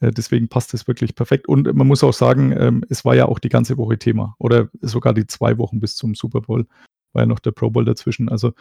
Äh, 0.00 0.10
deswegen 0.10 0.48
passt 0.48 0.74
es 0.74 0.86
wirklich 0.86 1.14
perfekt. 1.14 1.48
Und 1.48 1.72
man 1.74 1.86
muss 1.86 2.04
auch 2.04 2.12
sagen, 2.12 2.52
ähm, 2.56 2.84
es 2.88 3.04
war 3.04 3.14
ja 3.14 3.26
auch 3.26 3.38
die 3.38 3.48
ganze 3.48 3.76
Woche 3.76 3.98
Thema 3.98 4.34
oder 4.38 4.68
sogar 4.80 5.14
die 5.14 5.26
zwei 5.26 5.58
Wochen 5.58 5.80
bis 5.80 5.96
zum 5.96 6.14
Super 6.14 6.42
Bowl 6.42 6.66
war 7.12 7.22
ja 7.22 7.26
noch 7.26 7.38
der 7.38 7.52
Pro 7.52 7.70
Bowl 7.70 7.84
dazwischen. 7.84 8.28
Also 8.28 8.52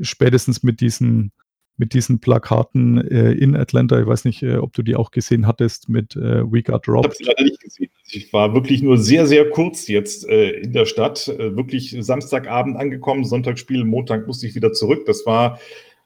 spätestens 0.00 0.62
mit 0.62 0.80
diesen 0.80 1.32
mit 1.78 1.94
diesen 1.94 2.20
Plakaten 2.20 2.98
äh, 3.10 3.32
in 3.32 3.56
Atlanta. 3.56 3.98
Ich 3.98 4.06
weiß 4.06 4.26
nicht, 4.26 4.42
äh, 4.42 4.56
ob 4.56 4.74
du 4.74 4.82
die 4.82 4.94
auch 4.94 5.10
gesehen 5.10 5.46
hattest 5.46 5.88
mit 5.88 6.14
We 6.14 6.62
Got 6.62 6.86
Robbed. 6.86 7.06
Ich 7.06 7.06
habe 7.06 7.14
sie 7.16 7.24
leider 7.24 7.42
nicht 7.44 7.60
gesehen. 7.60 7.90
Also 8.04 8.18
ich 8.18 8.32
war 8.32 8.54
wirklich 8.54 8.82
nur 8.82 8.98
sehr, 8.98 9.26
sehr 9.26 9.48
kurz 9.50 9.88
jetzt 9.88 10.24
in 10.24 10.72
der 10.74 10.84
Stadt. 10.84 11.28
Wirklich 11.28 11.96
Samstagabend 11.98 12.76
angekommen, 12.76 13.24
Sonntagsspiel, 13.24 13.84
Montag 13.84 14.26
musste 14.26 14.46
ich 14.46 14.54
wieder 14.54 14.74
zurück. 14.74 15.06
Das 15.06 15.24
war 15.24 15.58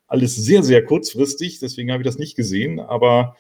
alles 0.07 0.37
sehr, 0.37 0.63
sehr 0.63 0.85
kurzfristig. 0.85 1.59
Deswegen 1.59 1.91
habe 1.91 2.03
ich 2.03 2.07
das 2.07 2.19
nicht 2.19 2.37
gesehen. 2.37 2.79
Aber 2.79 3.37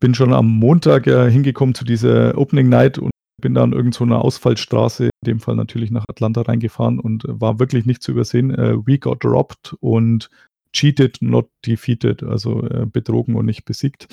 bin 0.00 0.14
schon 0.14 0.32
am 0.32 0.46
Montag 0.46 1.06
äh, 1.06 1.30
hingekommen 1.30 1.74
zu 1.74 1.84
dieser 1.84 2.36
Opening 2.36 2.68
Night 2.68 2.98
und 2.98 3.10
bin 3.40 3.54
dann 3.54 3.72
irgend 3.72 3.94
so 3.94 4.04
eine 4.04 4.18
Ausfallstraße, 4.18 5.04
in 5.04 5.10
dem 5.26 5.40
Fall 5.40 5.56
natürlich 5.56 5.90
nach 5.90 6.04
Atlanta 6.08 6.42
reingefahren 6.42 6.98
und 6.98 7.24
war 7.26 7.58
wirklich 7.58 7.84
nicht 7.84 8.02
zu 8.02 8.12
übersehen. 8.12 8.50
We 8.86 8.98
Got 8.98 9.26
Robbed 9.26 9.76
und 9.80 10.30
cheated, 10.76 11.18
not 11.20 11.48
defeated, 11.64 12.22
also 12.22 12.62
äh, 12.64 12.86
betrogen 12.86 13.34
und 13.34 13.46
nicht 13.46 13.64
besiegt. 13.64 14.08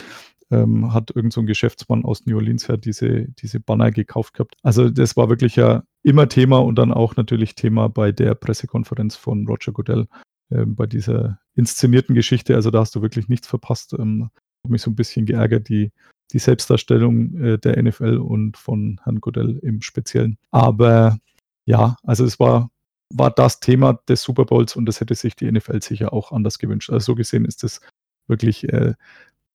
Ähm, 0.52 0.93
hat 0.93 1.12
irgend 1.15 1.34
so 1.34 1.41
ein 1.41 1.48
Geschäftsmann 1.48 2.06
aus 2.06 2.26
New 2.26 2.36
Orleans 2.36 2.67
ja 2.67 2.78
diese, 2.78 3.28
diese 3.39 3.60
Banner 3.60 3.91
gekauft 3.91 4.34
gehabt. 4.36 4.56
Also 4.62 4.89
das 4.89 5.17
war 5.17 5.30
wirklich 5.30 5.56
ja 5.56 5.84
immer 6.04 6.30
Thema 6.30 6.60
und 6.60 6.76
dann 6.76 6.93
auch 6.93 7.15
natürlich 7.15 7.56
Thema 7.56 7.89
bei 7.89 8.12
der 8.12 8.36
Pressekonferenz 8.36 9.15
von 9.15 9.48
Roger 9.48 9.72
Goodell, 9.72 10.08
äh, 10.50 10.65
bei 10.65 10.86
dieser 10.86 11.39
inszenierten 11.56 12.15
Geschichte. 12.15 12.56
Also 12.56 12.72
da 12.72 12.80
hast 12.80 12.96
du 12.96 13.02
wirklich 13.02 13.28
nichts 13.28 13.48
verpasst. 13.48 13.93
Ähm, 13.98 14.30
mich 14.67 14.82
so 14.82 14.91
ein 14.91 14.95
bisschen 14.95 15.26
geärgert, 15.26 15.69
die, 15.69 15.91
die 16.32 16.39
Selbstdarstellung 16.39 17.36
äh, 17.41 17.58
der 17.58 17.82
NFL 17.82 18.17
und 18.17 18.58
von 18.58 18.99
Herrn 19.04 19.21
Goodell 19.21 19.60
im 19.62 19.82
Speziellen. 19.82 20.38
Aber 20.52 21.17
ja, 21.65 21.97
also 22.04 22.26
es 22.26 22.39
war 22.39 22.69
war 23.13 23.32
das 23.32 23.60
Thema 23.60 23.99
des 24.08 24.23
Super 24.23 24.45
Bowls 24.45 24.76
und 24.76 24.86
das 24.86 24.99
hätte 24.99 25.15
sich 25.15 25.36
die 25.36 25.52
NFL 25.52 25.82
sicher 25.82 26.13
auch 26.13 26.32
anders 26.32 26.58
gewünscht. 26.58 26.89
Also 26.89 27.12
so 27.12 27.15
gesehen 27.15 27.45
ist 27.45 27.63
es 27.63 27.80
wirklich 28.28 28.67
äh, 28.69 28.93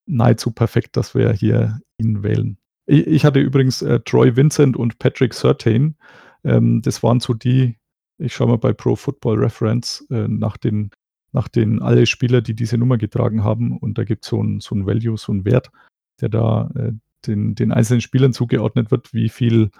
nahezu 0.06 0.50
perfekt, 0.50 0.96
dass 0.96 1.14
wir 1.14 1.32
hier 1.32 1.80
ihn 1.98 2.22
wählen. 2.22 2.56
Ich, 2.86 3.06
ich 3.06 3.24
hatte 3.24 3.40
übrigens 3.40 3.82
äh, 3.82 4.00
Troy 4.00 4.36
Vincent 4.36 4.76
und 4.76 4.98
Patrick 4.98 5.34
Surtain. 5.34 5.96
Ähm, 6.44 6.82
das 6.82 7.02
waren 7.02 7.20
so 7.20 7.34
die, 7.34 7.76
ich 8.18 8.34
schaue 8.34 8.48
mal 8.48 8.58
bei 8.58 8.72
Pro 8.72 8.96
Football 8.96 9.38
Reference 9.38 10.06
äh, 10.10 10.28
nach 10.28 10.56
den 10.56 10.90
nach 11.32 11.48
den 11.48 11.82
alle 11.82 12.06
Spieler, 12.06 12.40
die 12.40 12.54
diese 12.54 12.78
Nummer 12.78 12.98
getragen 12.98 13.44
haben. 13.44 13.76
Und 13.76 13.98
da 13.98 14.04
gibt 14.04 14.24
es 14.24 14.30
so 14.30 14.42
ein, 14.42 14.60
so 14.60 14.74
ein 14.74 14.86
Value, 14.86 15.16
so 15.16 15.32
ein 15.32 15.44
Wert, 15.44 15.70
der 16.20 16.28
da 16.28 16.70
äh, 16.74 16.92
den, 17.26 17.54
den 17.54 17.72
einzelnen 17.72 18.00
Spielern 18.00 18.32
zugeordnet 18.32 18.90
wird, 18.90 19.12
wie 19.12 19.28
viel 19.28 19.70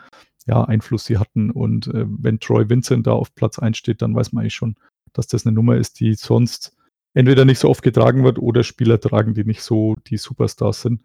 ja, 0.47 0.65
Einfluss 0.65 1.05
sie 1.05 1.19
hatten. 1.19 1.51
Und 1.51 1.89
äh, 1.89 2.05
wenn 2.07 2.41
Troy 2.41 2.69
Vincent 2.69 3.07
da 3.07 3.13
auf 3.13 3.35
Platz 3.35 3.59
1 3.59 3.77
steht, 3.77 4.03
dann 4.03 4.15
weiß 4.15 4.33
man 4.33 4.43
eigentlich 4.43 4.55
schon, 4.55 4.77
dass 5.13 5.27
das 5.27 5.47
eine 5.47 5.55
Nummer 5.55 5.77
ist, 5.77 6.01
die 6.01 6.15
sonst 6.15 6.77
entweder 7.15 7.45
nicht 7.45 7.59
so 7.59 7.69
oft 7.69 7.83
getragen 7.83 8.25
wird 8.25 8.39
oder 8.39 8.63
Spieler 8.63 9.01
tragen, 9.01 9.35
die 9.35 9.45
nicht 9.45 9.63
so 9.63 9.95
die 10.07 10.17
Superstars 10.17 10.83
sind. 10.83 11.03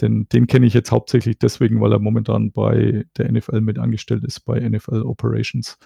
Denn 0.00 0.28
den 0.28 0.46
kenne 0.46 0.66
ich 0.66 0.74
jetzt 0.74 0.92
hauptsächlich 0.92 1.38
deswegen, 1.38 1.80
weil 1.80 1.92
er 1.92 1.98
momentan 1.98 2.52
bei 2.52 3.06
der 3.16 3.32
NFL 3.32 3.62
mit 3.62 3.78
angestellt 3.78 4.24
ist, 4.24 4.40
bei 4.40 4.60
NFL 4.60 5.02
Operations 5.02 5.78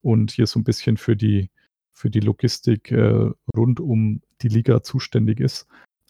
und 0.00 0.30
hier 0.30 0.46
so 0.46 0.58
ein 0.58 0.64
bisschen 0.64 0.96
für 0.96 1.14
die, 1.16 1.50
für 2.00 2.10
die 2.10 2.20
Logistik 2.20 2.90
äh, 2.90 3.30
rund 3.54 3.78
um 3.78 4.22
die 4.42 4.48
Liga 4.48 4.82
zuständig 4.82 5.38
ist. 5.38 5.66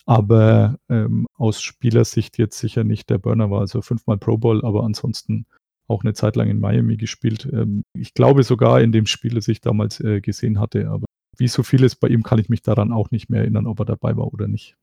Aber 0.06 0.78
ähm, 0.88 1.26
aus 1.36 1.60
Spielersicht 1.60 2.38
jetzt 2.38 2.58
sicher 2.58 2.84
nicht 2.84 3.10
der 3.10 3.18
Burner 3.18 3.50
war, 3.50 3.60
also 3.60 3.82
fünfmal 3.82 4.18
Pro 4.18 4.38
Bowl, 4.38 4.64
aber 4.64 4.84
ansonsten 4.84 5.46
auch 5.88 6.04
eine 6.04 6.14
Zeit 6.14 6.36
lang 6.36 6.48
in 6.48 6.60
Miami 6.60 6.96
gespielt. 6.96 7.48
Ähm, 7.52 7.82
ich 7.92 8.14
glaube 8.14 8.42
sogar 8.44 8.80
in 8.80 8.92
dem 8.92 9.06
Spiel, 9.06 9.34
das 9.34 9.48
ich 9.48 9.60
damals 9.60 10.00
äh, 10.00 10.20
gesehen 10.20 10.60
hatte, 10.60 10.88
aber 10.88 11.06
wie 11.36 11.48
so 11.48 11.62
vieles 11.62 11.96
bei 11.96 12.08
ihm 12.08 12.22
kann 12.22 12.38
ich 12.38 12.48
mich 12.48 12.62
daran 12.62 12.92
auch 12.92 13.10
nicht 13.10 13.28
mehr 13.28 13.40
erinnern, 13.40 13.66
ob 13.66 13.80
er 13.80 13.86
dabei 13.86 14.16
war 14.16 14.32
oder 14.32 14.46
nicht. 14.46 14.76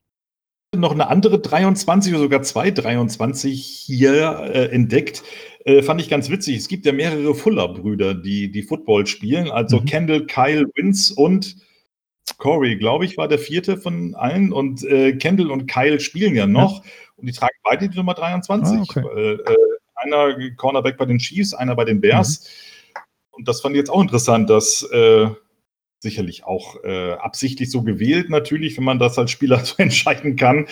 Noch 0.76 0.92
eine 0.92 1.08
andere 1.08 1.38
23 1.38 2.12
oder 2.12 2.22
sogar 2.22 2.42
zwei 2.42 2.70
23 2.70 3.64
hier 3.86 4.50
äh, 4.52 4.66
entdeckt. 4.66 5.22
Äh, 5.64 5.82
fand 5.82 6.00
ich 6.00 6.10
ganz 6.10 6.28
witzig. 6.28 6.56
Es 6.56 6.68
gibt 6.68 6.84
ja 6.84 6.92
mehrere 6.92 7.34
Fuller-Brüder, 7.34 8.14
die, 8.14 8.50
die 8.50 8.62
Football 8.62 9.06
spielen. 9.06 9.50
Also 9.50 9.80
mhm. 9.80 9.84
Kendall, 9.86 10.26
Kyle, 10.26 10.66
Vince 10.74 11.14
und 11.14 11.56
Corey, 12.36 12.76
glaube 12.76 13.06
ich, 13.06 13.16
war 13.16 13.28
der 13.28 13.38
vierte 13.38 13.78
von 13.78 14.14
allen. 14.14 14.52
Und 14.52 14.84
äh, 14.84 15.14
Kendall 15.14 15.50
und 15.50 15.66
Kyle 15.68 16.00
spielen 16.00 16.34
ja 16.34 16.46
noch. 16.46 16.84
Ja. 16.84 16.90
Und 17.16 17.26
die 17.26 17.32
tragen 17.32 17.56
beide 17.64 17.88
die 17.88 17.96
Nummer 17.96 18.12
23. 18.12 18.78
Ah, 18.78 18.82
okay. 18.82 19.04
Weil, 19.04 19.40
äh, 19.40 19.56
einer 19.94 20.50
Cornerback 20.56 20.98
bei 20.98 21.06
den 21.06 21.18
Chiefs, 21.18 21.54
einer 21.54 21.74
bei 21.76 21.86
den 21.86 22.02
Bears. 22.02 22.40
Mhm. 22.94 23.00
Und 23.30 23.48
das 23.48 23.62
fand 23.62 23.74
ich 23.74 23.78
jetzt 23.78 23.90
auch 23.90 24.02
interessant, 24.02 24.50
dass 24.50 24.82
äh, 24.82 25.28
sicherlich 26.00 26.44
auch 26.44 26.82
äh, 26.84 27.12
absichtlich 27.12 27.70
so 27.70 27.82
gewählt, 27.82 28.30
natürlich, 28.30 28.76
wenn 28.76 28.84
man 28.84 28.98
das 28.98 29.18
als 29.18 29.30
Spieler 29.30 29.58
so 29.64 29.74
entscheiden 29.78 30.36
kann. 30.36 30.66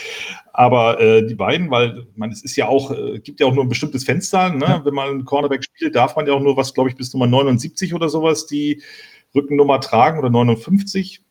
Aber 0.53 1.01
äh, 1.01 1.27
die 1.27 1.35
beiden, 1.35 1.71
weil 1.71 2.07
man 2.15 2.31
es 2.31 2.43
ist 2.43 2.57
ja 2.57 2.69
auch, 2.69 2.91
äh, 2.91 3.19
gibt 3.19 3.41
ja 3.41 3.47
auch 3.47 3.55
nur 3.55 3.65
ein 3.65 3.69
bestimmtes 3.69 4.05
Fenster, 4.05 4.51
ne? 4.51 4.65
Ja. 4.65 4.85
wenn 4.85 4.95
man 4.95 5.09
einen 5.09 5.25
Cornerback 5.25 5.65
spielt, 5.65 5.95
darf 5.95 6.17
man 6.17 6.27
ja 6.27 6.33
auch 6.33 6.41
nur 6.41 6.57
was, 6.57 6.75
glaube 6.75 6.91
ich, 6.91 6.97
bis 6.97 7.13
Nummer 7.13 7.27
79 7.27 7.95
oder 7.95 8.09
sowas 8.09 8.47
die 8.47 8.83
Rückennummer 9.35 9.81
tragen 9.81 10.19
oder 10.19 10.31
59. 10.31 11.23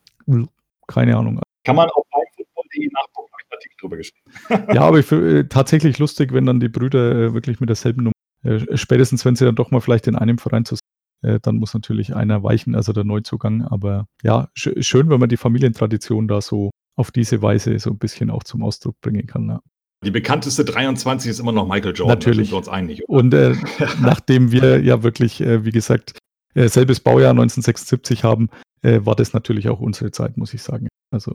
Keine 0.87 1.17
Ahnung. 1.17 1.41
Kann 1.63 1.75
man 1.75 1.89
auch 1.89 2.03
bei 2.11 2.21
football.de 2.35 2.89
nachgucken 2.91 3.31
Artikel 3.51 3.75
drüber 3.79 3.97
geschrieben. 3.97 4.31
ja, 4.73 4.81
aber 4.81 4.99
ich 4.99 5.05
finde 5.05 5.39
äh, 5.39 5.47
tatsächlich 5.47 5.97
lustig, 5.99 6.33
wenn 6.33 6.45
dann 6.45 6.59
die 6.59 6.69
Brüder 6.69 7.11
äh, 7.11 7.33
wirklich 7.33 7.59
mit 7.59 7.69
derselben 7.69 8.03
Nummer, 8.03 8.13
äh, 8.43 8.77
spätestens 8.77 9.25
wenn 9.25 9.35
sie 9.35 9.45
dann 9.45 9.55
doch 9.55 9.71
mal 9.71 9.81
vielleicht 9.81 10.07
in 10.07 10.15
einem 10.15 10.37
Verein 10.37 10.65
zusammen 10.65 10.81
äh, 11.25 11.39
dann 11.41 11.57
muss 11.57 11.73
natürlich 11.73 12.15
einer 12.15 12.43
weichen, 12.43 12.75
also 12.75 12.93
der 12.93 13.03
Neuzugang. 13.03 13.63
Aber 13.63 14.07
ja, 14.23 14.49
sch 14.53 14.69
schön, 14.79 15.09
wenn 15.09 15.19
man 15.19 15.29
die 15.29 15.37
Familientradition 15.37 16.27
da 16.27 16.41
so 16.41 16.71
auf 16.95 17.11
diese 17.11 17.41
Weise 17.41 17.77
so 17.79 17.89
ein 17.89 17.97
bisschen 17.97 18.29
auch 18.29 18.43
zum 18.43 18.63
Ausdruck 18.63 18.99
bringen 19.01 19.27
kann. 19.27 19.49
Ja. 19.49 19.61
Die 20.03 20.11
bekannteste 20.11 20.63
23 20.63 21.31
ist 21.31 21.39
immer 21.39 21.51
noch 21.51 21.67
Michael 21.67 21.95
Jordan. 21.95 22.17
Natürlich. 22.17 22.51
Da 22.51 22.57
uns 22.57 22.69
einig. 22.69 23.03
Und 23.07 23.33
äh, 23.33 23.55
nachdem 24.01 24.51
wir 24.51 24.81
ja 24.81 25.03
wirklich, 25.03 25.41
äh, 25.41 25.65
wie 25.65 25.71
gesagt, 25.71 26.17
äh, 26.53 26.69
selbes 26.69 26.99
Baujahr 26.99 27.31
1976 27.31 28.23
haben, 28.23 28.49
äh, 28.81 29.01
war 29.03 29.15
das 29.15 29.33
natürlich 29.33 29.67
auch 29.69 29.79
unsere 29.79 30.11
Zeit, 30.11 30.37
muss 30.37 30.53
ich 30.53 30.61
sagen. 30.61 30.87
Also 31.11 31.33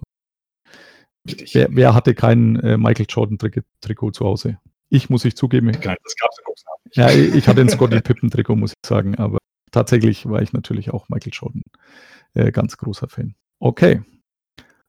Wer, 1.52 1.68
wer, 1.70 1.94
hatte 1.94 2.14
kein 2.14 2.56
äh, 2.60 2.78
Michael 2.78 3.06
Jordan-Trikot 3.08 4.12
zu 4.12 4.24
Hause? 4.24 4.58
Ich 4.88 5.10
muss 5.10 5.24
ich 5.26 5.36
zugeben. 5.36 5.70
Kein, 5.72 5.96
das 6.02 6.16
gab 6.16 6.30
es 6.30 6.64
ja 6.94 7.08
Ja, 7.08 7.36
ich 7.36 7.46
hatte 7.46 7.60
ein 7.60 7.68
Scotty 7.68 8.00
Pippen-Trikot, 8.00 8.56
muss 8.56 8.70
ich 8.70 8.88
sagen, 8.88 9.16
aber 9.16 9.38
tatsächlich 9.70 10.28
war 10.28 10.42
ich 10.42 10.52
natürlich 10.52 10.90
auch 10.90 11.08
Michael 11.08 11.32
Jordan 11.32 11.62
äh, 12.34 12.52
ganz 12.52 12.76
großer 12.76 13.08
Fan. 13.08 13.34
Okay, 13.58 14.02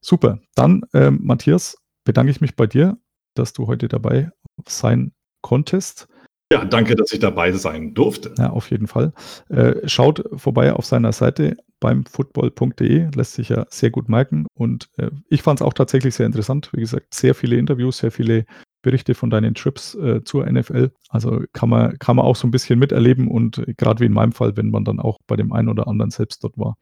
super. 0.01 0.39
Dann, 0.55 0.83
äh, 0.93 1.11
Matthias, 1.11 1.77
bedanke 2.03 2.31
ich 2.31 2.41
mich 2.41 2.55
bei 2.55 2.67
dir, 2.67 2.97
dass 3.35 3.53
du 3.53 3.67
heute 3.67 3.87
dabei 3.87 4.31
sein 4.67 5.13
konntest. 5.41 6.07
Ja, 6.51 6.65
danke, 6.65 6.95
dass 6.95 7.13
ich 7.13 7.19
dabei 7.19 7.53
sein 7.53 7.93
durfte. 7.93 8.33
Ja, 8.37 8.49
auf 8.49 8.71
jeden 8.71 8.87
Fall. 8.87 9.13
Äh, 9.47 9.87
schaut 9.87 10.21
vorbei 10.35 10.73
auf 10.73 10.85
seiner 10.85 11.13
Seite 11.13 11.55
beim 11.79 12.05
football.de, 12.05 13.09
lässt 13.15 13.33
sich 13.33 13.49
ja 13.49 13.65
sehr 13.69 13.89
gut 13.89 14.09
merken. 14.09 14.47
Und 14.53 14.89
äh, 14.97 15.11
ich 15.29 15.43
fand 15.43 15.61
es 15.61 15.65
auch 15.65 15.73
tatsächlich 15.73 16.13
sehr 16.13 16.25
interessant. 16.25 16.69
Wie 16.73 16.81
gesagt, 16.81 17.13
sehr 17.13 17.35
viele 17.35 17.55
Interviews, 17.55 17.99
sehr 17.99 18.11
viele 18.11 18.45
Berichte 18.81 19.13
von 19.13 19.29
deinen 19.29 19.53
Trips 19.53 19.95
äh, 19.95 20.23
zur 20.23 20.45
NFL. 20.49 20.91
Also 21.09 21.43
kann 21.53 21.69
man, 21.69 21.97
kann 21.99 22.15
man 22.15 22.25
auch 22.25 22.35
so 22.35 22.47
ein 22.47 22.51
bisschen 22.51 22.79
miterleben 22.79 23.27
und 23.27 23.63
gerade 23.77 23.99
wie 23.99 24.07
in 24.07 24.13
meinem 24.13 24.31
Fall, 24.31 24.57
wenn 24.57 24.69
man 24.69 24.85
dann 24.85 24.99
auch 24.99 25.19
bei 25.27 25.35
dem 25.35 25.53
einen 25.53 25.69
oder 25.69 25.87
anderen 25.87 26.11
selbst 26.11 26.43
dort 26.43 26.57
war, 26.57 26.77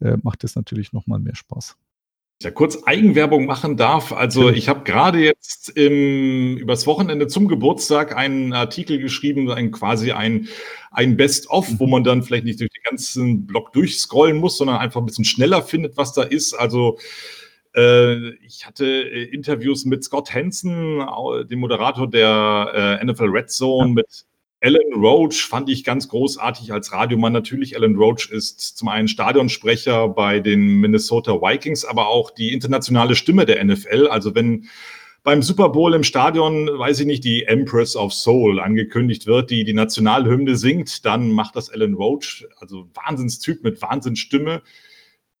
äh, 0.00 0.16
macht 0.22 0.44
es 0.44 0.56
natürlich 0.56 0.92
nochmal 0.92 1.18
mehr 1.18 1.34
Spaß. 1.36 1.76
ja 2.40 2.50
kurz 2.50 2.82
Eigenwerbung 2.86 3.46
machen 3.46 3.76
darf. 3.76 4.12
Also 4.12 4.50
ich 4.50 4.68
habe 4.68 4.82
gerade 4.84 5.20
jetzt 5.20 5.68
im, 5.70 6.56
übers 6.56 6.86
Wochenende 6.86 7.28
zum 7.28 7.48
Geburtstag 7.48 8.16
einen 8.16 8.52
Artikel 8.52 8.98
geschrieben, 8.98 9.50
ein, 9.50 9.70
quasi 9.70 10.12
ein, 10.12 10.48
ein 10.90 11.16
Best-of, 11.16 11.68
wo 11.78 11.86
man 11.86 12.02
dann 12.02 12.22
vielleicht 12.22 12.44
nicht 12.44 12.60
durch 12.60 12.70
den 12.70 12.82
ganzen 12.82 13.46
Blog 13.46 13.72
durchscrollen 13.72 14.38
muss, 14.38 14.56
sondern 14.56 14.78
einfach 14.78 15.00
ein 15.00 15.06
bisschen 15.06 15.24
schneller 15.24 15.62
findet, 15.62 15.96
was 15.96 16.14
da 16.14 16.22
ist. 16.22 16.54
Also 16.54 16.98
ich 17.74 18.66
hatte 18.66 18.86
äh, 18.86 19.24
Interviews 19.24 19.84
mit 19.84 20.04
Scott 20.04 20.34
Hansen, 20.34 21.02
dem 21.48 21.60
Moderator 21.60 22.08
der 22.08 22.98
äh, 23.00 23.04
NFL 23.04 23.28
Red 23.28 23.50
Zone, 23.50 23.92
mit 23.92 24.26
Alan 24.64 24.92
Roach 24.94 25.44
fand 25.44 25.68
ich 25.68 25.82
ganz 25.82 26.08
großartig 26.08 26.72
als 26.72 26.92
Radiomann. 26.92 27.32
Natürlich, 27.32 27.76
Alan 27.76 27.96
Roach 27.96 28.30
ist 28.30 28.60
zum 28.78 28.88
einen 28.88 29.08
Stadionsprecher 29.08 30.08
bei 30.08 30.38
den 30.38 30.80
Minnesota 30.80 31.32
Vikings, 31.32 31.84
aber 31.84 32.06
auch 32.06 32.30
die 32.30 32.52
internationale 32.52 33.16
Stimme 33.16 33.44
der 33.44 33.62
NFL. 33.64 34.06
Also 34.08 34.36
wenn 34.36 34.68
beim 35.24 35.42
Super 35.42 35.68
Bowl 35.70 35.94
im 35.94 36.04
Stadion, 36.04 36.66
weiß 36.66 37.00
ich 37.00 37.06
nicht, 37.06 37.24
die 37.24 37.44
Empress 37.44 37.96
of 37.96 38.12
Soul 38.12 38.60
angekündigt 38.60 39.26
wird, 39.26 39.50
die 39.50 39.64
die 39.64 39.74
Nationalhymne 39.74 40.56
singt, 40.56 41.04
dann 41.04 41.32
macht 41.32 41.56
das 41.56 41.68
Alan 41.68 41.94
Roach, 41.94 42.46
also 42.58 42.88
Wahnsinnstyp 42.94 43.64
mit 43.64 43.82
Wahnsinnsstimme. 43.82 44.62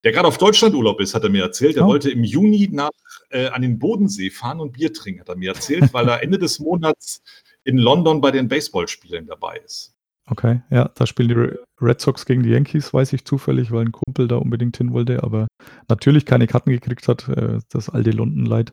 Der 0.04 0.12
gerade 0.12 0.26
auf 0.26 0.38
Deutschlandurlaub 0.38 1.00
ist, 1.00 1.14
hat 1.14 1.22
er 1.22 1.30
mir 1.30 1.42
erzählt. 1.42 1.76
Er 1.76 1.84
oh. 1.84 1.88
wollte 1.88 2.10
im 2.10 2.24
Juni 2.24 2.68
nach, 2.72 2.90
äh, 3.30 3.46
an 3.48 3.62
den 3.62 3.78
Bodensee 3.78 4.30
fahren 4.30 4.60
und 4.60 4.72
Bier 4.72 4.92
trinken, 4.92 5.20
hat 5.20 5.28
er 5.28 5.36
mir 5.36 5.50
erzählt, 5.50 5.92
weil 5.92 6.08
er 6.08 6.22
Ende 6.22 6.38
des 6.38 6.58
Monats 6.58 7.22
in 7.64 7.78
London 7.78 8.20
bei 8.20 8.30
den 8.30 8.48
Baseballspielen 8.48 9.26
dabei 9.26 9.58
ist. 9.64 9.94
Okay, 10.26 10.62
ja, 10.70 10.88
da 10.94 11.06
spielen 11.06 11.28
die 11.28 11.84
Red 11.84 12.00
Sox 12.00 12.26
gegen 12.26 12.42
die 12.42 12.50
Yankees, 12.50 12.94
weiß 12.94 13.12
ich 13.12 13.24
zufällig, 13.24 13.72
weil 13.72 13.86
ein 13.86 13.92
Kumpel 13.92 14.28
da 14.28 14.36
unbedingt 14.36 14.76
hin 14.76 14.92
wollte, 14.92 15.22
aber 15.22 15.48
natürlich 15.88 16.26
keine 16.26 16.46
Karten 16.46 16.70
gekriegt 16.70 17.08
hat, 17.08 17.28
äh, 17.28 17.58
das 17.68 17.88
alte 17.88 18.10
London-Leid. 18.10 18.72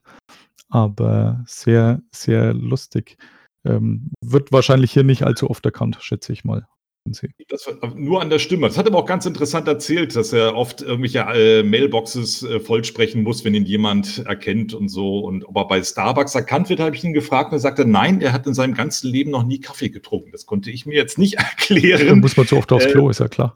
Aber 0.70 1.44
sehr, 1.48 2.02
sehr 2.12 2.54
lustig. 2.54 3.18
Ähm, 3.66 4.12
wird 4.22 4.52
wahrscheinlich 4.52 4.92
hier 4.92 5.04
nicht 5.04 5.24
allzu 5.24 5.50
oft 5.50 5.66
erkannt, 5.66 5.98
schätze 6.02 6.32
ich 6.32 6.46
mal. 6.46 6.68
Das 7.06 7.66
war 7.66 7.96
nur 7.96 8.22
an 8.22 8.30
der 8.30 8.40
Stimme. 8.40 8.68
Das 8.68 8.78
hat 8.78 8.88
aber 8.88 9.00
auch 9.00 9.06
ganz 9.06 9.26
interessant 9.26 9.68
erzählt, 9.68 10.16
dass 10.16 10.34
er 10.34 10.56
oft 10.56 10.82
irgendwelche 10.82 11.20
äh, 11.20 11.64
Mailboxes 11.64 12.44
äh, 12.44 12.60
vollsprechen 12.60 13.24
muss, 13.24 13.44
wenn 13.44 13.56
ihn 13.56 13.66
jemand 13.66 14.20
erkennt 14.26 14.74
und 14.74 14.90
so. 14.90 15.20
Und 15.20 15.46
ob 15.46 15.56
er 15.58 15.68
bei 15.68 15.84
Starbucks 15.84 16.36
erkannt 16.36 16.70
wird, 16.70 16.80
habe 16.80 16.96
ich 16.96 17.04
ihn 17.04 17.14
gefragt 17.14 17.52
und 17.52 17.58
er 17.58 17.62
sagte, 17.62 17.86
nein, 17.86 18.22
er 18.22 18.34
hat 18.34 18.46
in 18.48 18.54
seinem 18.54 18.74
ganzen 18.74 19.10
Leben 19.10 19.32
noch 19.32 19.44
nie 19.44 19.60
Kaffee 19.60 19.90
getrunken. 19.90 20.32
Das 20.32 20.46
konnte 20.46 20.70
ich 20.72 20.86
mir 20.86 20.96
jetzt 20.96 21.18
nicht 21.18 21.34
erklären. 21.38 22.08
Dann 22.08 22.20
muss 22.20 22.38
man 22.38 22.46
zu 22.48 22.58
oft 22.58 22.72
aufs 22.72 22.88
Klo, 22.88 23.08
äh, 23.08 23.12
ist 23.12 23.20
ja 23.20 23.28
klar. 23.28 23.56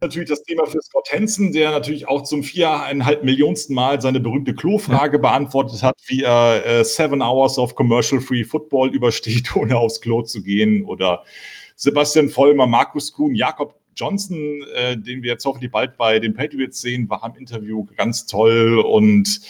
Natürlich 0.00 0.28
das 0.28 0.42
Thema 0.42 0.66
für 0.66 0.80
Scott 0.80 1.08
Hansen, 1.12 1.52
der 1.52 1.70
natürlich 1.70 2.08
auch 2.08 2.22
zum 2.22 2.42
viereinhalb 2.42 3.24
Millionsten 3.24 3.74
Mal 3.74 4.00
seine 4.00 4.20
berühmte 4.20 4.54
Klo-Frage 4.54 5.18
beantwortet 5.18 5.82
hat, 5.82 5.96
wie 6.06 6.22
er 6.22 6.64
äh, 6.64 6.84
Seven 6.84 7.22
Hours 7.22 7.58
of 7.58 7.74
Commercial-Free 7.74 8.44
Football 8.44 8.94
übersteht, 8.94 9.54
ohne 9.56 9.76
aufs 9.76 10.00
Klo 10.00 10.22
zu 10.22 10.42
gehen. 10.42 10.84
Oder 10.84 11.24
Sebastian 11.76 12.28
Vollmer, 12.28 12.66
Markus 12.66 13.12
Kuhn, 13.12 13.34
Jakob 13.34 13.74
Johnson, 13.94 14.62
äh, 14.74 14.96
den 14.96 15.22
wir 15.22 15.32
jetzt 15.32 15.44
hoffentlich 15.44 15.72
bald 15.72 15.96
bei 15.96 16.18
den 16.20 16.34
Patriots 16.34 16.80
sehen, 16.80 17.10
war 17.10 17.22
im 17.24 17.38
Interview 17.38 17.86
ganz 17.96 18.26
toll 18.26 18.78
und 18.78 19.40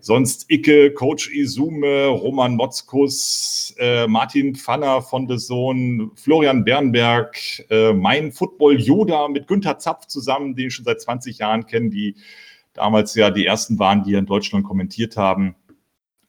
Sonst 0.00 0.50
Icke, 0.50 0.92
Coach 0.92 1.30
Isume, 1.32 2.06
Roman 2.06 2.56
Motzkus, 2.56 3.74
äh, 3.78 4.06
Martin 4.06 4.54
Pfanner 4.54 5.02
von 5.02 5.28
The 5.28 5.38
Sohn, 5.38 6.10
Florian 6.14 6.64
Bernberg, 6.64 7.36
äh, 7.70 7.92
mein 7.92 8.32
Football 8.32 8.80
Yoda 8.80 9.28
mit 9.28 9.46
Günther 9.46 9.78
Zapf 9.78 10.06
zusammen, 10.06 10.54
den 10.54 10.68
ich 10.68 10.74
schon 10.74 10.84
seit 10.84 11.00
20 11.00 11.38
Jahren 11.38 11.66
kenne, 11.66 11.90
die 11.90 12.16
damals 12.74 13.14
ja 13.14 13.30
die 13.30 13.46
ersten 13.46 13.78
waren, 13.78 14.04
die 14.04 14.14
in 14.14 14.26
Deutschland 14.26 14.64
kommentiert 14.64 15.16
haben. 15.16 15.54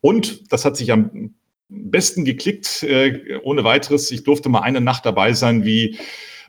Und 0.01 0.51
das 0.51 0.65
hat 0.65 0.77
sich 0.77 0.91
am 0.91 1.35
besten 1.69 2.23
geklickt, 2.23 2.83
äh, 2.83 3.39
ohne 3.43 3.63
weiteres. 3.63 4.09
Ich 4.11 4.23
durfte 4.23 4.49
mal 4.49 4.61
eine 4.61 4.81
Nacht 4.81 5.05
dabei 5.05 5.33
sein, 5.33 5.65
wie 5.65 5.97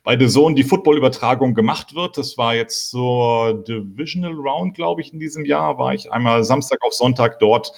bei 0.05 0.19
The 0.19 0.29
Zone 0.29 0.55
die 0.55 0.65
Football-Übertragung 0.65 1.55
gemacht 1.55 1.95
wird. 1.95 2.19
Das 2.19 2.39
war 2.39 2.55
jetzt 2.55 2.91
zur 2.91 3.65
Divisional 3.65 4.35
Round, 4.35 4.75
glaube 4.75 5.01
ich, 5.01 5.13
in 5.13 5.19
diesem 5.19 5.45
Jahr. 5.45 5.79
War 5.79 5.95
ich 5.95 6.11
einmal 6.13 6.45
Samstag 6.45 6.79
auf 6.83 6.95
Sonntag 6.95 7.39
dort. 7.39 7.73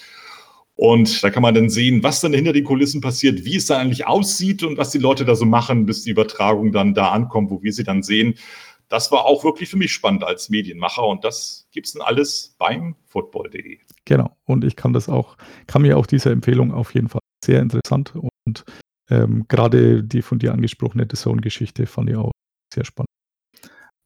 Und 0.80 1.22
da 1.22 1.28
kann 1.28 1.42
man 1.42 1.54
dann 1.54 1.68
sehen, 1.68 2.02
was 2.02 2.22
dann 2.22 2.32
hinter 2.32 2.54
den 2.54 2.64
Kulissen 2.64 3.02
passiert, 3.02 3.44
wie 3.44 3.56
es 3.56 3.66
da 3.66 3.76
eigentlich 3.76 4.06
aussieht 4.06 4.62
und 4.62 4.78
was 4.78 4.90
die 4.90 4.98
Leute 4.98 5.26
da 5.26 5.34
so 5.34 5.44
machen, 5.44 5.84
bis 5.84 6.04
die 6.04 6.10
Übertragung 6.10 6.72
dann 6.72 6.94
da 6.94 7.10
ankommt, 7.10 7.50
wo 7.50 7.62
wir 7.62 7.72
sie 7.72 7.84
dann 7.84 8.02
sehen. 8.02 8.34
Das 8.88 9.12
war 9.12 9.26
auch 9.26 9.44
wirklich 9.44 9.68
für 9.68 9.76
mich 9.76 9.92
spannend 9.92 10.24
als 10.24 10.48
Medienmacher 10.48 11.06
und 11.06 11.22
das 11.22 11.68
gibt 11.70 11.86
es 11.86 11.92
dann 11.92 12.02
alles 12.02 12.56
beim 12.58 12.96
football.de. 13.04 13.78
Genau. 14.06 14.34
Und 14.46 14.64
ich 14.64 14.74
kann 14.74 14.94
das 14.94 15.10
auch, 15.10 15.36
kann 15.66 15.82
mir 15.82 15.98
auch 15.98 16.06
diese 16.06 16.30
Empfehlung 16.30 16.72
auf 16.72 16.94
jeden 16.94 17.08
Fall 17.08 17.20
sehr 17.44 17.60
interessant 17.60 18.14
und 18.46 18.64
ähm, 19.10 19.44
Gerade 19.48 20.02
die 20.04 20.22
von 20.22 20.38
dir 20.38 20.52
angesprochene 20.52 21.06
The 21.10 21.16
Zone-Geschichte 21.16 21.86
fand 21.86 22.10
ich 22.10 22.16
auch 22.16 22.32
sehr 22.72 22.84
spannend. 22.84 23.08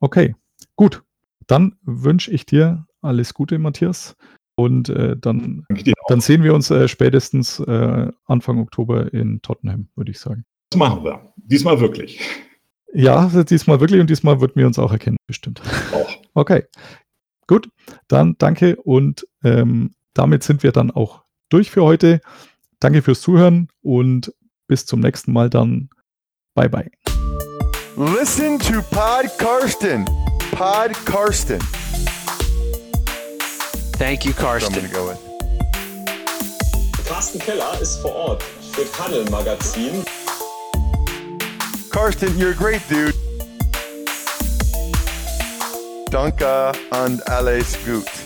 Okay, 0.00 0.34
gut. 0.76 1.02
Dann 1.46 1.76
wünsche 1.82 2.30
ich 2.30 2.46
dir 2.46 2.86
alles 3.02 3.34
Gute, 3.34 3.58
Matthias. 3.58 4.16
Und 4.56 4.88
äh, 4.88 5.16
dann, 5.16 5.66
dann 6.08 6.20
sehen 6.20 6.42
wir 6.42 6.54
uns 6.54 6.70
äh, 6.70 6.88
spätestens 6.88 7.58
äh, 7.60 8.10
Anfang 8.24 8.58
Oktober 8.60 9.12
in 9.12 9.42
Tottenham, 9.42 9.88
würde 9.96 10.12
ich 10.12 10.20
sagen. 10.20 10.44
Das 10.70 10.78
machen 10.78 11.04
wir. 11.04 11.32
Diesmal 11.36 11.80
wirklich. 11.80 12.20
Ja, 12.92 13.28
diesmal 13.42 13.80
wirklich 13.80 14.00
und 14.00 14.08
diesmal 14.08 14.40
wird 14.40 14.54
wir 14.54 14.66
uns 14.66 14.78
auch 14.78 14.92
erkennen, 14.92 15.16
bestimmt. 15.26 15.60
Auch. 15.92 16.08
Okay. 16.34 16.64
Gut, 17.46 17.68
dann 18.08 18.36
danke 18.38 18.76
und 18.76 19.26
ähm, 19.42 19.94
damit 20.14 20.44
sind 20.44 20.62
wir 20.62 20.72
dann 20.72 20.90
auch 20.90 21.24
durch 21.48 21.70
für 21.70 21.82
heute. 21.82 22.20
Danke 22.78 23.02
fürs 23.02 23.20
Zuhören 23.20 23.68
und 23.82 24.32
bis 24.66 24.86
zum 24.86 25.00
nächsten 25.00 25.32
Mal 25.32 25.50
dann. 25.50 25.88
Bye 26.54 26.68
bye. 26.68 26.90
Listen 27.96 28.58
to 28.58 28.82
Pod 28.90 29.26
Karsten. 29.38 30.04
Pod 30.52 30.92
Karsten. 31.04 31.60
Thank 33.98 34.24
you, 34.24 34.32
Karsten. 34.32 34.90
Go. 34.92 35.16
Carsten 37.06 37.38
Keller 37.38 37.80
ist 37.80 37.98
vor 37.98 38.14
Ort 38.14 38.42
für 38.72 38.90
Tunnel 38.92 39.24
Magazin. 39.30 40.04
Karsten, 41.90 42.36
you're 42.36 42.50
a 42.50 42.54
great 42.54 42.82
dude. 42.88 43.14
Danke 46.10 46.72
und 46.90 47.28
alles 47.28 47.76
gut. 47.84 48.23